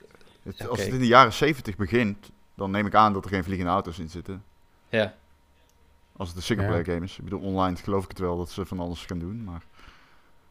als 0.70 0.84
het 0.84 0.94
in 0.94 1.00
de 1.00 1.08
jaren 1.08 1.34
70 1.34 1.76
begint, 1.76 2.32
dan 2.56 2.72
neem 2.72 2.86
ik 2.86 2.96
aan 2.96 3.14
dat 3.14 3.24
er 3.24 3.30
geen 3.30 3.44
vliegende 3.44 3.72
auto's 3.72 4.00
in 4.00 4.10
zitten. 4.10 4.44
Ja. 4.90 5.16
Als 6.18 6.28
het 6.28 6.38
een 6.38 6.44
singleplayer 6.44 6.86
game 6.86 7.06
is. 7.06 7.18
Ik 7.18 7.24
bedoel, 7.24 7.42
online 7.42 7.76
geloof 7.76 8.04
ik 8.04 8.10
het 8.10 8.20
wel 8.20 8.38
dat 8.38 8.52
ze 8.52 8.66
van 8.66 8.80
alles 8.80 9.06
gaan 9.06 9.20
doen, 9.20 9.44
maar... 9.44 9.64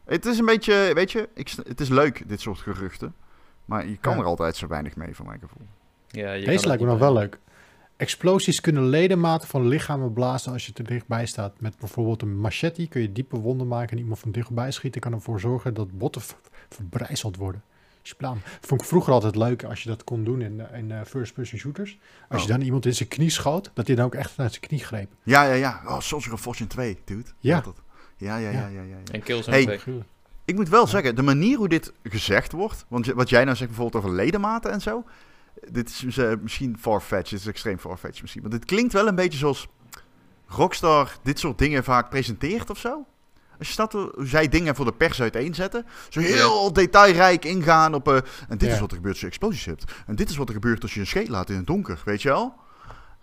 Het 0.03 0.25
is 0.25 0.37
een 0.37 0.45
beetje, 0.45 0.91
weet 0.93 1.11
je, 1.11 1.29
ik, 1.33 1.49
het 1.67 1.79
is 1.79 1.89
leuk, 1.89 2.23
dit 2.27 2.41
soort 2.41 2.59
geruchten. 2.59 3.15
Maar 3.65 3.87
je 3.87 3.97
kan 3.97 4.17
er 4.17 4.25
altijd 4.25 4.55
zo 4.55 4.67
weinig 4.67 4.95
mee, 4.95 5.15
van 5.15 5.25
mijn 5.25 5.39
gevoel. 5.39 5.67
Ja, 6.07 6.31
je 6.31 6.45
Deze 6.45 6.67
lijkt 6.67 6.81
me 6.81 6.87
nog 6.87 6.99
wel 6.99 7.13
leuk. 7.13 7.39
Explosies 7.97 8.61
kunnen 8.61 8.85
ledematen 8.85 9.47
van 9.47 9.67
lichamen 9.67 10.13
blazen 10.13 10.51
als 10.51 10.65
je 10.65 10.73
te 10.73 10.83
dichtbij 10.83 11.25
staat. 11.25 11.59
Met 11.59 11.77
bijvoorbeeld 11.77 12.21
een 12.21 12.37
machete 12.37 12.87
kun 12.87 13.01
je 13.01 13.11
diepe 13.11 13.37
wonden 13.37 13.67
maken 13.67 13.97
en 13.97 14.03
iemand 14.03 14.19
van 14.19 14.31
dichtbij 14.31 14.71
schieten 14.71 15.01
kan 15.01 15.13
ervoor 15.13 15.39
zorgen 15.39 15.73
dat 15.73 15.97
botten 15.97 16.21
verbrijzeld 16.69 17.37
worden. 17.37 17.63
Splaan. 18.01 18.41
Vond 18.61 18.81
ik 18.81 18.87
vroeger 18.87 19.13
altijd 19.13 19.35
leuk 19.35 19.63
als 19.63 19.83
je 19.83 19.89
dat 19.89 20.03
kon 20.03 20.23
doen 20.23 20.41
in, 20.41 20.61
in 20.73 20.89
uh, 20.89 21.01
first-person 21.05 21.59
shooters. 21.59 21.99
Als 22.29 22.41
je 22.41 22.47
oh. 22.47 22.53
dan 22.53 22.65
iemand 22.65 22.85
in 22.85 22.93
zijn 22.93 23.09
knie 23.09 23.29
schoot, 23.29 23.71
dat 23.73 23.87
hij 23.87 23.95
dan 23.95 24.05
ook 24.05 24.15
echt 24.15 24.37
naar 24.37 24.49
zijn 24.49 24.61
knie 24.61 24.79
greep. 24.79 25.11
Ja, 25.23 25.43
ja, 25.43 25.53
ja. 25.53 25.81
Oh, 25.85 25.99
Soldier 25.99 26.33
of 26.33 26.41
Fortune 26.41 26.69
2, 26.69 26.97
dude. 27.05 27.29
Ja. 27.39 27.63
Ja, 28.17 28.37
ja, 28.37 28.49
ja, 28.49 28.59
ja, 28.59 28.67
ja, 28.67 28.81
ja. 28.81 28.97
En 29.11 29.23
Killzone 29.23 29.55
hey, 29.55 29.77
2. 29.77 30.03
Ik 30.45 30.55
moet 30.55 30.69
wel 30.69 30.87
zeggen, 30.87 31.15
de 31.15 31.21
manier 31.21 31.57
hoe 31.57 31.67
dit 31.67 31.93
gezegd 32.03 32.51
wordt, 32.51 32.85
want 32.87 33.05
wat 33.05 33.29
jij 33.29 33.43
nou 33.43 33.55
zegt 33.55 33.69
bijvoorbeeld 33.69 34.03
over 34.03 34.15
ledematen 34.15 34.71
en 34.71 34.81
zo, 34.81 35.03
dit 35.69 35.89
is 35.89 36.17
uh, 36.17 36.31
misschien 36.41 36.77
farfetch, 36.79 37.29
dit 37.29 37.39
is 37.39 37.47
extreem 37.47 37.79
farfetch 37.79 38.21
misschien, 38.21 38.41
maar 38.41 38.51
dit 38.51 38.65
klinkt 38.65 38.93
wel 38.93 39.07
een 39.07 39.15
beetje 39.15 39.37
zoals 39.37 39.67
Rockstar 40.47 41.17
dit 41.23 41.39
soort 41.39 41.57
dingen 41.57 41.83
vaak 41.83 42.09
presenteert 42.09 42.69
of 42.69 42.77
zo. 42.77 43.05
Als 43.57 43.67
je 43.67 43.73
staat 43.73 43.93
hoe 43.93 44.13
zij 44.17 44.47
dingen 44.47 44.75
voor 44.75 44.85
de 44.85 44.93
pers 44.93 45.21
uiteenzetten. 45.21 45.85
Zo 46.09 46.19
heel 46.19 46.73
detailrijk 46.73 47.45
ingaan 47.45 47.93
op... 47.93 48.07
Uh, 48.07 48.15
en 48.47 48.57
dit 48.57 48.71
is 48.71 48.79
wat 48.79 48.89
er 48.89 48.95
gebeurt 48.95 49.13
als 49.13 49.21
je 49.21 49.27
explosies 49.27 49.65
hebt. 49.65 49.91
En 50.05 50.15
dit 50.15 50.29
is 50.29 50.35
wat 50.35 50.47
er 50.47 50.53
gebeurt 50.53 50.81
als 50.81 50.93
je 50.93 50.99
een 50.99 51.07
scheet 51.07 51.27
laat 51.27 51.49
in 51.49 51.55
het 51.55 51.67
donker, 51.67 52.01
weet 52.05 52.21
je 52.21 52.29
wel? 52.29 52.53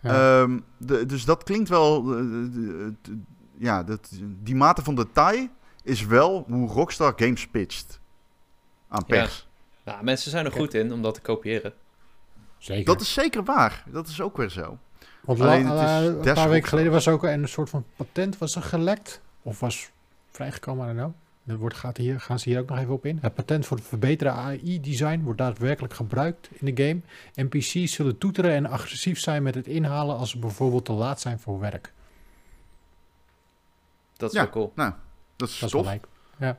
Ja. 0.01 0.41
Um, 0.41 0.65
de, 0.77 1.07
dus 1.07 1.25
dat 1.25 1.43
klinkt 1.43 1.69
wel... 1.69 2.21
Uh, 2.21 2.93
ja, 3.59 3.83
dat, 3.83 4.09
die 4.43 4.55
mate 4.55 4.83
van 4.83 4.95
detail 4.95 5.49
is 5.85 6.07
wel 6.07 6.45
hoe 6.49 6.69
Rockstar 6.69 7.13
games 7.17 7.49
pitcht 7.49 8.01
aan 8.89 9.05
pers. 9.05 9.47
Ja. 9.85 9.93
Nou, 9.93 10.05
mensen 10.05 10.31
zijn 10.31 10.45
er 10.45 10.53
goed 10.53 10.75
in 10.75 10.93
om 10.93 11.03
dat 11.03 11.15
te 11.15 11.21
kopiëren. 11.21 11.73
Zeker. 12.59 12.85
Dat 12.85 13.01
is 13.01 13.13
zeker 13.13 13.45
waar. 13.45 13.85
Dat 13.87 14.09
is 14.09 14.21
ook 14.21 14.37
weer 14.37 14.49
zo. 14.49 14.79
Want 15.21 15.41
Alleen, 15.41 15.67
uh, 15.67 16.05
een 16.05 16.35
paar 16.35 16.49
weken 16.49 16.69
geleden 16.69 16.93
was 16.93 17.09
ook 17.09 17.23
een 17.23 17.49
soort 17.49 17.71
van 17.71 17.85
patent 17.97 18.39
was 18.39 18.57
er 18.57 18.63
gelekt. 18.63 19.21
Of 19.43 19.61
was 19.61 19.91
vrijgekomen, 20.31 20.85
I 20.85 20.87
don't 20.87 20.99
know. 20.99 21.15
dat 21.43 21.59
wordt, 21.59 21.77
gaat 21.77 21.97
hier, 21.97 22.21
gaan 22.21 22.39
ze 22.39 22.49
hier 22.49 22.61
ook 22.61 22.69
nog 22.69 22.79
even 22.79 22.93
op 22.93 23.07
in. 23.07 23.19
Het 23.21 23.35
patent 23.35 23.67
voor 23.67 23.77
het 23.77 23.87
verbeteren 23.87 24.33
AI-design 24.33 25.21
wordt 25.23 25.39
daadwerkelijk 25.39 25.95
gebruikt 25.95 26.49
in 26.53 26.75
de 26.75 26.83
game. 26.85 27.01
NPC's 27.35 27.93
zullen 27.93 28.19
toeteren 28.19 28.53
en 28.53 28.67
agressief 28.67 29.19
zijn 29.19 29.43
met 29.43 29.55
het 29.55 29.67
inhalen 29.67 30.17
als 30.17 30.31
ze 30.31 30.39
bijvoorbeeld 30.39 30.85
te 30.85 30.93
laat 30.93 31.21
zijn 31.21 31.39
voor 31.39 31.61
werk. 31.61 31.93
Dat 34.17 34.33
is 34.33 34.37
wel 34.37 34.51
cool. 34.51 34.73
Nou, 34.75 34.93
dat 35.41 35.49
is, 35.49 35.59
dat 35.59 35.75
is 35.75 35.99
Ja. 36.39 36.59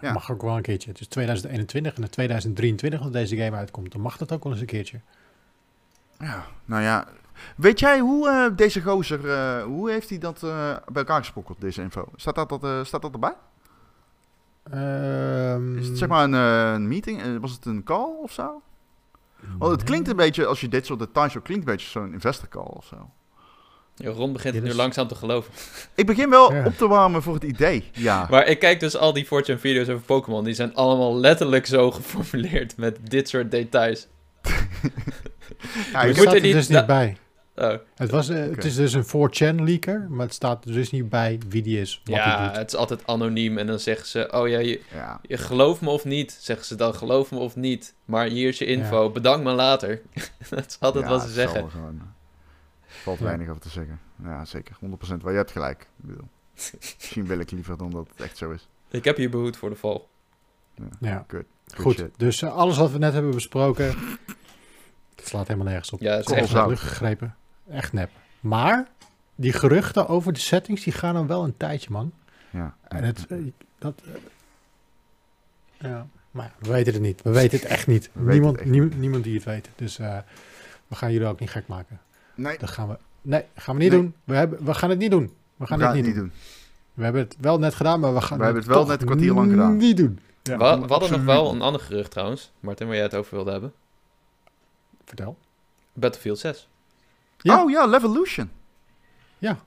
ja. 0.00 0.12
Mag 0.12 0.30
ook 0.30 0.42
wel 0.42 0.56
een 0.56 0.62
keertje. 0.62 0.90
Het 0.90 1.00
is 1.00 1.06
2021 1.06 1.94
en 1.94 2.02
in 2.02 2.10
2023 2.10 3.00
als 3.00 3.10
deze 3.10 3.36
game 3.36 3.56
uitkomt. 3.56 3.92
Dan 3.92 4.00
mag 4.00 4.16
dat 4.16 4.32
ook 4.32 4.42
wel 4.42 4.52
eens 4.52 4.60
een 4.60 4.66
keertje. 4.66 5.00
Ja, 6.18 6.46
nou 6.64 6.82
ja. 6.82 7.06
Weet 7.56 7.80
jij 7.80 7.98
hoe 7.98 8.28
uh, 8.28 8.56
deze 8.56 8.82
gozer, 8.82 9.24
uh, 9.24 9.62
hoe 9.62 9.90
heeft 9.90 10.08
hij 10.08 10.18
dat 10.18 10.42
uh, 10.42 10.50
bij 10.70 11.02
elkaar 11.02 11.18
gesprokkeld, 11.18 11.60
deze 11.60 11.82
info? 11.82 12.08
Staat 12.16 12.34
dat, 12.34 12.48
dat, 12.48 12.86
staat 12.86 13.02
dat 13.02 13.12
erbij? 13.12 13.34
Um, 15.54 15.78
is 15.78 15.88
het 15.88 15.98
zeg 15.98 16.08
maar 16.08 16.24
een, 16.24 16.32
een, 16.32 16.88
meeting? 16.88 17.40
Was 17.40 17.52
het 17.52 17.64
een 17.64 17.82
call 17.82 18.12
of 18.22 18.32
zo? 18.32 18.62
Want 19.58 19.72
het 19.72 19.82
klinkt 19.82 20.08
een 20.08 20.16
beetje, 20.16 20.46
als 20.46 20.60
je 20.60 20.68
dit 20.68 20.86
soort 20.86 20.98
details 20.98 21.32
zo 21.32 21.40
klinkt, 21.40 21.66
een 21.66 21.72
beetje 21.72 21.88
zo'n 21.88 22.12
investor 22.12 22.48
call 22.48 22.62
of 22.62 22.84
zo. 22.84 23.10
Ron 23.96 24.32
begint 24.32 24.54
het 24.54 24.64
nu 24.64 24.74
langzaam 24.74 25.08
te 25.08 25.14
geloven. 25.14 25.52
Ik 25.94 26.06
begin 26.06 26.30
wel 26.30 26.46
op 26.64 26.76
te 26.76 26.88
warmen 26.88 27.22
voor 27.22 27.34
het 27.34 27.42
idee, 27.42 27.90
ja. 27.92 28.26
Maar 28.30 28.46
ik 28.46 28.58
kijk 28.58 28.80
dus 28.80 28.96
al 28.96 29.12
die 29.12 29.24
Fortune 29.24 29.58
video's 29.58 29.88
over 29.88 30.04
Pokémon. 30.04 30.44
Die 30.44 30.54
zijn 30.54 30.74
allemaal 30.74 31.16
letterlijk 31.16 31.66
zo 31.66 31.90
geformuleerd 31.96 32.76
met 32.76 32.98
dit 33.02 33.28
soort 33.28 33.50
details. 33.50 34.06
ja, 35.92 36.02
ik 36.02 36.16
er 36.16 36.40
niet, 36.40 36.52
dus 36.52 36.68
niet 36.68 36.86
bij. 36.86 37.16
Oh. 37.56 37.74
Het, 37.94 38.10
was, 38.10 38.28
uh, 38.28 38.38
het 38.38 38.64
is 38.64 38.74
dus 38.74 38.92
een 38.92 39.04
4chan 39.04 39.62
leaker, 39.62 40.06
maar 40.10 40.26
het 40.26 40.34
staat 40.34 40.66
dus 40.66 40.90
niet 40.90 41.08
bij 41.08 41.40
wie 41.48 41.62
die 41.62 41.80
is. 41.80 42.00
Wat 42.04 42.16
ja, 42.16 42.52
het 42.52 42.72
is 42.72 42.78
altijd 42.78 43.06
anoniem 43.06 43.58
en 43.58 43.66
dan 43.66 43.78
zeggen 43.78 44.06
ze: 44.06 44.28
Oh 44.32 44.48
ja 44.48 44.58
je, 44.58 44.80
ja. 44.94 45.20
je 45.22 45.36
gelooft 45.36 45.80
me 45.80 45.90
of 45.90 46.04
niet. 46.04 46.38
Zeggen 46.40 46.66
ze 46.66 46.74
dan: 46.74 46.94
Geloof 46.94 47.30
me 47.30 47.38
of 47.38 47.56
niet. 47.56 47.94
Maar 48.04 48.26
hier 48.26 48.48
is 48.48 48.58
je 48.58 48.64
info, 48.64 49.02
ja. 49.02 49.08
bedank 49.08 49.44
me 49.44 49.52
later. 49.52 50.00
dat 50.50 50.66
is 50.66 50.76
altijd 50.80 51.08
wat 51.08 51.22
ze 51.22 51.28
zeggen. 51.28 51.70
Gewoon, 51.70 52.14
valt 53.06 53.18
weinig 53.18 53.48
over 53.48 53.60
te 53.60 53.68
zeggen. 53.68 54.00
Ja, 54.22 54.44
zeker. 54.44 54.76
100% 54.84 54.88
waar 55.20 55.32
je 55.32 55.38
hebt 55.38 55.50
gelijk. 55.50 55.80
Ik 55.80 56.06
bedoel, 56.06 56.28
misschien 56.54 57.26
wil 57.26 57.38
ik 57.38 57.50
liever 57.50 57.76
dan 57.76 57.90
dat 57.90 58.08
het 58.08 58.20
echt 58.20 58.36
zo 58.36 58.50
is. 58.50 58.68
Ik 58.90 59.04
heb 59.04 59.16
je 59.18 59.28
behoed 59.28 59.56
voor 59.56 59.70
de 59.70 59.76
val. 59.76 60.08
Ja, 61.00 61.24
Good. 61.28 61.44
goed. 61.74 62.08
Dus 62.16 62.42
uh, 62.42 62.56
alles 62.56 62.76
wat 62.76 62.90
we 62.90 62.98
net 62.98 63.12
hebben 63.12 63.30
besproken, 63.30 63.86
het 65.14 65.26
slaat 65.26 65.46
helemaal 65.46 65.68
nergens 65.68 65.92
op. 65.92 66.00
Ja, 66.00 66.16
het 66.16 66.30
is 66.30 66.36
echt 66.36 66.52
lucht 66.52 66.82
gegrepen. 66.82 67.36
Echt 67.68 67.92
nep. 67.92 68.10
Maar 68.40 68.88
die 69.34 69.52
geruchten 69.52 70.08
over 70.08 70.32
de 70.32 70.38
settings, 70.38 70.82
die 70.82 70.92
gaan 70.92 71.14
dan 71.14 71.26
wel 71.26 71.44
een 71.44 71.56
tijdje, 71.56 71.90
man. 71.90 72.12
Ja. 72.50 72.76
En 72.88 73.04
het, 73.04 73.26
eh, 73.26 73.38
dat, 73.78 74.02
uh, 74.06 74.14
ja, 75.78 76.06
maar 76.30 76.52
we 76.58 76.68
weten 76.68 76.92
het 76.92 77.02
niet. 77.02 77.22
We 77.22 77.30
weten 77.30 77.58
het 77.58 77.68
echt 77.68 77.86
niet. 77.86 78.10
niemand, 78.12 78.64
niemand 78.94 79.24
die 79.24 79.34
het 79.34 79.44
weet. 79.44 79.68
Dus 79.76 79.98
uh, 79.98 80.18
we 80.86 80.94
gaan 80.94 81.12
jullie 81.12 81.28
ook 81.28 81.40
niet 81.40 81.50
gek 81.50 81.66
maken. 81.66 82.00
Nee. 82.36 82.58
Dat 82.58 82.70
gaan 82.70 82.88
we, 82.88 82.98
nee, 83.22 83.44
gaan 83.54 83.76
we 83.76 83.82
niet 83.82 83.90
doen. 83.90 84.14
We, 84.24 84.34
hebben, 84.34 84.64
we 84.64 84.74
gaan 84.74 84.90
het 84.90 84.98
niet 84.98 85.10
doen. 85.10 85.34
We 85.56 85.66
gaan, 85.66 85.80
het 85.80 85.94
niet, 86.04 86.14
doen. 86.14 86.32
We 86.94 87.04
hebben 87.04 87.22
het 87.22 87.36
wel 87.40 87.58
net 87.58 87.74
gedaan, 87.74 88.00
maar 88.00 88.14
we 88.14 88.20
gaan 88.20 88.38
we 88.38 88.44
hebben 88.44 88.62
het 88.62 88.72
wel 88.72 88.86
net 88.86 89.00
een 89.00 89.06
kwartier 89.06 89.32
lang 89.34 89.50
gedaan. 89.50 89.76
Niet 89.76 89.96
doen. 89.96 90.18
Ja, 90.42 90.56
we, 90.56 90.86
we 90.86 90.92
hadden 90.92 91.10
nog 91.10 91.24
wel 91.24 91.52
een 91.52 91.62
ander 91.62 91.80
gerucht 91.80 92.10
trouwens, 92.10 92.52
Martin, 92.60 92.86
waar 92.86 92.96
jij 92.96 93.04
het 93.04 93.14
over 93.14 93.34
wilde 93.34 93.50
hebben. 93.50 93.72
Vertel. 95.04 95.36
Battlefield 95.92 96.38
6. 96.38 96.68
Ja. 97.38 97.62
Oh 97.62 97.70
ja, 97.70 97.86
Levolution. 97.86 98.50
Ja. 99.38 99.58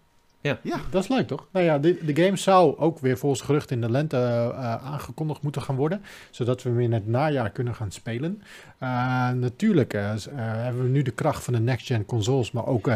Ja. 0.41 0.59
ja, 0.63 0.79
dat 0.89 1.03
is 1.03 1.09
leuk 1.09 1.27
toch? 1.27 1.47
Nou 1.51 1.65
ja, 1.65 1.79
de, 1.79 2.05
de 2.05 2.23
game 2.23 2.37
zou 2.37 2.77
ook 2.77 2.99
weer 2.99 3.17
volgens 3.17 3.41
gerucht 3.41 3.71
in 3.71 3.81
de 3.81 3.89
lente 3.91 4.17
uh, 4.17 4.85
aangekondigd 4.85 5.41
moeten 5.41 5.61
gaan 5.61 5.75
worden. 5.75 6.01
Zodat 6.29 6.63
we 6.63 6.71
weer 6.71 6.83
in 6.83 6.93
het 6.93 7.07
najaar 7.07 7.49
kunnen 7.49 7.75
gaan 7.75 7.91
spelen. 7.91 8.41
Uh, 8.79 8.89
natuurlijk 9.31 9.93
uh, 9.93 10.13
hebben 10.35 10.83
we 10.83 10.89
nu 10.89 11.01
de 11.01 11.11
kracht 11.11 11.43
van 11.43 11.53
de 11.53 11.59
next-gen 11.59 12.05
consoles. 12.05 12.51
Maar 12.51 12.65
ook 12.65 12.91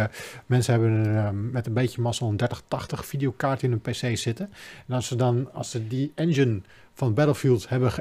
mensen 0.46 0.74
hebben 0.74 1.52
met 1.52 1.68
een 1.68 1.74
beetje 1.74 2.02
massa 2.02 2.26
een 2.26 2.38
3080 2.38 3.06
videokaart 3.06 3.64
in 3.64 3.70
hun 3.70 3.82
PC 3.82 4.18
zitten. 4.18 4.50
En 4.88 4.96
als 4.96 5.08
ze 5.08 5.16
dan, 5.16 5.54
als 5.54 5.72
ze 5.72 5.88
die 5.88 6.12
engine 6.16 6.62
van 6.94 7.14
Battlefield 7.14 7.70
hebben 7.70 7.92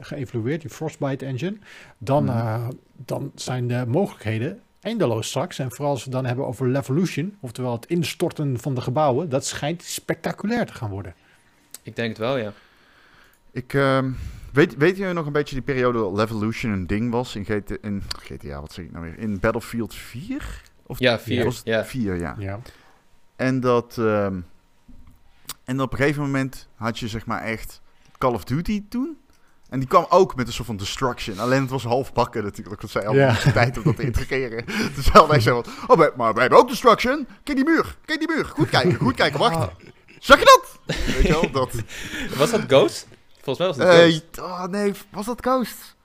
geëvalueerd, 0.00 0.60
die 0.60 0.70
Frostbite 0.70 1.26
engine, 1.26 1.56
dan, 1.98 2.24
mm. 2.24 2.68
dan 3.04 3.32
zijn 3.34 3.68
de 3.68 3.84
mogelijkheden 3.86 4.60
eindeloos 4.80 5.28
straks. 5.28 5.58
En 5.58 5.70
vooral 5.70 5.90
als 5.90 6.04
we 6.04 6.10
dan 6.10 6.24
hebben 6.24 6.46
over 6.46 6.68
Levolution, 6.68 7.36
oftewel 7.40 7.72
het 7.72 7.86
instorten 7.86 8.58
van 8.60 8.74
de 8.74 8.80
gebouwen, 8.80 9.28
dat 9.28 9.46
schijnt 9.46 9.82
spectaculair 9.82 10.66
te 10.66 10.74
gaan 10.74 10.90
worden. 10.90 11.14
Ik 11.82 11.96
denk 11.96 12.08
het 12.08 12.18
wel, 12.18 12.36
ja. 12.36 12.52
Ik, 13.50 13.72
uh, 13.72 14.04
weet, 14.52 14.76
weet 14.76 14.96
je 14.96 15.12
nog 15.12 15.26
een 15.26 15.32
beetje 15.32 15.54
die 15.54 15.64
periode 15.64 15.98
dat 15.98 16.12
Levolution 16.12 16.72
een 16.72 16.86
ding 16.86 17.10
was 17.10 17.36
in, 17.36 17.44
GT, 17.44 17.70
in 17.80 18.02
GTA, 18.08 18.60
wat 18.60 18.72
zeg 18.72 18.84
ik 18.84 18.92
nou 18.92 19.04
weer, 19.04 19.18
in 19.18 19.40
Battlefield 19.40 19.94
4? 19.94 20.62
Of 20.86 20.98
ja, 20.98 21.18
4. 21.18 21.60
Ja. 21.64 21.84
4, 21.84 22.16
ja. 22.16 22.36
ja. 22.38 22.60
En 23.36 23.60
dat, 23.60 23.96
um, 23.96 24.46
en 25.64 25.80
op 25.80 25.92
een 25.92 25.98
gegeven 25.98 26.22
moment 26.22 26.68
had 26.74 26.98
je 26.98 27.08
zeg 27.08 27.26
maar 27.26 27.42
echt 27.42 27.80
Call 28.18 28.32
of 28.32 28.44
Duty 28.44 28.84
toen. 28.88 29.16
En 29.68 29.78
die 29.78 29.88
kwam 29.88 30.06
ook 30.08 30.36
met 30.36 30.46
een 30.46 30.52
soort 30.52 30.66
van 30.66 30.76
destruction. 30.76 31.38
Alleen 31.38 31.60
het 31.60 31.70
was 31.70 31.84
half 31.84 32.12
bakken 32.12 32.42
natuurlijk. 32.42 32.80
Want 32.80 32.92
zij 32.92 33.14
ja. 33.14 33.32
de 33.44 33.52
tijd 33.52 33.76
om 33.76 33.84
dat 33.84 33.96
te 33.96 34.02
integreren. 34.02 34.64
Dus 34.94 35.42
zo 35.42 35.62
van, 35.62 35.72
oh, 35.86 36.16
maar 36.16 36.32
wij 36.32 36.42
hebben 36.42 36.58
ook 36.58 36.68
destruction. 36.68 37.28
Kijk 37.42 37.56
die 37.56 37.66
muur, 37.66 37.96
kijk 38.04 38.18
die 38.18 38.28
muur. 38.28 38.44
Goed 38.44 38.68
kijken, 38.68 38.94
goed 38.94 39.14
kijken, 39.14 39.38
wacht. 39.38 39.56
Oh. 39.56 39.68
Zag 40.18 40.38
je 40.38 40.44
dat? 40.44 40.96
Weet 41.14 41.22
je 41.22 41.32
wel, 41.32 41.50
dat... 41.50 41.74
Was 42.36 42.50
dat 42.50 42.60
Ghost? 42.66 43.06
Volgens 43.40 43.58
mij 43.58 43.66
was 43.66 43.76
dat 43.76 44.10
Ghost. 44.10 44.40
oh 44.40 44.64
nee, 44.64 44.92
was 45.10 45.26
dat 45.26 45.40
Ghost? 45.40 45.96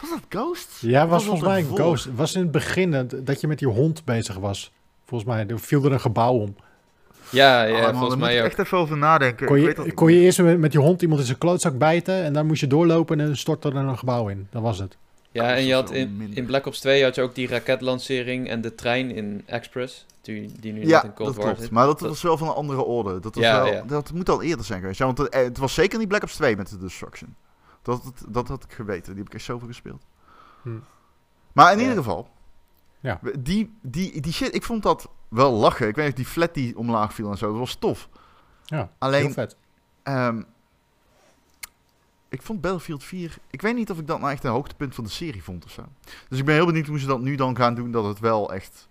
Was 0.00 0.10
dat 0.10 0.22
Ghost? 0.28 0.68
Ja, 0.80 1.00
was, 1.00 1.10
was 1.10 1.24
volgens 1.24 1.48
mij 1.48 1.58
een 1.58 1.76
Ghost. 1.76 2.04
Het 2.04 2.16
was 2.16 2.34
in 2.34 2.40
het 2.40 2.50
begin 2.50 3.08
dat 3.24 3.40
je 3.40 3.46
met 3.46 3.58
die 3.58 3.68
hond 3.68 4.04
bezig 4.04 4.36
was. 4.36 4.72
Volgens 5.04 5.30
mij, 5.30 5.46
er 5.46 5.60
viel 5.60 5.84
er 5.84 5.92
een 5.92 6.00
gebouw 6.00 6.32
om. 6.32 6.56
Ja, 7.30 7.62
ja 7.62 7.88
oh, 7.88 7.98
volgens 7.98 8.20
mij 8.20 8.40
ook. 8.40 8.46
echt 8.46 8.58
even 8.58 8.78
over 8.78 8.96
nadenken. 8.96 9.46
Kon 9.46 9.60
je, 9.60 9.92
kon 9.94 10.12
je 10.12 10.20
eerst 10.20 10.42
met, 10.42 10.58
met 10.58 10.72
je 10.72 10.78
hond 10.78 11.02
iemand 11.02 11.20
in 11.20 11.26
zijn 11.26 11.38
klootzak 11.38 11.78
bijten 11.78 12.22
en 12.22 12.32
dan 12.32 12.46
moest 12.46 12.60
je 12.60 12.66
doorlopen 12.66 13.20
en 13.20 13.36
stortte 13.36 13.68
er 13.68 13.76
een 13.76 13.98
gebouw 13.98 14.28
in. 14.28 14.48
Dat 14.50 14.62
was 14.62 14.78
het. 14.78 14.96
Ja, 15.32 15.54
en 15.54 15.64
je 15.64 15.74
had 15.74 15.90
in, 15.90 16.30
in 16.34 16.46
Black 16.46 16.66
Ops 16.66 16.80
2 16.80 17.02
had 17.02 17.14
je 17.14 17.22
ook 17.22 17.34
die 17.34 17.48
raketlancering 17.48 18.48
en 18.48 18.60
de 18.60 18.74
trein 18.74 19.10
in 19.10 19.42
Express, 19.46 20.06
die, 20.20 20.52
die 20.60 20.72
nu 20.72 20.86
ja, 20.86 21.04
in 21.04 21.14
Cold 21.14 21.36
War 21.36 21.54
klopt. 21.54 21.70
Maar 21.70 21.86
dat, 21.86 22.00
was 22.00 22.22
wel 22.22 22.36
van 22.36 22.48
een 22.48 22.54
andere 22.54 22.82
orde. 22.82 23.20
Dat, 23.20 23.34
was 23.34 23.44
ja, 23.44 23.62
wel, 23.62 23.72
ja. 23.72 23.82
dat 23.82 24.12
moet 24.12 24.28
al 24.28 24.42
eerder 24.42 24.64
zijn 24.64 24.80
geweest. 24.80 24.98
Ja, 24.98 25.04
want 25.04 25.18
het, 25.18 25.34
het, 25.34 25.58
was 25.58 25.74
zeker 25.74 25.98
niet 25.98 26.08
Black 26.08 26.22
Ops 26.22 26.34
2 26.34 26.56
met 26.56 26.68
de 26.68 26.78
Destruction. 26.78 27.36
Dat, 27.82 28.02
dat, 28.04 28.24
dat 28.28 28.48
had 28.48 28.64
ik 28.64 28.72
geweten. 28.72 29.12
Die 29.12 29.22
heb 29.22 29.26
ik 29.26 29.34
echt 29.34 29.44
zoveel 29.44 29.68
gespeeld. 29.68 30.02
Hm. 30.62 30.70
Maar 31.52 31.72
in 31.72 31.78
ieder 31.78 31.96
geval, 31.96 32.28
ja. 33.00 33.20
die, 33.38 33.78
die, 33.82 34.20
die 34.20 34.32
shit, 34.32 34.54
ik 34.54 34.62
vond 34.62 34.82
dat 34.82 35.08
wel 35.30 35.52
lachen. 35.52 35.88
Ik 35.88 35.94
weet 35.94 36.06
niet, 36.06 36.16
die 36.16 36.26
flat 36.26 36.54
die 36.54 36.78
omlaag 36.78 37.14
viel 37.14 37.30
en 37.30 37.38
zo, 37.38 37.50
dat 37.50 37.58
was 37.58 37.74
tof. 37.74 38.08
Ja, 38.64 38.90
Alleen, 38.98 39.22
heel 39.22 39.32
vet. 39.32 39.56
Um, 40.04 40.46
ik 42.28 42.42
vond 42.42 42.60
Battlefield 42.60 43.04
4... 43.04 43.38
Ik 43.50 43.62
weet 43.62 43.74
niet 43.74 43.90
of 43.90 43.98
ik 43.98 44.06
dat 44.06 44.20
nou 44.20 44.32
echt 44.32 44.44
een 44.44 44.50
hoogtepunt 44.50 44.94
van 44.94 45.04
de 45.04 45.10
serie 45.10 45.42
vond 45.42 45.64
of 45.64 45.70
zo. 45.70 45.84
Dus 46.28 46.38
ik 46.38 46.44
ben 46.44 46.54
heel 46.54 46.66
benieuwd 46.66 46.86
hoe 46.86 46.98
ze 46.98 47.06
dat 47.06 47.20
nu 47.20 47.34
dan 47.34 47.56
gaan 47.56 47.74
doen, 47.74 47.90
dat 47.90 48.04
het 48.04 48.18
wel 48.18 48.52
echt 48.52 48.88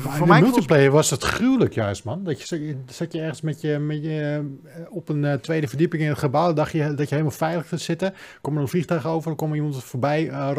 voor 0.00 0.26
mij 0.26 0.40
multiplayer 0.40 0.90
was 0.90 1.10
het 1.10 1.22
gruwelijk 1.22 1.74
juist, 1.74 2.04
man. 2.04 2.24
Dat 2.24 2.48
je, 2.48 2.76
zat 2.86 3.12
je 3.12 3.20
ergens 3.20 3.40
met 3.40 3.60
je, 3.60 3.78
met 3.78 4.02
je 4.02 4.42
eh, 4.64 4.80
op 4.90 5.08
een 5.08 5.22
uh, 5.22 5.32
tweede 5.32 5.68
verdieping 5.68 6.02
in 6.02 6.08
het 6.08 6.18
gebouw, 6.18 6.52
dacht 6.52 6.72
je 6.72 6.94
dat 6.94 7.08
je 7.08 7.14
helemaal 7.14 7.30
veilig 7.30 7.66
zit 7.66 7.80
zitten. 7.80 8.14
Kom 8.40 8.54
er 8.54 8.60
een 8.60 8.68
vliegtuig 8.68 9.06
over, 9.06 9.28
dan 9.28 9.36
kom 9.36 9.50
er 9.50 9.56
iemand 9.56 9.84
voorbij 9.84 10.26
uh, 10.26 10.50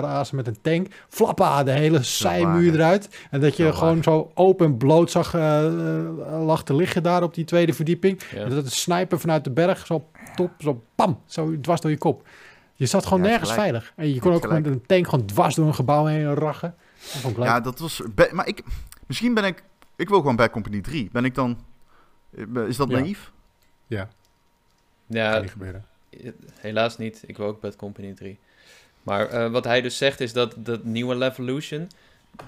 razen 0.00 0.36
met 0.36 0.46
een 0.46 0.60
tank. 0.62 0.86
Flappa, 1.08 1.62
de 1.62 1.70
hele 1.70 2.02
zijmuur 2.02 2.74
eruit. 2.74 3.08
En 3.30 3.40
dat 3.40 3.56
je 3.56 3.72
gewoon 3.72 4.02
zo 4.02 4.30
open 4.34 4.76
bloot 4.76 5.10
zag 5.10 5.32
lag 6.44 6.64
te 6.64 6.74
liggen 6.74 7.02
daar 7.02 7.22
op 7.22 7.34
die 7.34 7.44
tweede 7.44 7.72
verdieping. 7.72 8.22
En 8.22 8.48
dat 8.48 8.64
het 8.64 8.72
sniper 8.72 9.20
vanuit 9.20 9.44
de 9.44 9.50
berg 9.50 9.86
zo 9.86 10.08
top, 10.34 10.50
zo 10.58 10.82
pam, 10.94 11.18
zo 11.26 11.60
dwars 11.60 11.80
door 11.80 11.90
je 11.90 11.98
kop. 11.98 12.22
Je 12.74 12.86
zat 12.86 13.06
gewoon 13.06 13.20
nergens 13.20 13.52
veilig. 13.52 13.92
En 13.96 14.14
je 14.14 14.20
kon 14.20 14.32
ook 14.32 14.48
met 14.48 14.66
een 14.66 14.86
tank 14.86 15.08
gewoon 15.08 15.26
dwars 15.26 15.54
door 15.54 15.66
een 15.66 15.74
gebouw 15.74 16.04
heen 16.04 16.34
rachen. 16.34 16.74
Ja, 17.36 17.60
dat 17.60 17.78
was. 17.78 18.02
Maar 18.32 18.48
ik. 18.48 18.62
Misschien 19.06 19.34
ben 19.34 19.44
ik. 19.44 19.62
Ik 19.96 20.08
wil 20.08 20.18
gewoon 20.18 20.36
Bad 20.36 20.50
Company 20.50 20.80
3. 20.80 21.08
Ben 21.12 21.24
ik 21.24 21.34
dan. 21.34 21.64
Eh, 22.36 22.66
is 22.66 22.76
dat 22.76 22.88
naïef? 22.88 23.32
Ja. 23.86 24.08
Ja. 25.06 25.32
Kan 25.32 25.40
niet 25.40 25.50
gebeuren. 25.50 25.84
Helaas 26.54 26.98
niet. 26.98 27.22
Ik 27.26 27.36
wil 27.36 27.46
ook 27.46 27.60
Bad 27.60 27.76
Company 27.76 28.14
3. 28.14 28.38
Maar 29.02 29.34
uh, 29.34 29.50
wat 29.50 29.64
hij 29.64 29.80
dus 29.80 29.96
zegt 29.96 30.20
is 30.20 30.32
dat 30.32 30.54
dat 30.56 30.84
nieuwe 30.84 31.14
Levolution. 31.14 31.90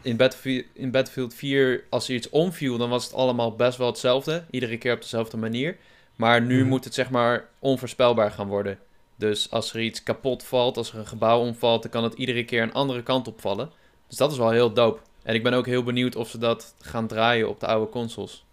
In 0.02 0.16
Battlefield, 0.16 0.64
in 0.72 0.90
Battlefield 0.90 1.34
4, 1.34 1.84
als 1.88 2.08
er 2.08 2.14
iets 2.14 2.30
omviel, 2.30 2.78
dan 2.78 2.90
was 2.90 3.04
het 3.04 3.14
allemaal 3.14 3.56
best 3.56 3.78
wel 3.78 3.86
hetzelfde. 3.86 4.44
Iedere 4.50 4.78
keer 4.78 4.94
op 4.94 5.00
dezelfde 5.00 5.36
manier. 5.36 5.76
Maar 6.16 6.42
nu 6.42 6.62
mm. 6.62 6.68
moet 6.68 6.84
het 6.84 6.94
zeg 6.94 7.10
maar 7.10 7.48
onvoorspelbaar 7.58 8.30
gaan 8.30 8.48
worden. 8.48 8.78
Dus 9.16 9.50
als 9.50 9.72
er 9.72 9.80
iets 9.80 10.02
kapot 10.02 10.42
valt, 10.42 10.76
als 10.76 10.92
er 10.92 10.98
een 10.98 11.06
gebouw 11.06 11.40
omvalt, 11.40 11.82
dan 11.82 11.90
kan 11.90 12.04
het 12.04 12.14
iedere 12.14 12.44
keer 12.44 12.62
een 12.62 12.72
andere 12.72 13.02
kant 13.02 13.28
opvallen. 13.28 13.70
Dus 14.08 14.16
dat 14.16 14.32
is 14.32 14.38
wel 14.38 14.50
heel 14.50 14.72
dope. 14.72 15.00
En 15.22 15.34
ik 15.34 15.42
ben 15.42 15.52
ook 15.52 15.66
heel 15.66 15.82
benieuwd 15.82 16.16
of 16.16 16.28
ze 16.28 16.38
dat 16.38 16.74
gaan 16.80 17.06
draaien 17.06 17.48
op 17.48 17.60
de 17.60 17.66
oude 17.66 17.90
consoles. 17.90 18.44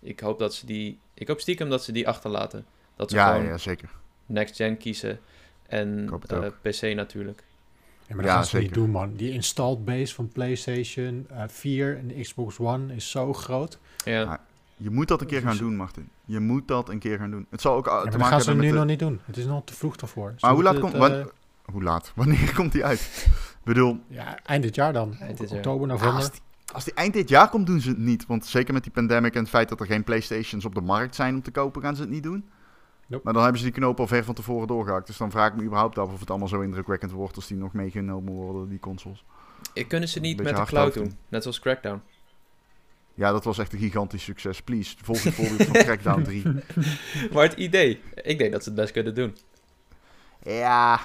Ik 0.00 0.20
hoop 0.20 0.38
dat 0.38 0.54
ze 0.54 0.66
die. 0.66 0.98
Ik 1.14 1.28
hoop 1.28 1.40
stiekem 1.40 1.68
dat 1.70 1.84
ze 1.84 1.92
die 1.92 2.08
achterlaten. 2.08 2.64
Dat 2.96 3.10
ze 3.10 3.16
Ja, 3.16 3.32
gewoon 3.32 3.46
ja, 3.46 3.58
zeker. 3.58 3.90
next 4.26 4.56
gen 4.56 4.76
kiezen. 4.76 5.20
En 5.66 6.10
het 6.20 6.32
eh. 6.32 6.48
PC 6.62 6.94
natuurlijk. 6.94 7.42
Ja, 8.06 8.14
maar 8.16 8.24
dat 8.24 8.24
Ja, 8.24 8.32
gaan 8.34 8.44
ze 8.46 8.58
niet 8.58 8.74
doen, 8.74 8.90
man. 8.90 9.14
Die 9.16 9.30
installed 9.32 9.84
base 9.84 10.14
van 10.14 10.28
PlayStation 10.28 11.26
eh 11.30 11.42
4 11.48 11.96
en 11.98 12.08
de 12.08 12.20
Xbox 12.20 12.58
One 12.58 12.94
is 12.94 13.10
zo 13.10 13.32
groot. 13.32 13.78
Ja. 14.04 14.40
Je 14.76 14.90
moet 14.90 15.08
dat 15.08 15.20
een 15.20 15.26
keer 15.26 15.40
gaan 15.40 15.56
doen, 15.56 15.76
Martin. 15.76 16.08
Je 16.24 16.40
moet 16.40 16.68
dat 16.68 16.88
een 16.88 16.98
keer 16.98 17.18
gaan 17.18 17.30
doen. 17.30 17.46
Het 17.50 17.60
zal 17.60 17.74
ook 17.74 17.86
Ja, 17.86 17.90
te 17.90 17.96
maar 17.96 18.04
dat 18.04 18.12
maken 18.20 18.28
gaan 18.30 18.40
ze 18.42 18.54
nu 18.54 18.70
nog 18.70 18.84
niet 18.84 18.98
doen. 18.98 19.20
Het 19.24 19.36
is 19.36 19.44
nog 19.44 19.64
te 19.64 19.74
vroeg 19.74 19.96
daarvoor. 19.96 20.34
Maar 20.40 20.52
hoe 20.52 20.62
laat 20.62 20.78
komt... 20.78 20.96
wat- 20.96 21.32
Hoe 21.64 21.82
laat? 21.82 22.12
Wanneer 22.16 22.54
komt 22.54 22.72
die 22.72 22.84
uit? 22.84 23.26
Ik 23.60 23.66
bedoel, 23.66 24.00
ja, 24.08 24.38
eind 24.44 24.62
dit 24.62 24.74
jaar 24.74 24.92
dan. 24.92 25.16
Eind 25.18 25.38
dit 25.38 25.48
jaar. 25.48 25.58
Oktober, 25.58 25.86
ja, 25.86 25.92
november. 25.92 26.16
als, 26.16 26.30
die, 26.30 26.40
als 26.72 26.84
die 26.84 26.94
eind 26.94 27.12
dit 27.12 27.28
jaar 27.28 27.48
komt, 27.48 27.66
doen 27.66 27.80
ze 27.80 27.88
het 27.88 27.98
niet. 27.98 28.26
Want 28.26 28.46
zeker 28.46 28.74
met 28.74 28.82
die 28.82 28.92
pandemic 28.92 29.34
en 29.34 29.40
het 29.40 29.48
feit 29.48 29.68
dat 29.68 29.80
er 29.80 29.86
geen 29.86 30.04
Playstations 30.04 30.64
op 30.64 30.74
de 30.74 30.80
markt 30.80 31.14
zijn 31.14 31.34
om 31.34 31.42
te 31.42 31.50
kopen, 31.50 31.82
gaan 31.82 31.96
ze 31.96 32.00
het 32.00 32.10
niet 32.10 32.22
doen. 32.22 32.48
Nope. 33.06 33.22
Maar 33.24 33.32
dan 33.32 33.42
hebben 33.42 33.60
ze 33.60 33.66
die 33.66 33.76
knoop 33.76 34.00
al 34.00 34.06
ver 34.06 34.24
van 34.24 34.34
tevoren 34.34 34.66
doorgehakt. 34.66 35.06
Dus 35.06 35.16
dan 35.16 35.30
vraag 35.30 35.48
ik 35.48 35.56
me 35.56 35.62
überhaupt 35.62 35.98
af 35.98 36.12
of 36.12 36.20
het 36.20 36.30
allemaal 36.30 36.48
zo 36.48 36.60
indrukwekkend 36.60 37.12
wordt 37.12 37.36
als 37.36 37.46
die 37.46 37.56
nog 37.56 37.72
meegenomen 37.72 38.32
worden, 38.32 38.68
die 38.68 38.78
consoles. 38.78 39.24
Ik 39.72 39.88
kunnen 39.88 40.08
ze 40.08 40.20
niet 40.20 40.42
met 40.42 40.56
de 40.56 40.62
cloud 40.62 40.94
doen. 40.94 41.16
Net 41.28 41.42
zoals 41.42 41.60
Crackdown. 41.60 42.02
Ja, 43.14 43.32
dat 43.32 43.44
was 43.44 43.58
echt 43.58 43.72
een 43.72 43.78
gigantisch 43.78 44.24
succes. 44.24 44.62
Please, 44.62 44.96
volg 45.02 45.22
het 45.22 45.34
voorbeeld 45.34 45.62
van 45.62 45.72
Crackdown 45.86 46.22
3. 46.22 46.42
Maar 47.32 47.42
het 47.42 47.52
idee, 47.52 48.00
ik 48.14 48.38
denk 48.38 48.52
dat 48.52 48.62
ze 48.62 48.68
het 48.68 48.78
best 48.78 48.92
kunnen 48.92 49.14
doen. 49.14 49.36
Ja, 50.42 51.00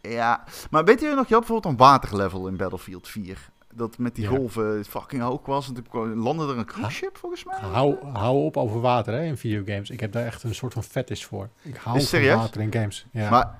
ja. 0.00 0.44
Maar 0.70 0.84
weet 0.84 1.00
je 1.00 1.06
nog, 1.14 1.28
je 1.28 1.34
had 1.34 1.44
bijvoorbeeld 1.46 1.72
een 1.72 1.78
waterlevel 1.78 2.48
in 2.48 2.56
Battlefield 2.56 3.08
4. 3.08 3.38
Dat 3.74 3.98
met 3.98 4.14
die 4.14 4.24
Ja. 4.24 4.30
golven 4.30 4.84
fucking 4.84 5.22
hoog 5.22 5.46
was. 5.46 5.68
En 5.68 5.74
toen 5.74 6.14
landde 6.14 6.48
er 6.52 6.58
een 6.58 6.64
cruise 6.64 6.96
ship 6.96 7.16
volgens 7.16 7.44
mij. 7.44 7.58
Hou, 7.60 7.96
hou 8.12 8.44
op 8.44 8.56
over 8.56 8.80
water 8.80 9.12
hè, 9.14 9.24
in 9.24 9.36
videogames. 9.36 9.90
Ik 9.90 10.00
heb 10.00 10.12
daar 10.12 10.24
echt 10.26 10.42
een 10.42 10.54
soort 10.54 10.72
van 10.72 10.84
fetish 10.84 11.24
voor. 11.24 11.48
Ik 11.62 11.76
hou 11.76 11.96
Is 11.96 12.08
van 12.08 12.18
serieus? 12.18 12.36
water 12.36 12.60
in 12.60 12.72
games. 12.72 13.06
Ja. 13.12 13.30
Maar 13.30 13.58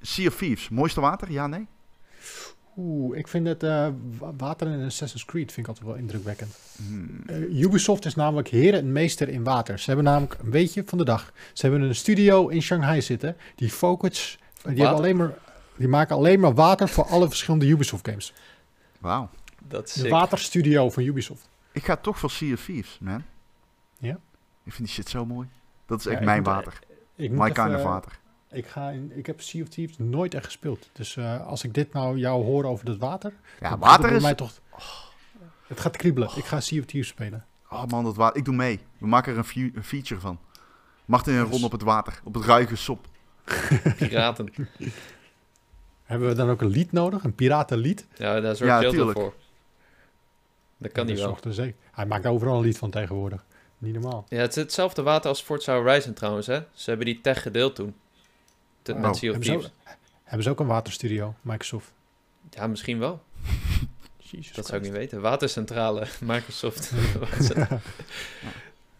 Sea 0.00 0.26
of 0.26 0.36
Thieves, 0.36 0.68
mooiste 0.68 1.00
water? 1.00 1.30
Ja, 1.32 1.46
nee? 1.46 1.66
Oeh, 2.78 3.18
ik 3.18 3.28
vind 3.28 3.46
het 3.46 3.62
eh, 3.62 3.88
wa- 4.18 4.32
water 4.36 4.66
in 4.68 4.84
Assassin's 4.84 5.24
Creed 5.24 5.52
vind 5.52 5.66
ik 5.66 5.72
altijd 5.72 5.86
wel 5.86 5.96
indrukwekkend. 5.96 6.56
Hmm. 6.76 7.22
Eh, 7.26 7.60
Ubisoft 7.62 8.04
is 8.04 8.14
namelijk 8.14 8.48
heer 8.48 8.74
en 8.74 8.92
meester 8.92 9.28
in 9.28 9.44
water. 9.44 9.78
Ze 9.78 9.84
hebben 9.86 10.04
namelijk 10.04 10.36
een 10.42 10.50
beetje 10.50 10.82
van 10.86 10.98
de 10.98 11.04
dag. 11.04 11.32
Ze 11.52 11.66
hebben 11.66 11.88
een 11.88 11.94
studio 11.94 12.48
in 12.48 12.62
Shanghai 12.62 13.02
zitten. 13.02 13.36
Die 13.54 13.70
focus, 13.70 14.38
die, 14.62 14.68
hebben 14.78 14.96
alleen 14.96 15.16
maar, 15.16 15.34
die 15.76 15.88
maken 15.88 16.16
alleen 16.16 16.40
maar 16.40 16.54
water 16.54 16.88
voor 16.88 17.04
alle 17.04 17.28
verschillende 17.28 17.66
Ubisoft 17.66 18.08
games. 18.08 18.32
Wauw. 19.00 19.28
Dat 19.68 19.86
is 19.88 19.92
De 19.92 20.00
sick. 20.00 20.10
waterstudio 20.10 20.90
van 20.90 21.02
Ubisoft. 21.02 21.48
Ik 21.72 21.84
ga 21.84 21.96
toch 21.96 22.18
voor 22.18 22.30
Sea 22.30 22.52
of 22.52 22.64
Thieves, 22.64 22.98
man. 23.00 23.22
Ja? 23.98 24.18
Ik 24.64 24.72
vind 24.72 24.78
die 24.78 24.88
shit 24.88 25.08
zo 25.08 25.26
mooi. 25.26 25.48
Dat 25.86 25.98
is 25.98 26.06
echt 26.06 26.20
mijn 26.24 26.42
moet- 26.42 26.46
water. 26.46 26.78
Ik, 27.16 27.28
moet 27.30 27.38
My 27.38 27.44
even, 27.48 27.62
kind 27.64 27.74
of 27.76 27.80
eh, 27.82 27.86
water. 27.88 28.18
Ik, 28.50 28.66
ga 28.66 28.88
in, 28.90 29.12
ik 29.14 29.26
heb 29.26 29.40
Sea 29.40 29.62
of 29.62 29.68
Thieves 29.68 29.98
nooit 29.98 30.34
echt 30.34 30.44
gespeeld. 30.44 30.88
Dus 30.92 31.16
eh, 31.16 31.46
als 31.46 31.64
ik 31.64 31.74
dit 31.74 31.92
nou 31.92 32.18
jou 32.18 32.44
hoor 32.44 32.64
over 32.64 32.84
dat 32.84 32.96
water... 32.96 33.32
Ja, 33.60 33.78
water 33.78 34.12
is... 34.12 34.22
Mij 34.22 34.34
toch, 34.34 34.52
het 35.66 35.80
gaat 35.80 35.96
kriebelen. 35.96 36.30
Ik 36.36 36.44
ga 36.44 36.60
Sea 36.60 36.78
of 36.80 36.84
Thieves 36.86 37.08
spelen. 37.08 37.44
Oh 37.70 37.84
man, 37.84 38.04
dat 38.04 38.16
water. 38.16 38.36
Ik 38.36 38.44
doe 38.44 38.54
mee. 38.54 38.80
We 38.98 39.06
maken 39.06 39.32
er 39.32 39.38
een, 39.38 39.44
fe- 39.44 39.70
een 39.74 39.84
feature 39.84 40.20
van. 40.20 40.38
Martin 41.04 41.34
en 41.34 41.42
Ron 41.42 41.64
op 41.64 41.72
het 41.72 41.82
water. 41.82 42.20
Op 42.24 42.34
het 42.34 42.44
ruige 42.44 42.76
sop. 42.76 43.06
Piraten. 43.96 44.52
Hebben 46.06 46.28
we 46.28 46.34
dan 46.34 46.50
ook 46.50 46.60
een 46.60 46.68
lied 46.68 46.92
nodig? 46.92 47.24
Een 47.24 47.34
piratenlied? 47.34 48.06
Ja, 48.16 48.40
daar 48.40 48.56
zorg 48.56 48.82
Ja, 48.82 49.12
voor. 49.12 49.34
Dat 50.78 50.92
kan 50.92 51.04
Ja, 51.06 51.08
niet 51.10 51.18
dat 51.18 51.18
wel. 51.18 51.26
zorgt 51.26 51.44
er 51.44 51.54
zeker- 51.54 51.76
Hij 51.92 52.06
maakt 52.06 52.26
overal 52.26 52.56
een 52.56 52.64
lied 52.64 52.78
van 52.78 52.90
tegenwoordig. 52.90 53.44
Niet 53.78 53.92
normaal. 53.92 54.24
Ja, 54.28 54.36
het 54.38 54.50
is 54.56 54.62
hetzelfde 54.62 55.02
water 55.02 55.28
als 55.28 55.42
Forza 55.42 55.74
Horizon 55.76 56.12
trouwens, 56.12 56.46
hè. 56.46 56.60
Ze 56.72 56.88
hebben 56.88 57.06
die 57.06 57.20
tech 57.20 57.42
gedeeld 57.42 57.74
toen. 57.74 57.94
Oh. 58.90 59.00
met 59.00 59.16
Sea 59.16 59.30
of 59.30 59.36
Hebben 59.36 59.44
ze, 59.44 59.52
ook, 59.54 59.70
hebben 60.22 60.42
ze 60.44 60.50
ook 60.50 60.60
een 60.60 60.66
waterstudio, 60.66 61.34
Microsoft? 61.40 61.92
Ja, 62.50 62.66
misschien 62.66 62.98
wel. 62.98 63.22
Jezus 64.30 64.52
Dat 64.52 64.66
zou 64.66 64.78
ik 64.78 64.84
niet 64.84 64.92
weten. 64.96 65.20
Watercentrale, 65.20 66.06
Microsoft. 66.20 66.92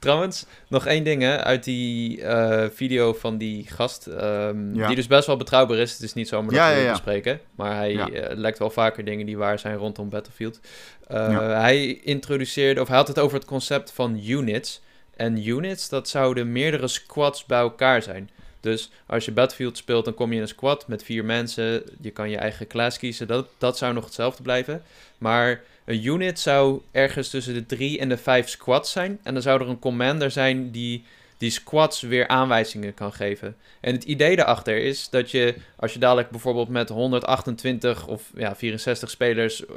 Trouwens, 0.07 0.47
nog 0.69 0.87
één 0.87 1.05
ding 1.05 1.23
hè, 1.23 1.37
uit 1.45 1.65
die 1.65 2.23
eh, 2.23 2.65
video 2.73 3.13
van 3.15 3.39
die 3.39 3.67
gast. 3.69 4.07
ehm, 4.07 4.75
Ja. 4.75 4.87
Die 4.87 4.97
dus 4.97 5.07
best 5.07 5.27
wel 5.27 5.37
betrouwbaar 5.37 5.79
is. 5.79 5.93
Het 5.93 6.03
is 6.03 6.15
niet 6.15 6.29
zomaar 6.29 6.51
dat 6.51 6.59
Ja, 6.59 6.75
we 6.75 6.81
ja, 6.81 6.91
bespreken. 6.91 7.41
Maar 7.55 7.77
hij 7.77 7.97
eh, 7.99 8.37
lekt 8.37 8.59
wel 8.59 8.71
vaker 8.71 9.05
dingen 9.05 9.27
die 9.27 9.37
waar 9.37 9.59
zijn 9.59 9.77
rondom 9.77 10.09
Battlefield. 10.09 10.61
Eh. 11.09 11.37
Hij 11.61 11.87
introduceerde, 11.87 12.81
of 12.81 12.89
hij 12.89 12.97
had 12.97 13.09
het 13.09 13.19
over 13.19 13.37
het 13.39 13.47
concept 13.47 13.93
van 13.93 14.21
units. 14.27 14.81
En 15.17 15.47
units, 15.49 15.89
dat 15.89 16.09
zouden 16.09 16.53
meerdere 16.53 16.89
squads 16.89 17.45
bij 17.45 17.59
elkaar 17.59 18.03
zijn. 18.03 18.31
Dus 18.61 18.91
als 19.07 19.25
je 19.25 19.33
Battlefield 19.33 19.77
speelt, 19.77 20.05
dan 20.05 20.15
kom 20.15 20.31
je 20.31 20.37
in 20.37 20.43
een 20.43 20.49
squad 20.49 20.89
met 20.89 21.03
vier 21.05 21.25
mensen. 21.25 21.83
Je 22.01 22.11
kan 22.11 22.31
je 22.31 22.37
eigen 22.37 22.67
class 22.67 22.99
kiezen. 22.99 23.27
Dat, 23.27 23.47
dat 23.59 23.79
zou 23.79 23.95
nog 23.95 24.05
hetzelfde 24.05 24.43
blijven. 24.43 24.83
Maar 25.19 25.63
een 25.87 26.05
unit 26.05 26.39
zou 26.41 26.81
ergens 26.91 27.29
tussen 27.31 27.55
de 27.55 27.67
drie 27.67 27.99
en 27.99 28.09
de 28.09 28.17
vijf 28.17 28.49
squads 28.49 28.93
zijn. 28.93 29.19
En 29.23 29.33
dan 29.33 29.43
zou 29.43 29.61
er 29.61 29.69
een 29.69 29.79
commander 29.79 30.31
zijn 30.31 30.71
die 30.71 31.05
die 31.39 31.51
squads 31.51 32.01
weer 32.01 32.29
aanwijzingen 32.29 32.95
kan 32.95 33.13
geven. 33.13 33.57
En 33.81 33.93
het 33.95 34.05
idee 34.05 34.37
daarachter 34.37 34.79
is 34.79 35.11
dat 35.11 35.31
je, 35.31 35.55
als 35.77 35.93
je 35.93 35.99
dadelijk 35.99 36.31
bijvoorbeeld 36.31 36.69
met 36.69 36.89
128 36.89 38.07
of 38.07 38.31
ja, 38.35 38.57
64 38.57 39.11
spelers 39.11 39.67
eh, 39.67 39.75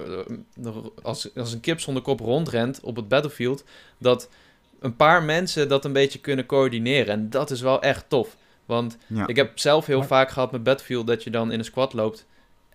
nog 0.55 0.91
als, 1.01 1.35
als 1.35 1.53
een 1.53 1.59
kip 1.59 1.79
zonder 1.79 2.03
kop 2.03 2.19
rondrent 2.19 2.79
op 2.81 2.95
het 2.95 3.07
battlefield, 3.07 3.63
dat 3.97 4.29
een 4.79 4.95
paar 4.95 5.23
mensen 5.23 5.67
dat 5.67 5.85
een 5.85 5.93
beetje 5.93 6.19
kunnen 6.19 6.45
coördineren. 6.45 7.13
En 7.13 7.29
dat 7.29 7.51
is 7.51 7.61
wel 7.61 7.81
echt 7.81 8.05
tof. 8.07 8.37
Want 8.65 8.97
Ja. 9.07 9.27
ik 9.27 9.35
heb 9.35 9.59
zelf 9.59 9.85
heel 9.85 10.03
vaak 10.03 10.29
gehad 10.29 10.51
met 10.51 10.63
Battlefield 10.63 11.07
dat 11.07 11.23
je 11.23 11.29
dan 11.29 11.51
in 11.51 11.59
een 11.59 11.65
squad 11.65 11.93
loopt 11.93 12.25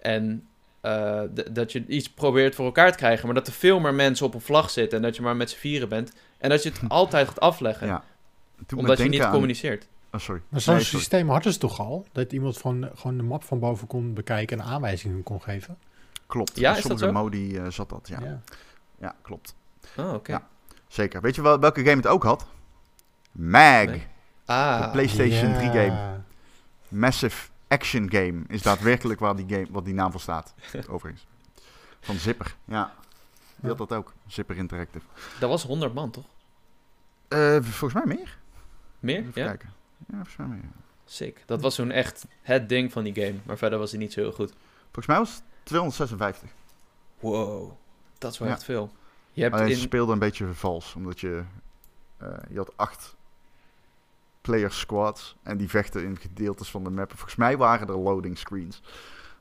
en 0.00 0.46
eh, 0.84 1.20
dat 1.50 1.72
je 1.72 1.86
iets 1.86 2.10
probeert 2.10 2.54
voor 2.54 2.64
elkaar 2.64 2.90
te 2.92 2.96
krijgen, 2.98 3.26
maar 3.26 3.34
dat 3.34 3.46
er 3.46 3.52
veel 3.52 3.80
meer 3.80 3.94
mensen 3.94 4.26
op 4.26 4.34
een 4.34 4.40
vlag 4.40 4.70
zitten 4.70 4.98
en 4.98 5.04
dat 5.04 5.16
je 5.16 5.22
maar 5.22 5.36
met 5.36 5.50
z'n 5.50 5.56
vieren 5.58 5.88
bent. 5.88 6.12
En 6.38 6.48
dat 6.50 6.62
je 6.62 6.68
het 6.68 6.80
altijd 6.88 7.28
gaat 7.28 7.40
afleggen, 7.40 7.86
Ja. 7.86 8.04
Omdat 8.76 8.98
je 8.98 9.08
niet 9.08 9.20
aan- 9.22 9.32
communiceert. 9.32 9.86
Oh, 10.12 10.20
sorry. 10.20 10.40
Maar 10.48 10.60
zo'n 10.60 10.74
Nee, 10.74 10.84
systeem 10.84 11.28
hadden 11.28 11.52
ze 11.52 11.58
toch 11.58 11.80
al? 11.80 12.06
Dat 12.12 12.32
iemand 12.32 12.58
van, 12.58 12.90
gewoon 12.94 13.16
de 13.16 13.22
map 13.22 13.44
van 13.44 13.58
boven 13.58 13.86
kon 13.86 14.14
bekijken 14.14 14.60
en 14.60 14.64
aanwijzingen 14.66 15.22
kon 15.22 15.42
geven? 15.42 15.78
Klopt. 16.26 16.58
Ja, 16.58 16.70
In 16.70 16.76
is 16.76 16.82
dat 16.82 16.98
sommige 16.98 17.20
modi 17.22 17.56
eh, 17.56 17.66
zat 17.68 17.88
dat, 17.88 18.08
ja. 18.08 18.18
ja. 18.22 18.40
Ja. 19.00 19.14
klopt. 19.22 19.54
Oh, 19.96 20.12
oké. 20.12 20.32
Ja. 20.32 20.46
Zeker. 20.88 21.20
Weet 21.20 21.34
je 21.34 21.42
wel, 21.42 21.58
welke 21.60 21.80
game 21.84 21.96
het 21.96 22.06
ook 22.06 22.22
had? 22.22 22.46
MAG. 23.32 23.86
Nee. 23.86 24.06
Ah, 24.44 24.82
De 24.82 24.88
PlayStation 24.90 25.50
Ja. 25.50 25.56
3 25.56 25.70
game. 25.70 26.20
Massive 26.88 27.48
Action 27.68 28.10
Game 28.10 28.42
is 28.48 28.62
daadwerkelijk 28.62 29.20
waar 29.20 29.36
die, 29.36 29.46
game, 29.48 29.66
wat 29.70 29.84
die 29.84 29.94
naam 29.94 30.10
voor 30.10 30.20
staat. 30.20 30.54
overigens. 30.90 31.26
Van 32.00 32.16
Zipper. 32.16 32.56
Ja. 32.64 32.94
Die 33.56 33.68
had 33.68 33.78
dat 33.78 33.92
ook. 33.92 34.12
Zipper 34.26 34.56
Interactive. 34.56 35.04
dat 35.40 35.48
was 35.50 35.62
100 35.62 35.94
man, 35.94 36.10
toch? 36.10 36.24
Eh, 37.28 37.58
volgens 37.62 38.04
mij 38.04 38.16
meer. 38.16 38.38
Meer? 39.00 39.18
Even 39.18 39.32
Ja? 39.42 39.46
kijken. 39.46 39.72
Ja, 39.98 40.14
volgens 40.14 40.36
mij 40.36 40.46
meer. 40.46 40.62
Sick. 41.04 41.42
Dat 41.46 41.60
was 41.60 41.74
toen 41.74 41.90
echt 41.90 42.26
het 42.42 42.68
ding 42.68 42.92
van 42.92 43.04
die 43.04 43.14
game. 43.14 43.34
Maar 43.44 43.58
verder 43.58 43.78
was 43.78 43.90
hij 43.90 44.00
niet 44.00 44.12
zo 44.12 44.20
heel 44.20 44.32
goed. 44.32 44.52
Volgens 44.82 45.06
mij 45.06 45.16
was 45.18 45.34
het 45.34 45.42
256. 45.62 46.50
Wow. 47.20 47.72
Dat 48.18 48.32
is 48.32 48.38
wel 48.38 48.48
Ja. 48.48 48.54
echt 48.54 48.64
veel. 48.64 48.92
Je 49.32 49.42
hebt 49.42 49.54
Alleen 49.54 49.68
in... 49.70 49.76
speelde 49.76 50.12
een 50.12 50.18
beetje 50.18 50.54
vals. 50.54 50.94
Omdat 50.94 51.20
je... 51.20 51.42
eh, 52.16 52.28
je 52.50 52.56
had 52.56 52.76
acht 52.76 53.16
player 54.44 54.72
squads. 54.72 55.36
En 55.42 55.56
die 55.56 55.68
vechten 55.68 56.04
in 56.04 56.16
gedeeltes 56.18 56.70
van 56.70 56.84
de 56.84 56.90
map. 56.90 57.10
Volgens 57.10 57.36
mij 57.36 57.56
waren 57.56 57.88
er 57.88 57.98
loading 57.98 58.38
screens. 58.38 58.80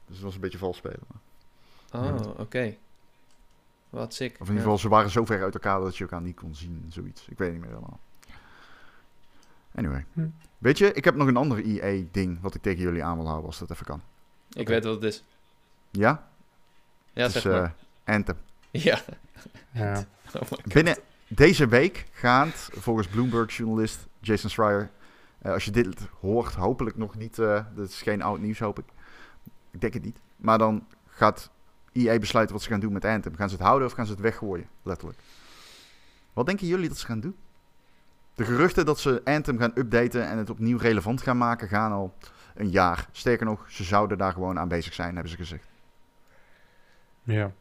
Dus 0.05 0.15
het 0.15 0.21
was 0.25 0.35
een 0.35 0.41
beetje 0.41 0.57
vals 0.57 0.77
spelen. 0.77 0.99
Oh, 1.93 2.15
oké. 2.37 2.75
Wat 3.89 4.13
sick. 4.13 4.31
Of 4.33 4.39
in 4.39 4.45
ieder 4.47 4.61
geval, 4.61 4.77
ze 4.77 4.89
waren 4.89 5.09
zo 5.09 5.25
ver 5.25 5.43
uit 5.43 5.53
elkaar 5.53 5.79
dat 5.79 5.97
je 5.97 6.03
elkaar 6.03 6.21
niet 6.21 6.35
kon 6.35 6.55
zien. 6.55 6.85
Zoiets. 6.89 7.27
Ik 7.29 7.37
weet 7.37 7.51
niet 7.51 7.59
meer 7.59 7.69
helemaal. 7.69 7.99
Anyway. 9.75 10.05
Hm. 10.13 10.27
Weet 10.57 10.77
je, 10.77 10.93
ik 10.93 11.03
heb 11.05 11.15
nog 11.15 11.27
een 11.27 11.37
ander 11.37 11.63
EA-ding 11.65 12.41
wat 12.41 12.55
ik 12.55 12.61
tegen 12.61 12.81
jullie 12.81 13.03
aan 13.03 13.15
wil 13.17 13.25
houden 13.27 13.45
als 13.45 13.59
dat 13.59 13.71
even 13.71 13.85
kan. 13.85 14.01
Ik 14.53 14.67
weet 14.67 14.83
wat 14.83 14.93
het 14.95 15.03
is. 15.03 15.23
Ja? 15.91 16.27
Ja, 17.13 17.23
het 17.23 17.31
zeg 17.31 17.45
is 17.45 17.51
maar. 17.51 17.73
eh, 18.03 18.15
Anthem. 18.15 18.37
Ja. 18.71 19.01
Ja. 19.71 19.93
Oh 20.35 20.41
my 20.41 20.47
God. 20.47 20.73
Binnen 20.73 20.97
deze 21.35 21.67
week 21.67 22.05
gaat, 22.11 22.69
volgens 22.71 23.07
Bloomberg-journalist 23.07 24.07
Jason 24.19 24.49
Schreier... 24.49 24.89
eh, 25.41 25.51
als 25.51 25.65
je 25.65 25.71
dit 25.71 26.07
hoort, 26.19 26.53
hopelijk 26.53 26.97
nog 26.97 27.15
niet... 27.15 27.35
dat 27.35 27.89
is 27.89 28.01
geen 28.01 28.21
oud 28.21 28.39
nieuws, 28.39 28.59
hoop 28.59 28.79
ik. 28.79 28.85
Ik 29.71 29.81
denk 29.81 29.93
het 29.93 30.03
niet. 30.03 30.19
Maar 30.35 30.57
dan 30.57 30.87
gaat 31.07 31.51
EA 31.91 32.19
besluiten 32.19 32.55
wat 32.55 32.63
ze 32.63 32.69
gaan 32.69 32.79
doen 32.79 32.93
met 32.93 33.05
Anthem. 33.05 33.35
Gaan 33.35 33.49
ze 33.49 33.55
het 33.55 33.63
houden 33.63 33.87
of 33.87 33.93
gaan 33.93 34.05
ze 34.05 34.11
het 34.11 34.21
weggooien? 34.21 34.67
Letterlijk. 34.83 35.19
Wat 36.33 36.45
denken 36.45 36.67
jullie 36.67 36.87
dat 36.87 36.97
ze 36.97 37.05
gaan 37.05 37.19
doen? 37.19 37.35
De 38.33 38.45
geruchten 38.45 38.85
dat 38.85 38.99
ze 38.99 39.21
Anthem 39.23 39.57
gaan 39.57 39.71
updaten 39.75 40.27
en 40.27 40.37
het 40.37 40.49
opnieuw 40.49 40.77
relevant 40.77 41.21
gaan 41.21 41.37
maken... 41.37 41.67
gaan 41.67 41.91
al 41.91 42.13
een 42.55 42.69
jaar. 42.69 43.07
Sterker 43.11 43.45
nog, 43.45 43.65
ze 43.71 43.83
zouden 43.83 44.17
daar 44.17 44.33
gewoon 44.33 44.59
aan 44.59 44.67
bezig 44.67 44.93
zijn, 44.93 45.13
hebben 45.13 45.31
ze 45.31 45.37
gezegd. 45.37 45.67
ja. 47.23 47.51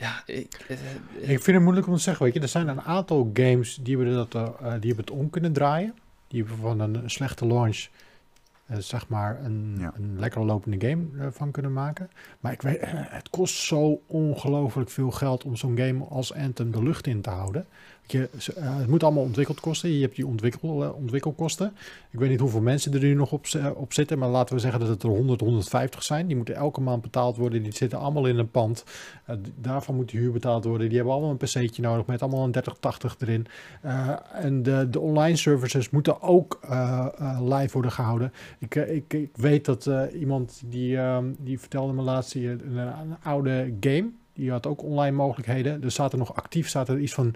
Ja, 0.00 0.22
ik... 0.26 0.64
eh, 0.68 1.30
Ik 1.30 1.42
vind 1.42 1.46
het 1.46 1.60
moeilijk 1.62 1.86
om 1.86 1.94
te 1.94 2.00
zeggen, 2.00 2.24
weet 2.24 2.34
je. 2.34 2.40
Er 2.40 2.48
zijn 2.48 2.68
een 2.68 2.80
aantal 2.82 3.30
games 3.32 3.78
die 3.82 3.96
hebben, 3.96 4.14
dat, 4.14 4.34
eh, 4.34 4.42
eh, 4.42 4.80
die 4.80 4.88
hebben 4.92 4.96
het 5.04 5.10
om 5.10 5.30
kunnen 5.30 5.52
draaien. 5.52 5.94
die 6.28 6.44
van 6.44 6.80
een 6.80 7.10
slechte 7.10 7.46
launch 7.46 7.86
uh, 8.70 8.76
zeg 8.78 9.08
maar 9.08 9.44
een, 9.44 9.90
een 9.94 10.18
lekker 10.18 10.44
lopende 10.44 10.88
game 10.88 11.04
uh, 11.14 11.26
van 11.30 11.50
kunnen 11.50 11.72
maken. 11.72 12.10
Maar 12.40 12.52
ik 12.52 12.62
weet, 12.62 12.82
uh, 12.82 12.88
het 12.92 13.30
kost 13.30 13.54
zo 13.54 14.00
ongelooflijk 14.06 14.90
veel 14.90 15.10
geld 15.10 15.44
om 15.44 15.56
zo'n 15.56 15.78
game 15.78 16.04
als 16.04 16.34
Anthem 16.34 16.70
de 16.70 16.82
lucht 16.82 17.06
in 17.06 17.20
te 17.20 17.30
houden. 17.30 17.66
Je, 18.10 18.28
het 18.60 18.88
moet 18.88 19.02
allemaal 19.02 19.22
ontwikkeld 19.22 19.60
kosten. 19.60 19.92
Je 19.92 20.00
hebt 20.00 20.16
die 20.16 20.26
ontwikkel, 20.26 20.94
ontwikkelkosten. 20.96 21.72
Ik 22.10 22.18
weet 22.18 22.28
niet 22.28 22.40
hoeveel 22.40 22.60
mensen 22.60 22.94
er 22.94 23.00
nu 23.00 23.14
nog 23.14 23.32
op, 23.74 23.92
zitten, 23.92 24.18
maar 24.18 24.28
laten 24.28 24.54
we 24.54 24.60
zeggen 24.60 24.80
dat 24.80 24.88
het 24.88 25.02
er 25.02 25.08
100, 25.08 25.40
150 25.40 26.02
zijn. 26.02 26.26
Die 26.26 26.36
moeten 26.36 26.54
elke 26.54 26.80
maand 26.80 27.02
betaald 27.02 27.36
worden. 27.36 27.62
Die 27.62 27.74
zitten 27.74 27.98
allemaal 27.98 28.26
in 28.26 28.38
een 28.38 28.50
pand. 28.50 28.84
daarvan 29.54 29.94
moet 29.94 30.10
de 30.10 30.18
huur 30.18 30.32
betaald 30.32 30.64
worden. 30.64 30.86
Die 30.88 30.96
hebben 30.96 31.14
allemaal 31.14 31.30
een 31.30 31.36
pc'tje 31.36 31.82
nodig 31.82 32.06
met 32.06 32.22
allemaal 32.22 32.44
een 32.44 32.52
3080 32.52 33.16
erin. 33.18 33.46
en 34.32 34.62
de, 34.62 34.86
de 34.90 35.00
online 35.00 35.36
services 35.36 35.90
moeten 35.90 36.22
ook 36.22 36.60
live 37.40 37.72
worden 37.72 37.92
gehouden. 37.92 38.32
Ik, 38.58 38.74
ik, 38.74 39.28
weet 39.34 39.64
dat 39.64 39.90
iemand 40.14 40.62
die, 40.66 40.96
uh, 40.96 41.18
die 41.38 41.60
vertelde 41.60 41.92
me 41.92 42.02
laatst 42.02 42.34
een, 42.34 42.76
een, 42.76 43.16
oude 43.22 43.74
game. 43.80 44.10
Die 44.32 44.50
had 44.50 44.66
ook 44.66 44.82
online 44.82 45.16
mogelijkheden. 45.16 45.82
Er 45.82 45.90
zaten 45.90 46.18
nog 46.18 46.34
actief 46.34 46.68
zaten 46.68 46.94
er 46.94 47.00
iets 47.00 47.14
van 47.14 47.34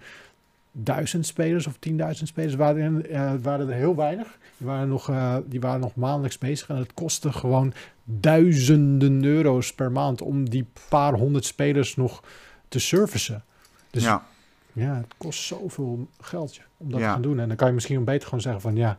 duizend 0.73 1.27
spelers 1.27 1.67
of 1.67 1.77
tienduizend 1.79 2.29
spelers. 2.29 2.55
Waren, 2.55 3.13
uh, 3.13 3.33
waren 3.43 3.69
er 3.69 3.75
heel 3.75 3.97
weinig. 3.97 4.39
Die 4.57 4.67
waren, 4.67 4.89
nog, 4.89 5.11
die 5.45 5.61
waren 5.61 5.81
nog 5.81 5.95
maandelijks 5.95 6.39
bezig. 6.39 6.69
En 6.69 6.77
het 6.77 6.95
kostte 6.95 7.33
gewoon 7.33 7.73
duizenden 8.05 9.25
euro's 9.25 9.75
per 9.75 9.93
maand 9.93 10.23
om 10.23 10.51
die 10.51 10.67
paar 10.89 11.15
honderd 11.15 11.45
spelers 11.45 11.97
nog 11.97 12.23
te 12.69 12.79
servicen. 12.79 13.45
Dus 13.91 14.03
ja, 14.03 14.27
ja 14.73 14.95
het 14.95 15.15
kost 15.17 15.43
zoveel 15.43 16.09
geld 16.21 16.61
om 16.77 16.91
dat 16.91 17.01
ja. 17.01 17.07
te 17.07 17.13
gaan 17.13 17.23
doen. 17.23 17.41
En 17.41 17.49
dan 17.49 17.57
kan 17.57 17.69
je 17.69 17.75
misschien 17.75 18.05
beter 18.05 18.25
gewoon 18.25 18.41
zeggen 18.41 18.63
van 18.63 18.77
ja, 18.77 18.99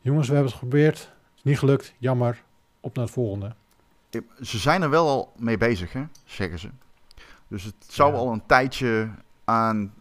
jongens, 0.00 0.28
we 0.28 0.34
hebben 0.34 0.52
het 0.52 0.60
geprobeerd 0.60 1.12
niet 1.42 1.58
gelukt, 1.58 1.94
jammer. 1.98 2.42
Op 2.80 2.94
naar 2.94 3.04
het 3.04 3.14
volgende. 3.14 3.52
Ze 4.40 4.58
zijn 4.58 4.82
er 4.82 4.90
wel 4.90 5.08
al 5.08 5.32
mee 5.36 5.56
bezig, 5.56 5.92
hè, 5.92 6.04
zeggen 6.24 6.58
ze. 6.58 6.68
Dus 7.48 7.64
het 7.64 7.74
zou 7.88 8.14
al 8.14 8.32
een 8.32 8.46
tijdje 8.46 9.08
aan, 9.44 9.92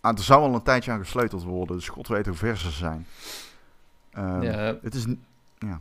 aan. 0.00 0.16
Er 0.16 0.22
zou 0.22 0.42
al 0.42 0.54
een 0.54 0.62
tijdje 0.62 0.90
aan 0.90 0.98
gesleuteld 0.98 1.42
worden. 1.42 1.76
Dus 1.76 1.88
God 1.88 2.08
weet 2.08 2.26
hoe 2.26 2.34
ver 2.34 2.56
ze 2.56 2.70
zijn. 2.70 3.06
Um, 4.18 4.42
ja. 4.42 4.76
Het 4.82 4.94
is. 4.94 5.06
Ja. 5.58 5.80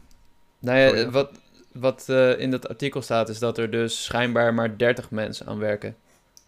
Nou 0.59 0.77
ja, 0.77 1.09
wat, 1.09 1.29
wat 1.71 2.05
uh, 2.09 2.39
in 2.39 2.51
dat 2.51 2.69
artikel 2.69 3.01
staat, 3.01 3.29
is 3.29 3.39
dat 3.39 3.57
er 3.57 3.71
dus 3.71 4.03
schijnbaar 4.03 4.53
maar 4.53 4.77
30 4.77 5.11
mensen 5.11 5.47
aan 5.47 5.59
werken. 5.59 5.95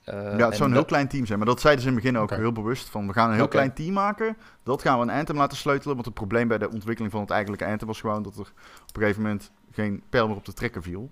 Uh, 0.06 0.38
ja, 0.38 0.46
het 0.46 0.56
zou 0.56 0.70
een 0.70 0.76
heel 0.76 0.86
klein 0.86 1.08
team 1.08 1.26
zijn. 1.26 1.38
Maar 1.38 1.48
dat 1.48 1.62
zeiden 1.62 1.84
ze 1.84 1.90
in 1.90 1.96
het 1.96 2.04
begin 2.04 2.20
ook 2.20 2.30
heel 2.30 2.52
bewust. 2.52 2.90
Van, 2.90 3.08
we 3.08 3.14
gaan 3.14 3.30
een 3.30 3.36
heel 3.36 3.48
klein 3.48 3.74
team 3.74 3.94
maken. 3.94 4.38
Dat 4.64 4.82
gaan 4.82 5.00
we 5.00 5.04
een 5.04 5.18
Anthem 5.18 5.38
laten 5.38 5.58
sleutelen. 5.58 5.94
Want 5.94 6.06
het 6.06 6.16
probleem 6.16 6.48
bij 6.48 6.58
de 6.58 6.70
ontwikkeling 6.70 7.12
van 7.12 7.22
het 7.22 7.30
eigenlijke 7.30 7.66
Anthem 7.66 7.88
was 7.88 8.00
gewoon... 8.00 8.24
dat 8.24 8.34
er 8.34 8.52
op 8.88 8.96
een 8.96 9.02
gegeven 9.02 9.22
moment 9.22 9.52
geen 9.72 10.04
pijl 10.10 10.28
meer 10.28 10.36
op 10.36 10.46
de 10.46 10.54
trekken 10.54 10.84
viel. 10.84 11.12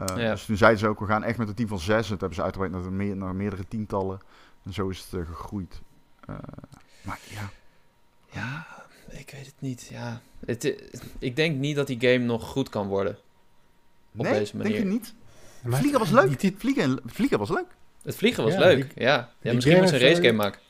Uh, 0.00 0.16
ja. 0.16 0.30
Dus 0.30 0.44
toen 0.44 0.56
zeiden 0.56 0.80
ze 0.80 0.88
ook, 0.88 1.00
we 1.00 1.06
gaan 1.06 1.24
echt 1.24 1.38
met 1.38 1.48
een 1.48 1.54
team 1.54 1.68
van 1.68 1.78
zes. 1.78 2.08
Dat 2.08 2.20
hebben 2.20 2.34
ze 2.34 2.42
uitgebreid 2.42 2.72
naar, 2.72 2.92
meer, 2.92 3.16
naar 3.16 3.34
meerdere 3.34 3.68
tientallen. 3.68 4.20
En 4.64 4.72
zo 4.72 4.88
is 4.88 4.98
het 4.98 5.20
uh, 5.20 5.26
gegroeid. 5.26 5.80
maar 7.02 7.18
ja... 7.30 7.50
Ja, 8.32 8.66
ik 9.08 9.30
weet 9.30 9.46
het 9.46 9.54
niet. 9.58 9.88
Ja. 9.90 10.20
Het, 10.46 10.74
ik 11.18 11.36
denk 11.36 11.58
niet 11.58 11.76
dat 11.76 11.86
die 11.86 12.00
game 12.00 12.18
nog 12.24 12.48
goed 12.48 12.68
kan 12.68 12.86
worden. 12.86 13.18
Op 14.16 14.24
nee, 14.24 14.38
deze 14.38 14.56
manier. 14.56 14.72
denk 14.72 14.84
je 14.84 14.90
niet? 14.90 15.14
vliegen 15.64 15.98
was 15.98 16.10
leuk. 16.10 16.52
Vliegen, 16.58 17.00
vliegen 17.06 17.38
was 17.38 17.48
leuk. 17.48 17.66
Het 18.02 18.16
vliegen 18.16 18.44
was 18.44 18.56
leuk, 18.56 18.92
ja. 18.94 19.30
ja 19.40 19.52
misschien 19.52 19.76
moet 19.76 19.88
ze 19.88 19.94
een 19.94 20.00
racegame 20.00 20.36
maken. 20.36 20.60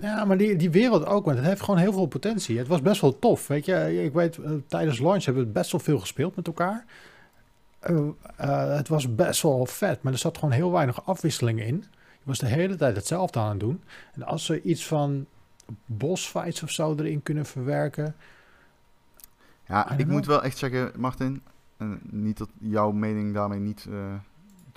Ja, 0.00 0.24
maar 0.24 0.36
die, 0.36 0.56
die 0.56 0.70
wereld 0.70 1.06
ook, 1.06 1.24
want 1.24 1.36
het 1.36 1.46
heeft 1.46 1.60
gewoon 1.60 1.80
heel 1.80 1.92
veel 1.92 2.06
potentie. 2.06 2.58
Het 2.58 2.68
was 2.68 2.82
best 2.82 3.00
wel 3.00 3.18
tof, 3.18 3.46
weet 3.46 3.64
je. 3.64 4.02
Ik 4.04 4.12
weet, 4.12 4.36
uh, 4.36 4.50
tijdens 4.66 4.98
launch 4.98 5.24
hebben 5.24 5.44
we 5.44 5.50
best 5.50 5.72
wel 5.72 5.80
veel 5.80 5.98
gespeeld 5.98 6.36
met 6.36 6.46
elkaar. 6.46 6.84
Uh, 7.90 7.96
uh, 8.40 8.76
het 8.76 8.88
was 8.88 9.14
best 9.14 9.42
wel 9.42 9.66
vet, 9.66 10.02
maar 10.02 10.12
er 10.12 10.18
zat 10.18 10.38
gewoon 10.38 10.54
heel 10.54 10.72
weinig 10.72 11.06
afwisseling 11.06 11.60
in. 11.62 11.84
Was 12.30 12.38
de 12.38 12.46
hele 12.46 12.76
tijd 12.76 12.96
hetzelfde 12.96 13.38
aan 13.38 13.50
het 13.50 13.60
doen. 13.60 13.82
En 14.12 14.22
als 14.22 14.44
ze 14.44 14.62
iets 14.62 14.86
van 14.86 15.26
bosfights 15.86 16.62
of 16.62 16.70
zo 16.70 16.94
erin 16.94 17.22
kunnen 17.22 17.46
verwerken... 17.46 18.14
Ja, 19.66 19.90
ik 19.96 20.06
moet 20.06 20.26
wel 20.26 20.42
echt 20.42 20.58
zeggen, 20.58 20.92
Martin... 20.96 21.42
niet 22.02 22.38
dat 22.38 22.48
jouw 22.58 22.90
mening 22.90 23.34
daarmee 23.34 23.58
niet 23.58 23.86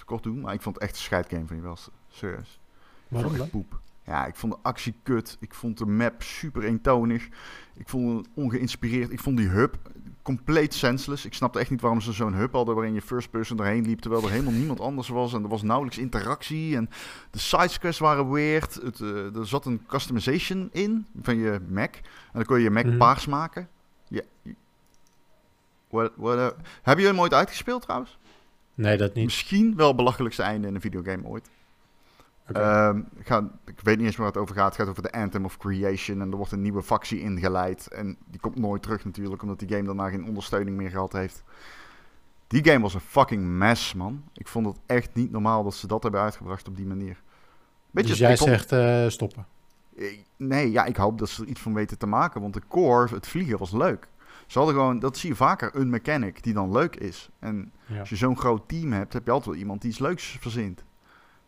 kort 0.05 0.23
doen, 0.23 0.39
maar 0.39 0.53
ik 0.53 0.61
vond 0.61 0.75
het 0.75 0.83
echt 0.83 0.93
een 0.95 1.01
scheidgame 1.01 1.47
van 1.47 1.55
je 1.55 1.61
wel. 1.61 1.77
Serieus. 2.09 2.59
Waarom 3.07 3.37
dan? 3.37 3.49
Poep. 3.49 3.79
Ja, 4.05 4.25
ik 4.25 4.35
vond 4.35 4.53
de 4.53 4.59
actie 4.61 4.93
kut. 5.03 5.37
Ik 5.39 5.53
vond 5.53 5.77
de 5.77 5.85
map 5.85 6.21
super 6.21 6.63
eentonig. 6.63 7.27
Ik 7.75 7.89
vond 7.89 8.17
het 8.17 8.27
ongeïnspireerd. 8.33 9.11
Ik 9.11 9.19
vond 9.19 9.37
die 9.37 9.47
hub 9.47 9.77
compleet 10.23 10.73
senseless. 10.73 11.25
Ik 11.25 11.33
snapte 11.33 11.59
echt 11.59 11.69
niet 11.69 11.81
waarom 11.81 12.01
ze 12.01 12.11
zo'n 12.11 12.33
hub 12.33 12.53
hadden 12.53 12.75
waarin 12.75 12.93
je 12.93 13.01
first 13.01 13.29
person 13.29 13.59
erheen 13.59 13.85
liep, 13.85 13.99
terwijl 13.99 14.23
er 14.23 14.31
helemaal 14.31 14.53
niemand 14.53 14.79
anders 14.79 15.07
was. 15.07 15.33
En 15.33 15.43
er 15.43 15.49
was 15.49 15.61
nauwelijks 15.61 15.97
interactie. 15.97 16.75
En 16.75 16.89
de 17.31 17.39
sidesquests 17.39 17.99
waren 17.99 18.31
weird. 18.31 18.73
Het, 18.73 18.99
uh, 18.99 19.35
er 19.35 19.47
zat 19.47 19.65
een 19.65 19.85
customization 19.87 20.69
in 20.71 21.05
van 21.21 21.37
je 21.37 21.59
Mac. 21.67 21.95
En 21.95 22.01
dan 22.33 22.45
kon 22.45 22.57
je 22.57 22.63
je 22.63 22.69
Mac 22.69 22.85
mm 22.85 22.97
paars 22.97 23.25
maken. 23.25 23.67
Ja. 24.07 24.21
What, 25.89 26.11
what, 26.15 26.37
uh, 26.37 26.47
heb 26.81 26.99
je 26.99 27.05
hem 27.05 27.19
ooit 27.19 27.33
uitgespeeld 27.33 27.81
trouwens? 27.81 28.17
Nee, 28.75 28.97
dat 28.97 29.13
niet. 29.13 29.25
Misschien 29.25 29.75
wel 29.75 29.87
het 29.87 29.95
belachelijkste 29.95 30.43
einde 30.43 30.67
in 30.67 30.75
een 30.75 30.81
videogame 30.81 31.27
ooit. 31.27 31.49
Okay. 32.49 32.87
Um, 32.89 33.07
ehm, 33.25 33.45
ik 33.65 33.79
weet 33.81 33.97
niet 33.97 34.05
eens 34.05 34.15
waar 34.15 34.27
het 34.27 34.37
over 34.37 34.55
gaat. 34.55 34.65
Het 34.65 34.75
gaat 34.75 34.87
over 34.87 35.03
de 35.03 35.11
Anthem 35.11 35.45
of 35.45 35.57
Creation. 35.57 36.21
En 36.21 36.31
er 36.31 36.37
wordt 36.37 36.51
een 36.51 36.61
nieuwe 36.61 36.83
factie 36.83 37.19
ingeleid. 37.19 37.87
En 37.87 38.17
die 38.25 38.39
komt 38.39 38.59
nooit 38.59 38.81
terug 38.81 39.05
natuurlijk, 39.05 39.41
omdat 39.41 39.59
die 39.59 39.69
game 39.69 39.83
daarna 39.83 40.09
geen 40.09 40.25
ondersteuning 40.25 40.77
meer 40.77 40.89
gehad 40.89 41.13
heeft. 41.13 41.43
Die 42.47 42.65
game 42.65 42.79
was 42.79 42.93
een 42.93 42.99
fucking 42.99 43.43
mess, 43.43 43.93
man. 43.93 44.23
Ik 44.33 44.47
vond 44.47 44.65
het 44.65 44.77
echt 44.85 45.13
niet 45.13 45.31
normaal 45.31 45.63
dat 45.63 45.73
ze 45.73 45.87
dat 45.87 46.03
hebben 46.03 46.21
uitgebracht 46.21 46.67
op 46.67 46.75
die 46.75 46.85
manier. 46.85 47.21
Weet 47.91 48.07
dus 48.07 48.17
jij 48.17 48.35
zegt 48.35 48.71
uh, 48.71 49.07
stoppen? 49.07 49.45
Nee, 50.37 50.71
ja, 50.71 50.85
ik 50.85 50.95
hoop 50.95 51.19
dat 51.19 51.29
ze 51.29 51.41
er 51.41 51.47
iets 51.47 51.61
van 51.61 51.73
weten 51.73 51.97
te 51.97 52.05
maken. 52.05 52.41
Want 52.41 52.53
de 52.53 52.61
core, 52.67 53.15
het 53.15 53.27
vliegen, 53.27 53.57
was 53.57 53.71
leuk. 53.71 54.07
Ze 54.47 54.57
hadden 54.57 54.77
gewoon, 54.77 54.99
dat 54.99 55.17
zie 55.17 55.29
je 55.29 55.35
vaker, 55.35 55.75
een 55.75 55.89
mechanic 55.89 56.43
die 56.43 56.53
dan 56.53 56.71
leuk 56.71 56.95
is. 56.95 57.29
En 57.39 57.71
als 57.99 58.09
je 58.09 58.15
zo'n 58.15 58.37
groot 58.37 58.67
team 58.67 58.91
hebt, 58.91 59.13
heb 59.13 59.25
je 59.25 59.31
altijd 59.31 59.49
wel 59.49 59.59
iemand 59.59 59.81
die 59.81 59.89
iets 59.89 59.99
leuks 59.99 60.37
verzint. 60.39 60.83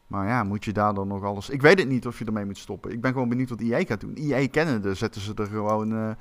Maar 0.07 0.27
ja, 0.27 0.43
moet 0.43 0.65
je 0.65 0.73
daar 0.73 0.93
dan 0.93 1.07
nog 1.07 1.23
alles... 1.23 1.49
Ik 1.49 1.61
weet 1.61 1.79
het 1.79 1.87
niet 1.87 2.07
of 2.07 2.19
je 2.19 2.25
ermee 2.25 2.45
moet 2.45 2.57
stoppen. 2.57 2.91
Ik 2.91 3.01
ben 3.01 3.11
gewoon 3.11 3.29
benieuwd 3.29 3.49
wat 3.49 3.61
EA 3.61 3.83
gaat 3.83 3.99
doen. 3.99 4.13
EA 4.15 4.47
kennende 4.47 4.93
zetten 4.93 5.21
ze 5.21 5.33
er 5.33 5.47
gewoon 5.47 5.93
uh, 5.93 6.11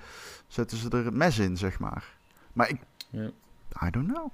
zetten 0.47 0.79
ze 0.79 0.89
er 0.89 1.05
het 1.05 1.15
mes 1.15 1.39
in, 1.39 1.57
zeg 1.57 1.79
maar. 1.79 2.17
Maar 2.53 2.69
ik... 2.69 2.81
Ja. 3.11 3.31
I 3.87 3.91
don't 3.91 4.13
know. 4.13 4.27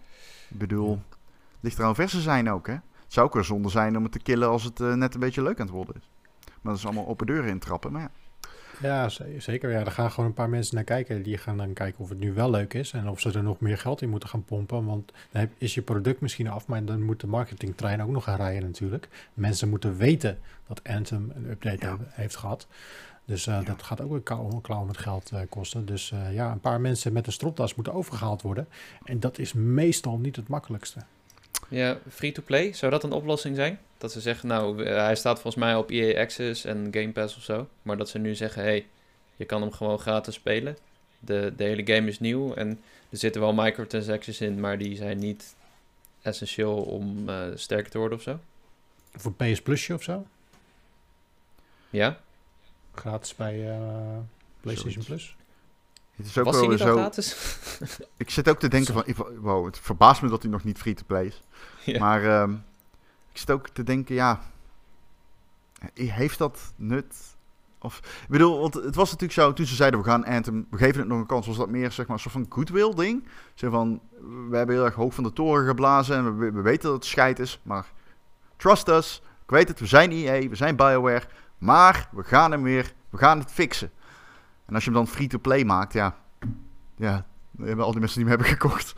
Ik 0.49 0.59
bedoel, 0.59 0.91
ja. 0.91 1.17
ligt 1.61 1.79
er 1.79 1.85
aan 1.85 1.95
ver 1.95 2.09
ze 2.09 2.21
zijn 2.21 2.51
ook, 2.51 2.67
hè? 2.67 2.73
Het 2.73 3.19
zou 3.19 3.27
ook 3.27 3.35
wel 3.35 3.45
zonde 3.45 3.69
zijn 3.69 3.97
om 3.97 4.03
het 4.03 4.13
te 4.13 4.19
killen 4.19 4.49
als 4.49 4.65
het 4.65 4.81
uh, 4.81 4.95
net 4.95 5.15
een 5.15 5.21
beetje 5.21 5.43
leuk 5.43 5.61
aan 5.61 5.67
het 5.67 5.75
worden 5.75 5.95
is. 5.95 6.11
Maar 6.45 6.73
dat 6.73 6.77
is 6.77 6.85
allemaal 6.85 7.07
open 7.07 7.27
deuren 7.27 7.51
intrappen, 7.51 7.93
maar 7.93 8.03
ja. 8.03 8.11
Ja, 8.83 9.09
zeker. 9.39 9.71
Ja, 9.71 9.79
er 9.79 9.91
gaan 9.91 10.11
gewoon 10.11 10.29
een 10.29 10.35
paar 10.35 10.49
mensen 10.49 10.75
naar 10.75 10.85
kijken. 10.85 11.23
Die 11.23 11.39
gaan 11.39 11.57
dan 11.57 11.73
kijken 11.73 12.01
of 12.01 12.09
het 12.09 12.19
nu 12.19 12.33
wel 12.33 12.51
leuk 12.51 12.75
is 12.75 12.93
en 12.93 13.09
of 13.09 13.21
ze 13.21 13.33
er 13.33 13.43
nog 13.43 13.61
meer 13.61 13.79
geld 13.79 14.03
in 14.03 14.09
moeten 14.09 14.29
gaan 14.29 14.45
pompen. 14.45 14.85
Want 14.85 15.13
dan 15.31 15.49
is 15.59 15.75
je 15.75 15.83
product 15.83 16.21
misschien 16.21 16.49
af, 16.49 16.67
maar 16.67 16.85
dan 16.85 17.03
moet 17.03 17.21
de 17.21 17.27
marketingtrein 17.27 18.03
ook 18.03 18.11
nog 18.11 18.25
gaan 18.25 18.37
rijden 18.37 18.63
natuurlijk. 18.63 19.09
Mensen 19.35 19.69
moeten 19.69 19.97
weten 19.97 20.39
dat 20.67 20.85
Anthem 20.85 21.33
een 21.35 21.51
update 21.51 21.97
heeft 22.09 22.37
gehad. 22.37 22.67
Dus 23.25 23.47
uh, 23.47 23.65
dat 23.65 23.83
gaat 23.83 24.01
ook 24.01 24.11
weer 24.11 24.61
klauw 24.63 24.85
met 24.85 24.99
geld 24.99 25.31
uh, 25.35 25.41
kosten. 25.49 25.87
Dus 25.87 26.11
uh, 26.11 26.35
ja, 26.35 26.53
een 26.53 26.61
paar 26.61 26.81
mensen 26.81 27.13
met 27.13 27.27
een 27.27 27.33
stropdas 27.33 27.75
moeten 27.75 27.93
overgehaald 27.93 28.43
worden. 28.43 28.69
En 29.05 29.21
dat 29.21 29.39
is 29.39 29.53
meestal 29.53 30.19
niet 30.19 30.37
het 30.37 30.49
makkelijkste. 30.49 31.01
Ja, 31.71 31.99
free-to-play, 32.09 32.73
zou 32.73 32.91
dat 32.91 33.05
een 33.05 33.13
oplossing 33.13 33.57
zijn? 33.57 33.79
Dat 33.99 34.13
ze 34.13 34.21
zeggen, 34.21 34.49
nou, 34.49 34.85
eh, 34.85 34.97
hij 34.97 35.15
staat 35.17 35.41
volgens 35.41 35.65
mij 35.65 35.75
op 35.75 35.91
EA 35.91 36.21
Access 36.21 36.65
en 36.65 36.89
Game 36.91 37.13
Pass 37.13 37.37
of 37.37 37.43
zo. 37.43 37.69
Maar 37.83 37.97
dat 37.97 38.09
ze 38.09 38.19
nu 38.19 38.35
zeggen, 38.35 38.63
hey, 38.63 38.87
je 39.37 39.45
kan 39.45 39.61
hem 39.61 39.73
gewoon 39.73 39.99
gratis 39.99 40.35
spelen. 40.35 40.77
De, 41.19 41.53
de 41.57 41.65
hele 41.65 41.95
game 41.95 42.09
is 42.09 42.21
nieuw 42.21 42.55
en 42.55 42.81
er 43.11 43.19
zitten 43.19 43.41
wel 43.41 43.53
microtransactions 43.53 44.41
in, 44.41 44.61
maar 44.61 44.79
die 44.79 44.97
zijn 44.97 45.19
niet 45.19 45.55
essentieel 46.23 46.77
om 46.77 47.29
uh, 47.29 47.45
sterker 47.55 47.91
te 47.91 47.99
worden 47.99 48.19
of 48.19 48.25
zo. 48.25 48.41
Voor 49.13 49.33
PS 49.35 49.63
Plusje 49.63 49.95
of 49.95 50.03
zo? 50.03 50.27
Ja. 51.91 52.21
Gratis 52.95 53.35
bij 53.35 53.79
uh, 53.79 54.19
PlayStation 54.61 55.05
Plus. 55.05 55.37
Het 56.21 56.29
is 56.29 56.39
ook 56.39 56.45
Was 56.45 56.55
wel 56.55 56.63
hij 56.63 56.73
niet 56.73 56.81
zo... 56.81 56.97
gratis? 56.97 57.57
ik 58.17 58.31
zit 58.31 58.49
ook 58.49 58.59
te 58.59 58.69
denken 58.69 58.95
van, 58.95 59.05
wow, 59.41 59.67
het 59.67 59.79
verbaast 59.79 60.23
me 60.23 60.29
dat 60.29 60.43
hij 60.43 60.51
nog 60.51 60.65
niet 60.65 60.79
free-to-play 60.79 61.33
is. 61.85 61.99
Maar 61.99 62.43
um, 62.43 62.65
ik 63.33 63.39
zit 63.39 63.51
ook 63.51 63.69
te 63.69 63.83
denken, 63.83 64.15
ja, 64.15 64.41
heeft 65.95 66.39
dat 66.39 66.73
nut? 66.77 67.15
Of, 67.79 67.99
ik 67.99 68.29
bedoel, 68.29 68.61
want 68.61 68.75
het 68.75 68.95
was 68.95 69.11
natuurlijk 69.11 69.41
zo, 69.41 69.53
toen 69.53 69.67
ze 69.67 69.75
zeiden 69.75 70.01
we 70.01 70.07
gaan 70.07 70.25
Anthem, 70.25 70.67
we 70.71 70.77
geven 70.77 71.01
het 71.01 71.09
nog 71.09 71.19
een 71.19 71.27
kans, 71.27 71.47
was 71.47 71.57
dat 71.57 71.69
meer 71.69 71.93
zeg 71.93 72.07
maar 72.07 72.17
een 72.17 72.23
soort 72.23 72.35
van 72.35 72.47
goodwill 72.49 72.95
ding. 72.95 73.29
Zo 73.55 73.71
van, 73.71 74.01
we 74.51 74.57
hebben 74.57 74.75
heel 74.75 74.85
erg 74.85 74.95
hoog 74.95 75.15
van 75.15 75.25
de 75.25 75.33
toren 75.33 75.67
geblazen 75.67 76.17
en 76.17 76.39
we, 76.39 76.53
we 76.53 76.61
weten 76.61 76.83
dat 76.83 76.93
het 76.93 77.05
scheid 77.05 77.39
is, 77.39 77.61
maar 77.63 77.93
trust 78.57 78.89
us, 78.89 79.23
ik 79.43 79.51
weet 79.51 79.69
het, 79.69 79.81
we 79.81 79.87
zijn 79.87 80.11
EA, 80.11 80.49
we 80.49 80.57
zijn 80.57 80.77
Bioware, 80.77 81.27
maar 81.59 82.09
we 82.13 82.23
gaan 82.23 82.51
hem 82.51 82.63
weer, 82.63 82.93
we 83.11 83.19
gaan 83.19 83.39
het 83.39 83.53
fixen. 83.53 83.91
En 84.71 84.77
als 84.77 84.85
je 84.85 84.91
hem 84.91 84.99
dan 84.99 85.09
free-to-play 85.09 85.65
maakt, 85.65 85.93
ja, 85.93 86.17
ja, 86.97 87.27
hebben 87.59 87.85
al 87.85 87.91
die 87.91 88.01
mensen 88.01 88.21
die 88.21 88.29
hem 88.29 88.39
hebben 88.39 88.57
gekocht. 88.59 88.95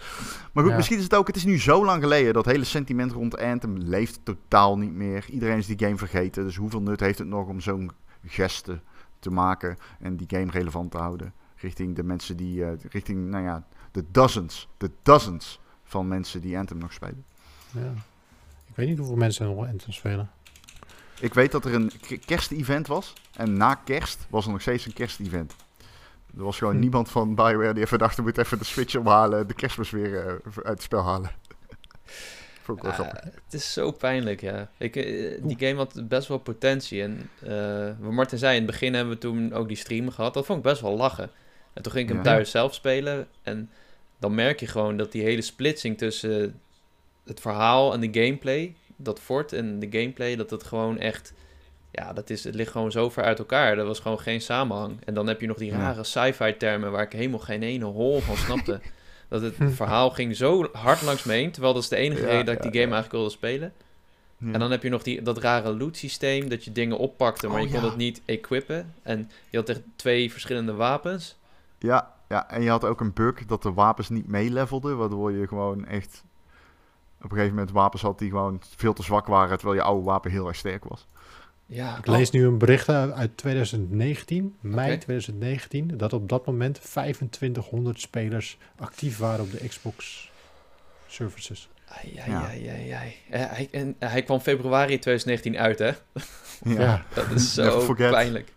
Maar 0.52 0.64
goed, 0.64 0.76
misschien 0.76 0.96
is 0.96 1.02
het 1.02 1.14
ook, 1.14 1.26
het 1.26 1.36
is 1.36 1.44
nu 1.44 1.58
zo 1.58 1.84
lang 1.84 2.02
geleden, 2.02 2.32
dat 2.32 2.44
hele 2.44 2.64
sentiment 2.64 3.12
rond 3.12 3.38
Anthem 3.38 3.76
leeft 3.78 4.20
totaal 4.22 4.78
niet 4.78 4.92
meer. 4.92 5.24
Iedereen 5.30 5.58
is 5.58 5.66
die 5.66 5.78
game 5.78 5.96
vergeten, 5.96 6.44
dus 6.44 6.56
hoeveel 6.56 6.82
nut 6.82 7.00
heeft 7.00 7.18
het 7.18 7.28
nog 7.28 7.48
om 7.48 7.60
zo'n 7.60 7.90
geste 8.26 8.80
te 9.18 9.30
maken 9.30 9.76
en 10.00 10.16
die 10.16 10.26
game 10.30 10.50
relevant 10.50 10.90
te 10.90 10.98
houden? 10.98 11.32
Richting 11.56 11.96
de 11.96 12.02
mensen 12.02 12.36
die, 12.36 12.60
uh, 12.60 12.70
richting, 12.90 13.28
nou 13.28 13.44
ja, 13.44 13.66
de 13.90 14.04
dozens, 14.10 14.68
de 14.76 14.90
dozens 15.02 15.60
van 15.84 16.08
mensen 16.08 16.40
die 16.40 16.58
Anthem 16.58 16.78
nog 16.78 16.92
spelen. 16.92 17.24
Ja. 17.70 17.92
Ik 18.66 18.74
weet 18.74 18.88
niet 18.88 18.98
hoeveel 18.98 19.16
mensen 19.16 19.46
nog 19.46 19.66
Anthem 19.66 19.92
spelen. 19.92 20.30
Ik 21.20 21.34
weet 21.34 21.52
dat 21.52 21.64
er 21.64 21.74
een 21.74 21.92
kerstevent 22.24 22.86
was. 22.86 23.12
En 23.36 23.56
na 23.56 23.74
kerst 23.74 24.26
was 24.30 24.44
er 24.44 24.50
nog 24.50 24.60
steeds 24.60 24.86
een 24.86 24.92
kerstevent. 24.92 25.54
Er 26.36 26.44
was 26.44 26.58
gewoon 26.58 26.74
hm. 26.74 26.80
niemand 26.80 27.10
van 27.10 27.34
Bioware 27.34 27.74
die 27.74 27.82
even 27.82 27.98
dacht, 27.98 28.16
we 28.16 28.22
moeten 28.22 28.42
even 28.42 28.58
de 28.58 28.64
Switch 28.64 28.96
omhalen, 28.96 29.48
de 29.48 29.54
kerstmis 29.54 29.90
weer 29.90 30.10
uh, 30.10 30.26
uit 30.26 30.64
het 30.64 30.82
spel 30.82 31.02
halen. 31.02 31.30
Vond 32.62 32.78
ik 32.78 32.84
wel 32.84 33.06
Het 33.06 33.54
is 33.54 33.72
zo 33.72 33.90
pijnlijk, 33.90 34.40
ja. 34.40 34.70
Ik, 34.78 34.96
eh, 34.96 35.42
die 35.42 35.56
game 35.58 35.74
had 35.74 36.08
best 36.08 36.28
wel 36.28 36.38
potentie. 36.38 37.02
En 37.02 37.30
uh, 37.48 37.90
wat 37.98 38.12
Martin 38.12 38.38
zei, 38.38 38.56
in 38.56 38.62
het 38.62 38.70
begin 38.70 38.94
hebben 38.94 39.14
we 39.14 39.20
toen 39.20 39.52
ook 39.52 39.68
die 39.68 39.76
stream 39.76 40.10
gehad. 40.10 40.34
Dat 40.34 40.46
vond 40.46 40.58
ik 40.58 40.64
best 40.64 40.80
wel 40.80 40.96
lachen. 40.96 41.30
En 41.72 41.82
toen 41.82 41.92
ging 41.92 42.08
ik 42.08 42.14
hem 42.14 42.24
thuis 42.24 42.50
zelf 42.50 42.74
spelen. 42.74 43.28
En 43.42 43.70
dan 44.18 44.34
merk 44.34 44.60
je 44.60 44.66
gewoon 44.66 44.96
dat 44.96 45.12
die 45.12 45.22
hele 45.22 45.42
splitsing 45.42 45.98
tussen 45.98 46.60
het 47.24 47.40
verhaal 47.40 47.92
en 47.92 48.00
de 48.00 48.20
gameplay, 48.20 48.74
dat 48.96 49.20
fort 49.20 49.52
en 49.52 49.78
de 49.78 49.88
gameplay, 49.90 50.36
dat 50.36 50.50
het 50.50 50.62
gewoon 50.62 50.98
echt, 50.98 51.32
ja, 51.90 52.12
dat 52.12 52.30
is, 52.30 52.44
het 52.44 52.54
ligt 52.54 52.70
gewoon 52.70 52.92
zo 52.92 53.10
ver 53.10 53.24
uit 53.24 53.38
elkaar. 53.38 53.78
Er 53.78 53.84
was 53.84 54.00
gewoon 54.00 54.20
geen 54.20 54.40
samenhang. 54.40 54.98
En 55.04 55.14
dan 55.14 55.26
heb 55.26 55.40
je 55.40 55.46
nog 55.46 55.56
die 55.56 55.70
rare 55.70 56.04
sci-fi 56.04 56.56
termen 56.56 56.92
waar 56.92 57.02
ik 57.02 57.12
helemaal 57.12 57.38
geen 57.38 57.62
ene 57.62 57.84
hol 57.84 58.20
van 58.20 58.36
snapte. 58.36 58.80
dat 59.28 59.42
het 59.42 59.54
verhaal 59.58 60.10
ging 60.10 60.36
zo 60.36 60.68
hard 60.72 61.02
langs 61.02 61.24
me 61.24 61.32
heen, 61.32 61.50
terwijl 61.50 61.74
dat 61.74 61.82
is 61.82 61.88
de 61.88 61.96
enige 61.96 62.24
reden 62.24 62.44
dat 62.44 62.54
ik 62.54 62.62
die 62.62 62.70
game 62.70 62.92
eigenlijk 62.92 63.12
wilde 63.12 63.30
spelen. 63.30 63.72
En 64.52 64.60
dan 64.60 64.70
heb 64.70 64.82
je 64.82 64.88
nog 64.88 65.02
die, 65.02 65.22
dat 65.22 65.38
rare 65.38 65.76
loot 65.76 65.96
systeem, 65.96 66.48
dat 66.48 66.64
je 66.64 66.72
dingen 66.72 66.98
oppakte, 66.98 67.48
maar 67.48 67.60
oh, 67.60 67.66
je 67.66 67.74
kon 67.74 67.84
het 67.84 67.96
niet 67.96 68.22
equippen. 68.24 68.94
En 69.02 69.30
je 69.50 69.56
had 69.56 69.68
echt 69.68 69.82
twee 69.96 70.32
verschillende 70.32 70.74
wapens. 70.74 71.38
Ja, 71.78 72.14
ja, 72.28 72.50
en 72.50 72.62
je 72.62 72.70
had 72.70 72.84
ook 72.84 73.00
een 73.00 73.12
bug 73.12 73.46
dat 73.46 73.62
de 73.62 73.72
wapens 73.72 74.08
niet 74.08 74.28
meelevelden, 74.28 74.96
waardoor 74.96 75.32
je 75.32 75.46
gewoon 75.46 75.86
echt 75.86 76.24
op 77.24 77.30
een 77.30 77.36
gegeven 77.36 77.54
moment 77.54 77.70
wapens 77.72 78.02
had 78.02 78.18
die 78.18 78.30
gewoon 78.30 78.60
veel 78.76 78.92
te 78.92 79.02
zwak 79.02 79.26
waren, 79.26 79.58
terwijl 79.58 79.78
je 79.78 79.84
oude 79.86 80.04
wapen 80.04 80.30
heel 80.30 80.46
erg 80.46 80.56
sterk 80.56 80.84
was. 80.84 81.06
Ja, 81.66 81.96
ik 81.98 82.06
lees 82.06 82.30
nu 82.30 82.46
een 82.46 82.58
bericht 82.58 82.88
uit 82.88 83.36
2019, 83.36 84.56
mei 84.60 84.98
2019, 84.98 85.96
dat 85.96 86.12
op 86.12 86.28
dat 86.28 86.46
moment 86.46 86.80
2500 86.80 88.00
spelers 88.00 88.58
actief 88.78 89.18
waren 89.18 89.44
op 89.44 89.50
de 89.50 89.68
Xbox 89.68 90.30
services. 91.06 91.68
Ai, 91.88 92.18
ai, 92.18 92.30
ja. 92.30 92.46
ai, 92.46 92.68
ai, 92.68 92.90
ai. 92.90 93.14
Hij, 93.28 93.68
en, 93.70 93.96
hij 93.98 94.22
kwam 94.22 94.40
februari 94.40 94.98
2019 94.98 95.58
uit, 95.58 95.78
hè? 95.78 95.92
Ja. 96.64 97.04
dat 97.14 97.30
is 97.30 97.54
zo 97.54 97.94
pijnlijk. 97.94 98.52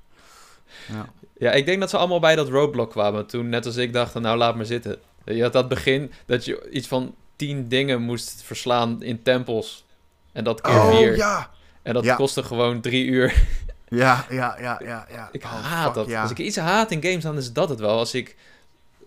Ja. 0.88 1.09
ja, 1.38 1.51
ik 1.51 1.66
denk 1.66 1.80
dat 1.80 1.89
ze 1.89 1.97
allemaal 1.97 2.20
bij 2.20 2.36
dat 2.36 2.49
roadblock 2.49 2.91
kwamen. 2.91 3.26
Toen, 3.26 3.49
net 3.49 3.66
als 3.66 3.76
ik, 3.76 3.93
dacht, 3.93 4.13
nou 4.13 4.38
laat 4.38 4.55
maar 4.55 4.66
zitten. 4.66 4.99
Je 5.26 5.41
had 5.41 5.53
dat 5.53 5.68
begin 5.68 6.11
dat 6.26 6.45
je 6.45 6.70
iets 6.72 6.88
van 6.88 7.16
tien 7.36 7.68
dingen 7.68 8.02
moest 8.02 8.42
verslaan 8.42 9.04
in 9.04 9.22
tempels. 9.22 9.86
En 10.32 10.44
dat 10.44 10.62
keer 10.62 10.74
oh, 10.74 10.90
vier. 10.90 11.16
Ja. 11.16 11.50
En 11.82 11.94
dat 11.94 12.16
kostte 12.16 12.44
gewoon 12.44 12.82
drie 12.82 13.06
uur. 13.06 13.34
Ja, 13.88 14.26
ja, 14.30 14.58
ja, 14.60 14.82
ja. 14.84 15.06
ja. 15.10 15.30
Ik 15.32 15.44
oh, 15.44 15.64
haat 15.64 15.94
dat. 15.94 16.14
Als 16.14 16.32
ik 16.32 16.38
iets 16.38 16.58
haat 16.58 16.92
in 16.92 17.04
games, 17.04 17.24
dan 17.24 17.38
is 17.38 17.54
dat 17.54 17.70
het 17.70 17.80
wel. 17.80 17.98
Als 17.98 18.14
ik 18.14 18.36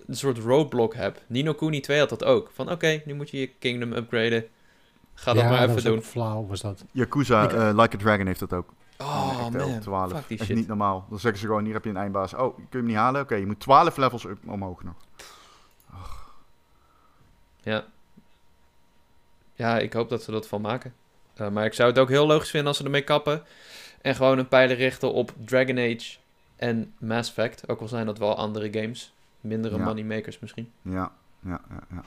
een 0.07 0.16
soort 0.16 0.39
roadblock 0.39 0.95
heb. 0.95 1.20
Nino 1.26 1.53
Kuni 1.53 1.81
2 1.81 1.99
had 1.99 2.09
dat 2.09 2.24
ook. 2.24 2.51
Van 2.55 2.70
oké, 2.70 3.03
nu 3.05 3.14
moet 3.14 3.31
je 3.31 3.41
je 3.41 3.47
kingdom 3.47 3.93
upgraden. 3.93 4.45
Ga 5.14 5.33
dat 5.33 5.45
maar 5.45 5.68
even 5.68 5.85
doen. 5.85 6.03
flauw 6.03 6.47
was 6.47 6.61
dat. 6.61 6.85
Yakuza, 6.93 7.53
uh, 7.53 7.81
Like 7.81 7.97
a 7.97 7.99
Dragon 7.99 8.26
heeft 8.26 8.41
dat 8.41 8.53
ook. 8.53 8.72
Oh 8.99 9.39
echt, 9.41 9.51
man, 9.51 9.81
12. 9.81 10.12
Fuck 10.12 10.29
die 10.29 10.39
echt 10.39 10.55
niet 10.55 10.68
normaal. 10.68 11.07
Dan 11.09 11.18
zeggen 11.18 11.41
ze 11.41 11.47
gewoon, 11.47 11.64
hier 11.64 11.74
heb 11.74 11.85
je 11.85 11.91
een 11.91 11.97
eindbaas. 11.97 12.35
Oh, 12.35 12.55
kun 12.57 12.66
je 12.70 12.76
hem 12.76 12.87
niet 12.87 12.97
halen? 12.97 13.20
Oké, 13.20 13.35
je 13.35 13.47
moet 13.47 13.61
12 13.61 13.97
levels 13.97 14.26
omhoog 14.47 14.83
nog. 14.83 14.95
Ja. 17.62 17.85
Ja, 19.59 19.78
ik 19.78 19.92
hoop 19.92 20.09
dat 20.09 20.22
ze 20.22 20.30
dat 20.30 20.48
van 20.48 20.61
maken. 20.61 20.94
Uh, 21.40 21.48
maar 21.48 21.64
ik 21.64 21.72
zou 21.72 21.88
het 21.88 21.98
ook 21.98 22.09
heel 22.09 22.26
logisch 22.26 22.50
vinden 22.50 22.68
als 22.68 22.76
ze 22.76 22.84
ermee 22.84 23.02
kappen. 23.02 23.42
En 24.02 24.14
gewoon 24.14 24.38
een 24.38 24.48
pijler 24.48 24.76
richten 24.76 25.12
op 25.12 25.32
Dragon 25.44 25.78
Age 25.78 26.16
en 26.56 26.94
Mass 26.98 27.28
Effect. 27.28 27.68
Ook 27.68 27.80
al 27.80 27.88
zijn 27.88 28.06
dat 28.06 28.18
wel 28.18 28.36
andere 28.36 28.72
games. 28.72 29.12
Mindere 29.40 29.76
ja. 29.76 29.84
moneymakers 29.84 30.38
misschien. 30.38 30.70
Ja, 30.82 31.12
ja, 31.44 31.61
ja, 31.70 31.82
ja. 31.90 32.04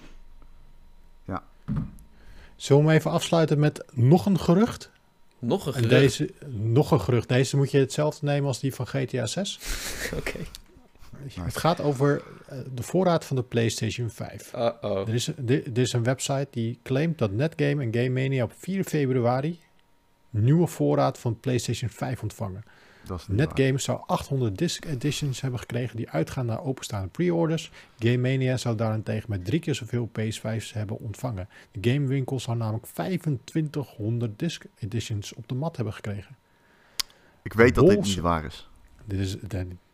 ja. 1.26 1.44
Zullen 2.56 2.86
we 2.86 2.94
even 2.94 3.12
afsluiten 3.12 3.60
met 3.60 3.86
nog 3.92 4.26
een 4.26 4.40
gerucht? 4.40 4.92
Nog 5.40 5.66
een 5.66 5.74
gerucht? 5.74 5.90
Deze, 5.90 6.34
nog 6.50 6.92
een 6.92 7.02
gerucht. 7.02 7.28
Deze 7.28 7.58
moet 7.58 7.72
je 7.72 7.78
hetzelfde 7.78 8.26
nemen 8.26 8.48
als 8.48 8.60
die 8.60 8.76
van 8.76 8.88
GTA 8.88 9.26
6. 9.26 9.60
Oké. 10.20 10.40
Het 11.42 11.58
gaat 11.58 11.82
over 11.82 12.24
eh, 12.48 12.58
de 12.74 12.84
voorraad 12.84 13.26
van 13.26 13.36
de 13.36 13.44
PlayStation 13.44 14.10
5. 14.10 14.54
Uh-oh. 14.54 15.08
Er 15.08 15.14
is, 15.14 15.28
er, 15.28 15.78
is 15.78 15.94
een 15.94 16.04
website 16.04 16.48
die 16.52 16.80
claimt 16.84 17.18
dat 17.18 17.32
Netgame 17.32 17.84
en 17.84 17.94
Game 17.94 18.10
Mania 18.10 18.44
op 18.44 18.54
4 18.58 18.84
februari 18.84 19.60
nieuwe 20.32 20.68
voorraad 20.68 21.18
van 21.18 21.40
PlayStation 21.40 21.90
5 21.90 22.22
ontvangen. 22.22 22.64
Netgame 23.28 23.78
zou 23.78 24.02
800 24.06 24.58
disc 24.58 24.86
editions 24.86 25.42
hebben 25.42 25.60
gekregen 25.60 25.98
die 25.98 26.10
uitgaan 26.10 26.46
naar 26.46 26.64
openstaande 26.64 27.08
pre-orders. 27.08 27.72
Game 28.00 28.18
Mania 28.18 28.58
zou 28.58 28.76
daarentegen 28.76 29.30
met 29.30 29.46
drie 29.46 29.60
keer 29.60 29.76
zoveel 29.76 30.10
PS5's 30.20 30.74
hebben 30.74 31.00
ontvangen. 31.00 31.50
De 31.72 31.92
gamewinkel 31.92 32.40
zou 32.40 32.58
namelijk 32.58 32.86
2500 32.86 34.40
disc 34.40 34.64
editions 34.80 35.34
op 35.34 35.48
de 35.48 35.56
mat 35.56 35.76
hebben 35.76 35.94
gekregen. 35.94 36.36
Ik 37.44 37.54
weet 37.54 37.76
dat 37.76 37.88
dit 37.88 38.02
niet 38.02 38.20
waar 38.20 38.46
is. 38.46 38.70
Dit 39.12 39.20
is, 39.20 39.38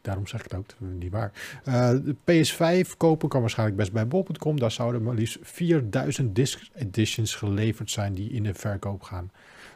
daarom 0.01 0.27
zeg 0.27 0.43
ik 0.43 0.51
het 0.51 0.59
ook, 0.59 0.65
niet 0.79 1.11
waar. 1.11 1.31
Uh, 1.65 1.89
de 1.89 2.15
PS5 2.15 2.97
kopen 2.97 3.29
kan 3.29 3.41
waarschijnlijk 3.41 3.77
best 3.77 3.91
bij 3.91 4.07
bol.com. 4.07 4.59
Daar 4.59 4.71
zouden 4.71 5.03
maar 5.03 5.15
liefst 5.15 5.37
4000 5.41 6.35
disc 6.35 6.69
editions 6.73 7.35
geleverd 7.35 7.91
zijn 7.91 8.13
die 8.13 8.29
in 8.29 8.43
de 8.43 8.53
verkoop 8.53 9.01
gaan. 9.01 9.31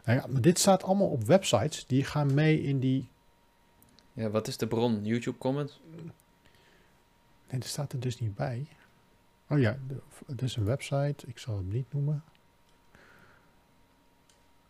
Nou 0.05 0.19
ja, 0.19 0.25
maar 0.27 0.41
dit 0.41 0.59
staat 0.59 0.83
allemaal 0.83 1.07
op 1.07 1.23
websites 1.23 1.85
die 1.85 2.03
gaan 2.03 2.33
mee 2.33 2.63
in 2.63 2.79
die... 2.79 3.09
Ja, 4.13 4.29
wat 4.29 4.47
is 4.47 4.57
de 4.57 4.67
bron? 4.67 5.03
YouTube 5.03 5.37
comments? 5.37 5.81
Nee, 7.49 7.59
dat 7.59 7.69
staat 7.69 7.93
er 7.93 7.99
dus 7.99 8.19
niet 8.19 8.35
bij. 8.35 8.67
Oh 9.47 9.59
ja, 9.59 9.77
het 10.25 10.41
is 10.41 10.55
een 10.55 10.65
website. 10.65 11.27
Ik 11.27 11.37
zal 11.37 11.57
het 11.57 11.71
niet 11.71 11.93
noemen. 11.93 12.23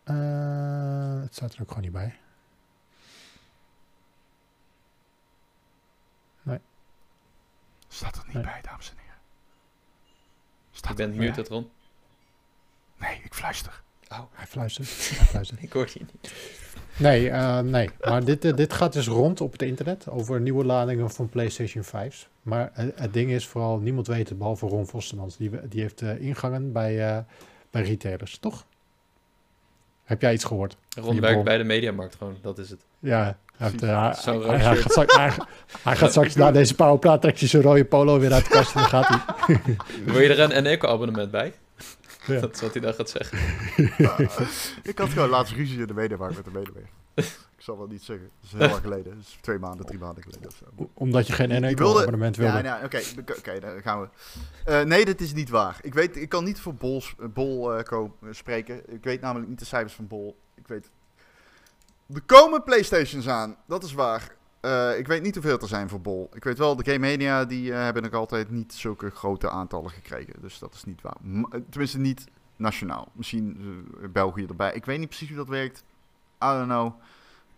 Uh, 0.04 1.22
het 1.22 1.34
staat 1.34 1.54
er 1.54 1.60
ook 1.60 1.68
gewoon 1.68 1.82
niet 1.82 1.92
bij. 1.92 2.14
Staat 7.92 8.16
er 8.16 8.24
niet 8.26 8.42
bij, 8.42 8.60
dames 8.62 8.90
en 8.90 8.96
heren. 8.98 9.18
Staat 10.72 10.90
je 10.90 10.96
bent 10.96 11.14
muted, 11.14 11.48
Ron. 11.48 11.70
Nee, 12.96 13.20
ik 13.24 13.34
fluister. 13.34 13.82
Oh. 14.08 14.20
Hij 14.32 14.46
fluistert. 14.46 14.88
Hij 15.18 15.26
fluistert. 15.26 15.62
ik 15.62 15.72
hoor 15.72 15.90
je 15.92 15.98
niet. 15.98 16.32
Nee, 16.96 17.28
uh, 17.28 17.58
nee. 17.58 17.90
maar 18.00 18.24
dit, 18.24 18.44
uh, 18.44 18.56
dit 18.56 18.72
gaat 18.72 18.92
dus 18.92 19.06
rond 19.06 19.40
op 19.40 19.52
het 19.52 19.62
internet 19.62 20.08
over 20.08 20.40
nieuwe 20.40 20.64
ladingen 20.64 21.10
van 21.10 21.28
PlayStation 21.28 21.84
5's. 21.84 22.28
Maar 22.42 22.70
het, 22.72 22.98
het 22.98 23.12
ding 23.12 23.30
is 23.30 23.46
vooral, 23.46 23.78
niemand 23.78 24.06
weet 24.06 24.28
het 24.28 24.38
behalve 24.38 24.66
Ron 24.66 24.86
Vostermans. 24.86 25.36
Die, 25.36 25.68
die 25.68 25.80
heeft 25.80 26.02
uh, 26.02 26.20
ingangen 26.20 26.72
bij, 26.72 27.24
bij 27.70 27.82
retailers, 27.82 28.38
toch? 28.38 28.66
Heb 30.12 30.20
jij 30.20 30.32
iets 30.32 30.44
gehoord? 30.44 30.76
Ron 31.00 31.20
werkt 31.20 31.44
bij 31.44 31.58
de 31.58 31.64
Mediamarkt 31.64 32.14
gewoon, 32.18 32.36
dat 32.42 32.58
is 32.58 32.70
het. 32.70 32.80
Ja, 32.98 33.36
hij, 33.56 33.72
hij, 33.80 34.60
gaat 34.60 34.90
straks, 34.90 35.16
hij, 35.82 35.96
gaat 35.96 36.10
straks 36.10 36.34
na 36.34 36.50
deze 36.50 36.74
powerpraat 36.74 37.20
trekt 37.20 37.38
hij 37.38 37.48
zijn 37.48 37.62
rode 37.62 37.84
polo 37.84 38.18
weer 38.18 38.32
uit 38.32 38.44
de 38.44 38.50
kast 38.50 38.74
en 38.74 38.80
dan 38.80 38.88
gaat 38.88 39.08
hij. 39.08 39.76
Wil 40.04 40.20
je 40.20 40.34
er 40.34 40.56
een, 40.56 40.66
eco-abonnement 40.66 41.30
bij? 41.30 41.52
Ja. 42.26 42.40
Dat 42.40 42.54
is 42.54 42.60
wat 42.60 42.72
hij 42.72 42.82
dan 42.82 42.94
gaat 42.94 43.10
zeggen. 43.10 43.38
ik 44.90 44.98
had 44.98 45.08
gewoon 45.08 45.28
laatst 45.28 45.54
ruzie 45.54 45.80
in 45.80 45.86
de 45.86 45.94
medewerker 45.94 46.36
met 46.36 46.44
de 46.44 46.50
medewerker. 46.58 46.90
Ik 47.62 47.68
zal 47.68 47.78
wel 47.78 47.86
niet 47.86 48.02
zeggen. 48.02 48.30
Dat 48.40 48.50
is 48.50 48.58
heel 48.58 48.68
lang 48.68 48.82
geleden. 48.90 49.14
Dat 49.14 49.22
is 49.22 49.38
twee 49.40 49.58
maanden, 49.58 49.86
drie 49.86 49.98
maanden 49.98 50.22
geleden 50.22 50.48
of 50.48 50.54
zo. 50.54 50.90
Omdat 50.94 51.26
je 51.26 51.32
geen 51.32 51.50
eco-abonnement 51.50 52.36
wilde? 52.36 52.62
Ja, 52.62 52.64
ja 52.64 52.84
oké. 52.84 53.02
Okay, 53.38 53.60
dan 53.60 53.82
gaan 53.82 54.00
we. 54.00 54.08
Uh, 54.70 54.82
nee, 54.82 55.04
dat 55.04 55.20
is 55.20 55.34
niet 55.34 55.48
waar. 55.48 55.78
Ik, 55.82 55.94
weet, 55.94 56.16
ik 56.16 56.28
kan 56.28 56.44
niet 56.44 56.60
voor 56.60 56.74
Bol, 56.74 57.02
Bol 57.32 57.78
uh, 57.78 58.04
spreken. 58.30 58.92
Ik 58.92 59.04
weet 59.04 59.20
namelijk 59.20 59.48
niet 59.48 59.58
de 59.58 59.64
cijfers 59.64 59.94
van 59.94 60.06
Bol. 60.06 60.36
Ik 60.54 60.66
weet 60.66 60.90
er 62.14 62.22
komen 62.22 62.62
Playstations 62.62 63.28
aan, 63.28 63.56
dat 63.66 63.84
is 63.84 63.92
waar. 63.92 64.34
Uh, 64.60 64.98
ik 64.98 65.06
weet 65.06 65.22
niet 65.22 65.34
hoeveel 65.34 65.58
er 65.58 65.68
zijn 65.68 65.88
voor 65.88 66.00
Bol. 66.00 66.30
Ik 66.34 66.44
weet 66.44 66.58
wel, 66.58 66.76
de 66.76 66.84
Game 66.84 66.98
Mania 66.98 67.44
die 67.44 67.72
hebben 67.72 68.02
nog 68.02 68.12
altijd 68.12 68.50
niet 68.50 68.72
zulke 68.72 69.10
grote 69.10 69.50
aantallen 69.50 69.90
gekregen. 69.90 70.34
Dus 70.40 70.58
dat 70.58 70.74
is 70.74 70.84
niet 70.84 71.02
waar. 71.02 71.16
M 71.20 71.44
eh, 71.44 71.60
tenminste 71.70 71.98
niet 71.98 72.24
nationaal. 72.56 73.08
Misschien 73.12 73.86
België 74.12 74.46
erbij. 74.46 74.72
Ik 74.74 74.84
weet 74.84 74.98
niet 74.98 75.08
precies 75.08 75.28
hoe 75.28 75.36
dat 75.36 75.48
werkt. 75.48 75.84
I 76.44 76.46
don't 76.46 76.64
know. 76.64 76.92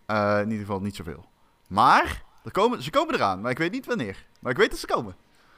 In 0.07 0.50
ieder 0.50 0.66
geval 0.66 0.80
niet 0.80 0.96
zoveel. 0.96 1.24
Maar 1.68 2.22
Er 2.44 2.50
komen, 2.50 2.82
ze 2.82 2.90
komen 2.90 3.14
eraan, 3.14 3.40
maar 3.40 3.50
ik 3.50 3.59
weet 3.59 3.72
niet 3.72 3.86
wanneer. 3.86 4.26
Maar 4.40 4.52
ik 4.52 4.59
weet 4.59 4.70
dat 4.70 4.78
ze 4.78 4.86
komen. 4.86 5.16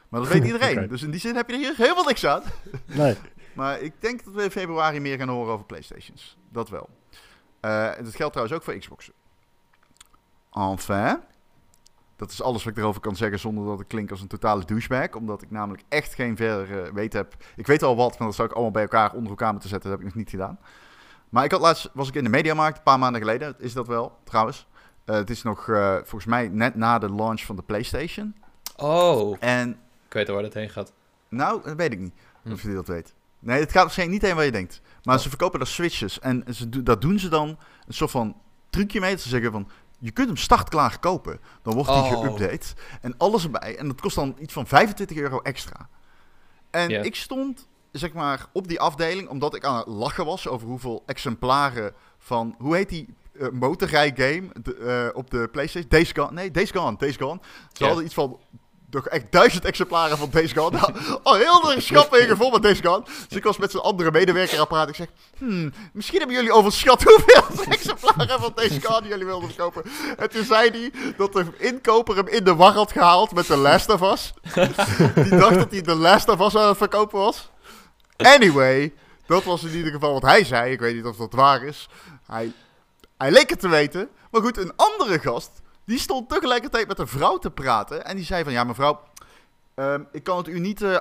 Maar 0.09 0.20
dat 0.20 0.28
weet 0.28 0.44
iedereen. 0.53 0.88
Dus 0.88 1.03
in 1.03 1.11
die 1.11 1.20
zin 1.20 1.34
heb 1.36 1.49
je 1.49 1.55
er 1.55 1.59
hier 1.61 1.74
helemaal 1.76 2.05
niks 2.05 2.26
aan. 2.26 2.42
Nee. 2.86 3.16
maar 3.53 3.80
ik 3.80 3.92
denk 3.99 4.24
dat 4.24 4.34
we 4.34 4.42
in 4.42 4.51
februari 4.51 5.01
meer 5.01 5.18
gaan 5.18 5.28
horen 5.28 5.53
over 5.53 5.66
PlayStations. 5.66 6.36
Dat 6.53 6.68
wel. 6.68 6.88
Uh, 7.61 7.92
dat 7.97 8.14
geldt 8.14 8.32
trouwens 8.32 8.53
ook 8.53 8.62
voor 8.62 8.78
Xboxen. 8.78 9.12
Enfin. 10.53 11.18
Dat 12.16 12.30
is 12.30 12.42
alles 12.42 12.64
wat 12.64 12.72
ik 12.72 12.78
erover 12.78 13.01
kan 13.01 13.16
zeggen 13.16 13.38
zonder 13.38 13.64
dat 13.66 13.80
ik 13.80 13.88
klink 13.88 14.11
als 14.11 14.20
een 14.20 14.28
totale 14.28 14.64
douchebag. 14.64 15.14
Omdat 15.14 15.42
ik 15.42 15.51
namelijk 15.51 15.82
echt 15.88 16.14
geen 16.14 16.36
verder 16.36 16.86
uh, 16.86 16.92
weet 16.92 17.12
heb. 17.12 17.36
Ik 17.57 17.66
weet 17.66 17.82
al 17.82 17.97
wat, 17.97 18.18
maar 18.18 18.26
dat 18.26 18.36
zou 18.36 18.49
ik 18.49 18.55
allemaal 18.55 18.72
bij 18.72 18.82
elkaar 18.82 19.12
onder 19.12 19.30
elkaar 19.30 19.53
moeten 19.53 19.68
zetten. 19.68 19.90
Dat 19.90 19.99
heb 19.99 20.09
ik 20.09 20.14
nog 20.14 20.24
niet 20.24 20.32
gedaan. 20.34 20.59
Maar 21.29 21.45
ik 21.45 21.51
had 21.51 21.61
laatst, 21.61 21.91
was 21.93 22.09
ik 22.09 22.14
in 22.14 22.24
de 22.24 22.31
Mediamarkt, 22.31 22.77
een 22.77 22.83
paar 22.83 22.99
maanden 22.99 23.20
geleden. 23.20 23.55
Is 23.59 23.72
dat 23.72 23.87
wel, 23.87 24.18
trouwens. 24.24 24.66
Uh, 25.07 25.16
het 25.16 25.31
is 25.31 25.43
nog 25.43 25.66
uh, 25.66 25.95
volgens 25.95 26.24
mij 26.24 26.49
net 26.49 26.74
na 26.74 26.99
de 26.99 27.12
launch 27.12 27.41
van 27.41 27.57
de 27.57 27.62
PlayStation. 27.62 28.35
Oh. 28.77 29.37
En, 29.41 29.70
ik 30.07 30.12
weet 30.12 30.29
al 30.29 30.35
waar 30.35 30.43
dat 30.43 30.55
heen 30.55 30.70
gaat. 30.70 30.93
Nou, 31.29 31.62
dat 31.64 31.77
weet 31.77 31.93
ik 31.93 31.99
niet. 31.99 32.14
Hm. 32.43 32.53
Of 32.53 32.62
je 32.62 32.74
dat 32.74 32.87
weet. 32.87 33.14
Nee, 33.39 33.61
het 33.61 33.72
gaat 33.72 33.83
waarschijnlijk 33.83 34.20
niet 34.20 34.29
heen 34.29 34.37
waar 34.37 34.45
je 34.45 34.53
denkt. 34.53 34.81
Maar 35.03 35.16
oh. 35.16 35.22
ze 35.22 35.29
verkopen 35.29 35.59
daar 35.59 35.68
switches. 35.68 36.20
En 36.20 36.45
ze, 36.55 36.83
dat 36.83 37.01
doen 37.01 37.18
ze 37.18 37.29
dan 37.29 37.49
een 37.87 37.95
soort 37.95 38.11
van 38.11 38.37
trucje 38.70 39.01
mee. 39.01 39.18
Ze 39.18 39.29
zeggen 39.29 39.53
van, 39.53 39.68
je 39.99 40.11
kunt 40.11 40.29
hem 40.29 40.37
startklaar 40.37 40.99
kopen. 40.99 41.41
Dan 41.62 41.74
wordt 41.74 41.89
hij 41.89 41.99
oh. 41.99 42.24
geüpdate. 42.24 42.74
En 43.01 43.14
alles 43.16 43.45
erbij. 43.45 43.77
En 43.77 43.87
dat 43.87 44.01
kost 44.01 44.14
dan 44.16 44.37
iets 44.39 44.53
van 44.53 44.66
25 44.66 45.16
euro 45.16 45.41
extra. 45.41 45.89
En 46.70 47.05
ik 47.05 47.14
stond, 47.14 47.68
zeg 47.99 48.12
maar, 48.12 48.47
op 48.53 48.68
die 48.68 48.80
afdeling... 48.80 49.28
omdat 49.28 49.55
ik 49.55 49.64
aan 49.64 49.76
het 49.76 49.86
lachen 49.86 50.24
was 50.24 50.49
over 50.49 50.66
hoeveel 50.66 51.03
exemplaren 51.07 51.94
van... 52.18 52.55
Hoe 52.59 52.76
heet 52.76 52.88
die 52.88 53.14
uh, 53.32 53.49
motorrijgame 53.49 54.49
uh, 54.80 55.09
op 55.12 55.30
de 55.30 55.49
PlayStation? 55.53 55.90
Days 55.90 56.12
Gone? 56.12 56.32
Nee, 56.32 56.51
Days 56.51 56.70
Gone. 56.70 56.97
Days 56.99 57.16
Gone. 57.16 57.40
Ze 57.72 57.84
hadden 57.84 58.05
iets 58.05 58.14
van 58.14 58.38
nog 58.90 59.07
echt 59.07 59.24
duizend 59.30 59.64
exemplaren 59.64 60.18
van 60.18 60.28
Days 60.30 60.53
Gone. 60.53 60.76
Nou, 60.76 60.92
al 61.22 61.34
heel 61.34 61.61
de 61.61 61.80
schappen 61.80 62.36
vol 62.36 62.51
met 62.51 62.62
Days 62.62 62.80
Gone. 62.80 63.05
Dus 63.28 63.36
ik 63.36 63.44
was 63.44 63.59
met 63.59 63.70
zijn 63.70 63.82
andere 63.82 64.11
medewerker 64.11 64.61
apparaat. 64.61 64.88
Ik 64.88 64.94
zeg, 64.94 65.07
hmm, 65.38 65.72
misschien 65.92 66.18
hebben 66.18 66.36
jullie 66.36 66.53
overschat 66.53 67.03
hoeveel 67.03 67.64
exemplaren 67.74 68.40
van 68.40 68.53
Days 68.55 68.78
Gone 68.82 69.09
jullie 69.09 69.24
wilden 69.24 69.49
verkopen. 69.49 69.82
En 70.16 70.30
toen 70.30 70.44
zei 70.44 70.70
hij 70.70 71.12
dat 71.16 71.32
de 71.32 71.44
inkoper 71.59 72.16
hem 72.16 72.28
in 72.28 72.44
de 72.44 72.55
war 72.55 72.72
had 72.72 72.92
gehaald 72.92 73.34
met 73.34 73.47
de 73.47 73.57
Last 73.57 73.88
of 73.88 74.03
Us. 74.12 74.32
Die 75.24 75.36
dacht 75.36 75.55
dat 75.55 75.70
hij 75.70 75.82
de 75.82 75.94
Last 75.94 76.28
of 76.28 76.40
Us 76.40 76.57
aan 76.57 76.68
het 76.68 76.76
verkopen 76.76 77.18
was. 77.18 77.51
Anyway, 78.17 78.95
dat 79.27 79.45
was 79.45 79.64
in 79.64 79.75
ieder 79.75 79.93
geval 79.93 80.12
wat 80.12 80.23
hij 80.23 80.45
zei. 80.45 80.73
Ik 80.73 80.81
weet 80.81 80.95
niet 80.95 81.05
of 81.05 81.17
dat 81.17 81.33
waar 81.33 81.62
is. 81.62 81.89
Hij, 82.27 82.53
hij 83.17 83.31
leek 83.31 83.51
het 83.51 83.61
te 83.61 83.69
weten. 83.69 84.09
Maar 84.31 84.43
goed, 84.43 84.57
een 84.57 84.73
andere 84.77 85.19
gast 85.19 85.51
die 85.85 85.99
stond 85.99 86.29
tegelijkertijd 86.29 86.89
met 86.89 86.99
een 86.99 87.09
vrouw 87.09 87.39
te 87.39 87.51
praten. 87.51 88.05
En 88.05 88.17
die 88.17 88.25
zei 88.25 88.45
van, 88.45 88.53
ja 88.53 88.64
mevrouw, 88.64 89.01
Ehm, 89.77 90.03
ik, 90.12 90.22
kan 90.22 90.37
het 90.37 90.49
u 90.49 90.59
niet, 90.59 90.83
uh, 90.83 90.97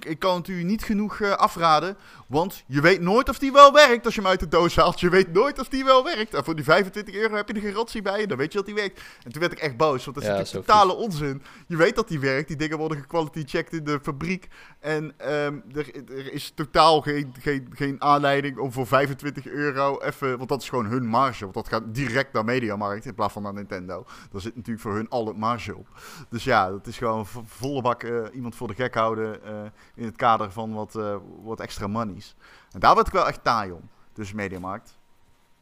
ik, 0.00 0.18
kan 0.18 0.36
het 0.36 0.48
u 0.48 0.62
niet 0.62 0.84
genoeg 0.84 1.18
uh, 1.18 1.32
afraden. 1.32 1.96
Want 2.26 2.64
je 2.66 2.80
weet 2.80 3.00
nooit 3.00 3.28
of 3.28 3.38
die 3.38 3.52
wel 3.52 3.72
werkt 3.72 4.04
als 4.04 4.14
je 4.14 4.20
hem 4.20 4.30
uit 4.30 4.40
de 4.40 4.48
doos 4.48 4.76
haalt. 4.76 5.00
Je 5.00 5.08
weet 5.08 5.32
nooit 5.32 5.58
of 5.58 5.68
die 5.68 5.84
wel 5.84 6.04
werkt. 6.04 6.34
En 6.34 6.44
voor 6.44 6.54
die 6.54 6.64
25 6.64 7.14
euro 7.14 7.34
heb 7.34 7.48
je 7.48 7.54
de 7.54 7.60
garantie 7.60 8.02
bij 8.02 8.20
je. 8.20 8.26
Dan 8.26 8.36
weet 8.38 8.52
je 8.52 8.58
dat 8.58 8.66
die 8.66 8.74
werkt. 8.74 9.00
En 9.22 9.32
toen 9.32 9.40
werd 9.40 9.52
ik 9.52 9.58
echt 9.58 9.76
boos. 9.76 10.04
Want 10.04 10.16
dat 10.16 10.38
is 10.40 10.50
ja, 10.50 10.58
totale 10.58 10.94
onzin. 10.94 11.42
Je 11.66 11.76
weet 11.76 11.94
dat 11.94 12.08
die 12.08 12.20
werkt. 12.20 12.48
Die 12.48 12.56
dingen 12.56 12.78
worden 12.78 12.98
gequality 12.98 13.42
checked 13.46 13.72
in 13.72 13.84
de 13.84 13.98
fabriek. 14.02 14.48
En 14.80 15.04
um, 15.04 15.64
er, 15.74 15.94
er, 15.94 16.32
is 16.32 16.52
totaal 16.54 17.00
geen, 17.00 17.34
geen, 17.40 17.68
geen 17.74 18.02
aanleiding 18.02 18.58
om 18.58 18.72
voor 18.72 18.86
25 18.86 19.46
euro 19.46 19.98
even... 20.00 20.36
Want 20.36 20.48
dat 20.48 20.62
is 20.62 20.68
gewoon 20.68 20.86
hun 20.86 21.06
marge. 21.06 21.42
Want 21.42 21.54
dat 21.54 21.68
gaat 21.68 21.94
direct 21.94 22.32
naar 22.32 22.44
Mediamarkt 22.44 23.04
in 23.04 23.14
plaats 23.14 23.32
van 23.32 23.42
naar 23.42 23.54
Nintendo. 23.54 24.06
Daar 24.30 24.40
zit 24.40 24.56
natuurlijk 24.56 24.82
voor 24.82 24.94
hun 24.94 25.08
al 25.08 25.26
het 25.26 25.36
marge 25.36 25.76
op. 25.76 25.88
Dus 26.28 26.44
ja, 26.44 26.70
dat 26.70 26.86
is 26.86 26.98
gewoon 26.98 27.26
volle 27.46 27.82
bak 27.82 28.02
uh, 28.02 28.15
iemand 28.32 28.54
voor 28.54 28.68
de 28.68 28.74
gek 28.74 28.94
houden 28.94 29.40
uh, 29.44 29.62
in 29.94 30.04
het 30.04 30.16
kader 30.16 30.52
van 30.52 30.74
wat, 30.74 30.94
uh, 30.94 31.16
wat 31.42 31.60
extra 31.60 31.86
monies. 31.86 32.34
En 32.72 32.80
daar 32.80 32.94
word 32.94 33.06
ik 33.06 33.12
wel 33.12 33.28
echt 33.28 33.44
taai 33.44 33.72
om. 33.72 33.88
Dus 34.12 34.32
Mediamarkt, 34.32 34.98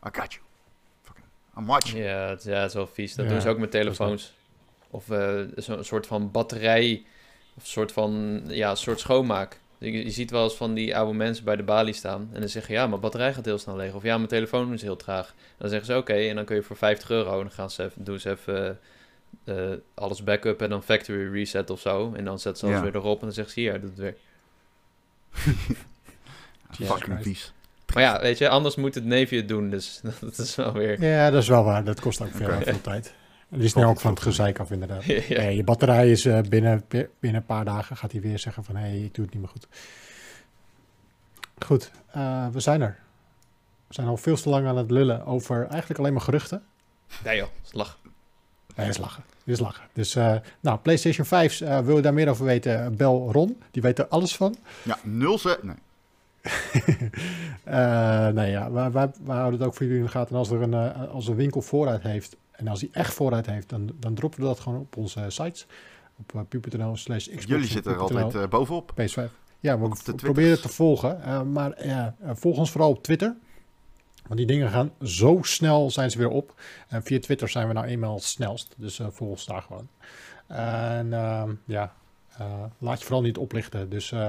I 0.07 0.09
got 0.13 0.33
you. 0.33 0.45
Fucking, 1.03 1.27
I'm 1.59 1.67
watching. 1.67 2.05
Ja, 2.05 2.29
het, 2.29 2.43
ja, 2.43 2.59
het 2.59 2.69
is 2.69 2.75
wel 2.75 2.87
vies. 2.87 3.15
Dat 3.15 3.25
ja, 3.25 3.33
doen 3.33 3.41
ze 3.41 3.49
ook 3.49 3.59
met 3.59 3.71
telefoons. 3.71 4.35
Of 4.91 5.09
uh, 5.09 5.41
zo'n 5.57 5.85
soort 5.85 6.07
van 6.07 6.31
batterij, 6.31 7.05
of 7.57 7.63
een 7.63 7.69
soort 7.69 7.93
van, 7.93 8.43
ja, 8.47 8.71
een 8.71 8.77
soort 8.77 9.01
schoonmaak. 9.01 9.61
Je, 9.79 10.05
je, 10.05 10.11
ziet 10.11 10.31
wel 10.31 10.45
eens 10.45 10.57
van 10.57 10.75
die 10.75 10.97
oude 10.97 11.15
mensen 11.15 11.45
bij 11.45 11.57
de 11.57 11.63
balie 11.63 11.95
staan. 11.95 12.29
En 12.33 12.41
dan 12.41 12.49
zeggen 12.49 12.75
ja, 12.75 12.87
mijn 12.87 13.01
batterij 13.01 13.35
gaat 13.35 13.45
heel 13.45 13.59
snel 13.59 13.77
leeg. 13.77 13.95
Of 13.95 14.03
ja, 14.03 14.17
mijn 14.17 14.29
telefoon 14.29 14.73
is 14.73 14.83
heel 14.83 14.97
traag. 14.97 15.29
En 15.29 15.35
dan 15.59 15.69
zeggen 15.69 15.87
ze 15.87 15.97
oké, 15.97 16.13
okay, 16.13 16.29
en 16.29 16.37
dan 16.37 16.45
kun 16.45 16.57
je 16.57 16.63
voor 16.63 16.77
50 16.77 17.11
euro, 17.11 17.33
en 17.33 17.39
dan 17.39 17.51
gaan 17.51 17.71
ze 17.71 17.85
even, 17.85 18.05
doen 18.05 18.19
ze 18.19 18.31
even 18.31 18.79
uh, 19.45 19.72
alles 19.95 20.24
backup 20.24 20.62
en 20.62 20.70
dan 20.70 20.82
factory 20.82 21.32
reset 21.32 21.70
of 21.70 21.80
zo. 21.80 22.12
En 22.14 22.24
dan 22.24 22.39
zet 22.39 22.59
ze 22.59 22.64
alles 22.66 22.78
ja. 22.78 22.85
weer 22.85 22.95
erop 22.95 23.18
en 23.18 23.24
dan 23.24 23.35
zegt 23.35 23.51
ze 23.51 23.61
hier, 23.61 23.80
doet 23.80 23.91
het 23.91 23.99
weer. 23.99 24.16
Fucking 26.89 27.18
vies. 27.22 27.53
Maar 27.95 28.03
ja, 28.03 28.20
weet 28.20 28.39
je, 28.39 28.49
anders 28.49 28.76
moet 28.76 28.95
het 28.95 29.05
neefje 29.05 29.37
het 29.37 29.49
doen, 29.49 29.70
dus 29.70 30.01
dat 30.20 30.39
is 30.39 30.55
wel 30.55 30.72
weer... 30.72 31.03
Ja, 31.03 31.30
dat 31.30 31.43
is 31.43 31.49
wel 31.49 31.64
waar. 31.64 31.85
Dat 31.85 32.01
kost 32.01 32.20
ook 32.20 32.30
veel, 32.32 32.47
okay. 32.47 32.62
veel 32.62 32.80
tijd. 32.80 33.14
Die 33.49 33.62
is 33.62 33.74
nu 33.74 33.85
ook 33.85 34.01
van 34.01 34.11
het 34.11 34.22
gezeik 34.22 34.59
af, 34.59 34.70
inderdaad. 34.70 35.05
ja. 35.05 35.20
hey, 35.20 35.57
je 35.57 35.64
batterij 35.64 36.11
is 36.11 36.26
uh, 36.26 36.41
binnen, 36.41 36.85
binnen 36.89 37.41
een 37.41 37.47
paar 37.47 37.64
dagen 37.64 37.97
gaat 37.97 38.12
hij 38.12 38.20
weer 38.20 38.39
zeggen 38.39 38.64
van... 38.64 38.76
hé, 38.76 38.89
hey, 38.89 39.01
ik 39.01 39.14
doe 39.14 39.24
het 39.24 39.35
niet 39.35 39.43
meer 39.43 39.53
goed. 39.53 39.66
Goed, 41.66 41.91
uh, 42.16 42.47
we 42.49 42.61
zijn 42.61 42.80
er. 42.80 42.99
We 43.87 43.95
zijn 43.95 44.07
al 44.07 44.16
veel 44.16 44.37
te 44.37 44.49
lang 44.49 44.66
aan 44.66 44.76
het 44.76 44.91
lullen 44.91 45.26
over 45.26 45.66
eigenlijk 45.66 46.01
alleen 46.01 46.12
maar 46.12 46.22
geruchten. 46.22 46.62
Nee 47.24 47.37
joh, 47.37 47.49
lach. 47.72 47.99
Nee, 48.75 48.89
is 48.89 48.99
lachen. 48.99 49.25
Is 49.45 49.59
lachen. 49.59 49.85
Dus, 49.93 50.16
uh, 50.16 50.35
nou, 50.61 50.79
PlayStation 50.79 51.27
5, 51.27 51.61
uh, 51.61 51.79
wil 51.79 51.97
je 51.97 52.03
daar 52.03 52.14
meer 52.14 52.29
over 52.29 52.45
weten? 52.45 52.97
Bel 52.97 53.33
Ron, 53.33 53.62
die 53.70 53.83
weet 53.83 53.99
er 53.99 54.07
alles 54.07 54.37
van. 54.37 54.57
Ja, 54.83 54.99
nul 55.03 55.39
ze. 55.39 55.59
Nee. 55.62 55.75
uh, 57.68 58.29
nee, 58.39 58.51
ja, 58.51 58.70
wij, 58.70 58.91
wij, 58.91 59.11
wij, 59.25 59.37
houden 59.37 59.59
het 59.61 59.68
ook 59.68 59.75
voor 59.75 59.87
jullie 59.87 60.01
in 60.01 60.07
de 60.07 60.11
gaten. 60.11 60.33
En 60.33 60.39
als 60.39 60.51
er 60.51 60.62
een, 60.62 60.75
als 60.95 61.29
een 61.29 61.37
winkel 61.37 61.62
vooruit 61.62 62.03
heeft, 62.03 62.37
en 62.51 62.68
als 62.68 62.81
hij 62.81 62.89
echt 62.93 63.14
vooruit 63.14 63.47
heeft, 63.47 63.68
dan, 63.68 63.91
dan 63.99 64.14
droppen 64.14 64.41
we 64.41 64.47
dat 64.47 64.61
gewoon 64.61 64.79
op 64.79 64.97
onze 64.97 65.25
sites. 65.29 65.66
Op 66.16 66.45
pu.nl 66.49 66.97
slash 66.97 67.29
Jullie 67.47 67.66
zitten 67.66 67.93
er 67.93 67.99
altijd 67.99 68.51
bovenop. 68.51 68.93
PS5. 69.01 69.31
Ja, 69.61 69.79
we, 69.79 70.14
proberen 70.16 70.51
het 70.51 70.62
te 70.62 70.68
volgen. 70.68 71.53
maar 71.53 71.75
volg 72.22 72.59
ons 72.59 72.70
vooral 72.70 72.91
op 72.91 73.03
Twitter. 73.03 73.37
Want 74.27 74.39
die 74.39 74.47
dingen 74.47 74.70
gaan 74.70 74.93
zo 75.03 75.39
snel 75.43 75.91
zijn 75.91 76.11
ze 76.11 76.18
weer 76.18 76.29
op. 76.29 76.55
En 76.89 77.03
via 77.03 77.20
Twitter 77.20 77.49
zijn 77.49 77.66
we 77.66 77.72
nou 77.72 77.87
eenmaal 77.87 78.14
het 78.14 78.25
snelst. 78.25 78.75
Dus 78.77 78.99
uh, 78.99 79.07
volg 79.11 79.31
ons 79.31 79.47
daar 79.47 79.62
gewoon. 79.62 79.89
En 80.47 81.07
uh, 81.07 81.43
ja, 81.64 81.95
uh, 82.41 82.64
laat 82.79 82.99
je 82.99 83.05
vooral 83.05 83.22
niet 83.22 83.37
oplichten. 83.37 83.91
Dus 83.91 84.12
eh, 84.12 84.29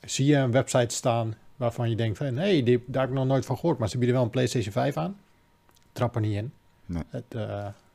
zie 0.00 0.26
je 0.26 0.36
een 0.36 0.50
website 0.50 0.94
staan 0.94 1.34
waarvan 1.56 1.90
je 1.90 1.96
denkt 1.96 2.18
van... 2.18 2.26
hé, 2.26 2.62
hey, 2.62 2.82
daar 2.86 3.00
heb 3.00 3.10
ik 3.10 3.16
nog 3.16 3.26
nooit 3.26 3.46
van 3.46 3.56
gehoord. 3.56 3.78
Maar 3.78 3.88
ze 3.88 3.98
bieden 3.98 4.14
wel 4.14 4.24
een 4.24 4.30
PlayStation 4.30 4.72
5 4.72 4.96
aan. 4.96 5.20
Trap 5.92 6.14
er 6.14 6.20
niet 6.20 6.36
in. 6.36 6.52
Nee. 6.86 7.02
Het, 7.08 7.24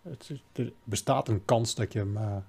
het, 0.01 0.31
er 0.53 0.71
bestaat 0.83 1.27
een 1.27 1.45
kans 1.45 1.75
dat 1.75 1.93
je 1.93 1.99
hem 1.99 2.43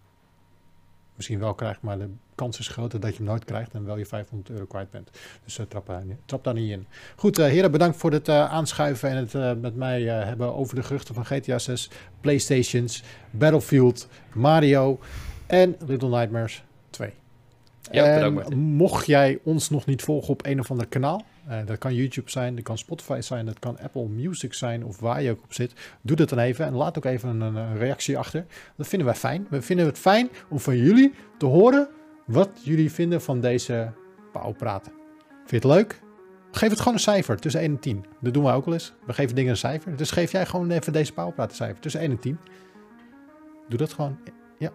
misschien 1.15 1.39
wel 1.39 1.55
krijgt, 1.55 1.83
maar 1.83 1.99
de 1.99 2.09
kans 2.41 2.59
is 2.59 2.69
groter 2.69 3.01
dat 3.01 3.11
je 3.11 3.17
hem 3.17 3.27
nooit 3.27 3.45
krijgt 3.45 3.75
en 3.75 3.85
wel 3.85 3.97
je 3.97 4.07
500 4.07 4.51
euro 4.51 4.65
kwijt 4.65 4.91
bent. 4.91 5.11
Dus 5.45 5.59
uh, 5.59 5.67
trap, 5.67 5.87
daar, 5.87 6.03
trap 6.25 6.45
daar 6.45 6.55
niet 6.55 6.71
in. 6.71 6.87
Goed, 7.17 7.39
uh, 7.39 7.47
heren, 7.47 7.71
bedankt 7.71 7.97
voor 7.97 8.13
het 8.13 8.29
uh, 8.29 8.53
aanschuiven 8.53 9.11
en 9.11 9.17
het 9.17 9.61
met 9.61 9.77
mij 9.77 10.03
hebben 10.03 10.55
over 10.55 10.75
de 10.75 10.83
geruchten 10.83 11.15
van 11.15 11.27
GTA 11.27 11.59
6, 11.59 11.91
Playstations, 12.21 13.03
Battlefield, 13.31 14.09
Mario 14.33 14.99
en 15.47 15.77
Little 15.87 16.09
Nightmares 16.09 16.63
2. 16.91 17.13
Ja, 17.91 18.05
en 18.05 18.59
mocht 18.59 19.07
jij 19.07 19.39
ons 19.43 19.71
nog 19.71 19.87
niet 19.87 20.03
volgen 20.03 20.31
op 20.31 20.47
een 20.47 20.61
of 20.61 20.71
ander 20.71 20.87
kanaal, 20.87 21.25
uh, 21.49 21.57
dat 21.67 21.79
kan 21.79 21.95
YouTube 21.95 22.31
zijn, 22.31 22.55
dat 22.55 22.65
kan 22.65 22.79
Spotify 22.79 23.21
zijn, 23.21 23.47
dat 23.47 23.59
kan 23.59 23.79
Apple 23.79 24.09
Music 24.09 24.55
zijn 24.55 24.85
of 24.85 25.01
waar 25.01 25.23
je 25.23 25.31
ook 25.31 25.43
op 25.43 25.53
zit. 25.53 25.73
Doe 26.01 26.17
dat 26.17 26.29
dan 26.29 26.39
even 26.39 26.67
en 26.67 26.75
laat 26.75 26.97
ook 26.97 27.05
even 27.05 27.29
een, 27.29 27.55
een 27.55 27.79
reactie 27.79 28.19
achter. 28.19 28.47
Dat 28.77 28.89
vinden 28.89 29.09
wij 29.09 29.17
fijn. 29.17 29.47
We 29.51 29.63
vinden 29.63 29.87
het 29.87 29.99
fijn 29.99 30.29
om 30.49 30.59
van 30.59 30.77
jullie 30.77 31.13
te 31.39 31.47
horen 31.47 31.89
wat 32.31 32.51
jullie 32.63 32.93
vinden 32.93 33.23
van 33.23 33.41
deze 33.41 33.93
pauwpraten. 34.33 34.93
Vind 35.45 35.63
je 35.63 35.69
het 35.69 35.77
leuk? 35.77 36.01
Geef 36.51 36.71
het 36.71 36.79
gewoon 36.79 36.95
een 36.95 37.01
cijfer 37.01 37.37
tussen 37.37 37.61
1 37.61 37.71
en 37.71 37.79
10. 37.79 38.05
Dat 38.21 38.35
doen 38.35 38.45
wij 38.45 38.55
ook 38.55 38.65
wel 38.65 38.75
eens. 38.75 38.93
We 39.07 39.13
geven 39.13 39.35
dingen 39.35 39.51
een 39.51 39.57
cijfer. 39.57 39.97
Dus 39.97 40.11
geef 40.11 40.33
jij 40.33 40.47
gewoon 40.47 40.71
even 40.71 40.93
deze 40.93 41.13
pauwpraten 41.13 41.57
cijfer 41.57 41.81
tussen 41.81 42.01
1 42.01 42.11
en 42.11 42.19
10. 42.19 42.39
Doe 43.69 43.79
dat 43.79 43.93
gewoon. 43.93 44.19
Ja. 44.59 44.71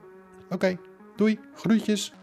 Oké. 0.49 0.77
Doei. 1.15 1.39
Groetjes. 1.53 2.13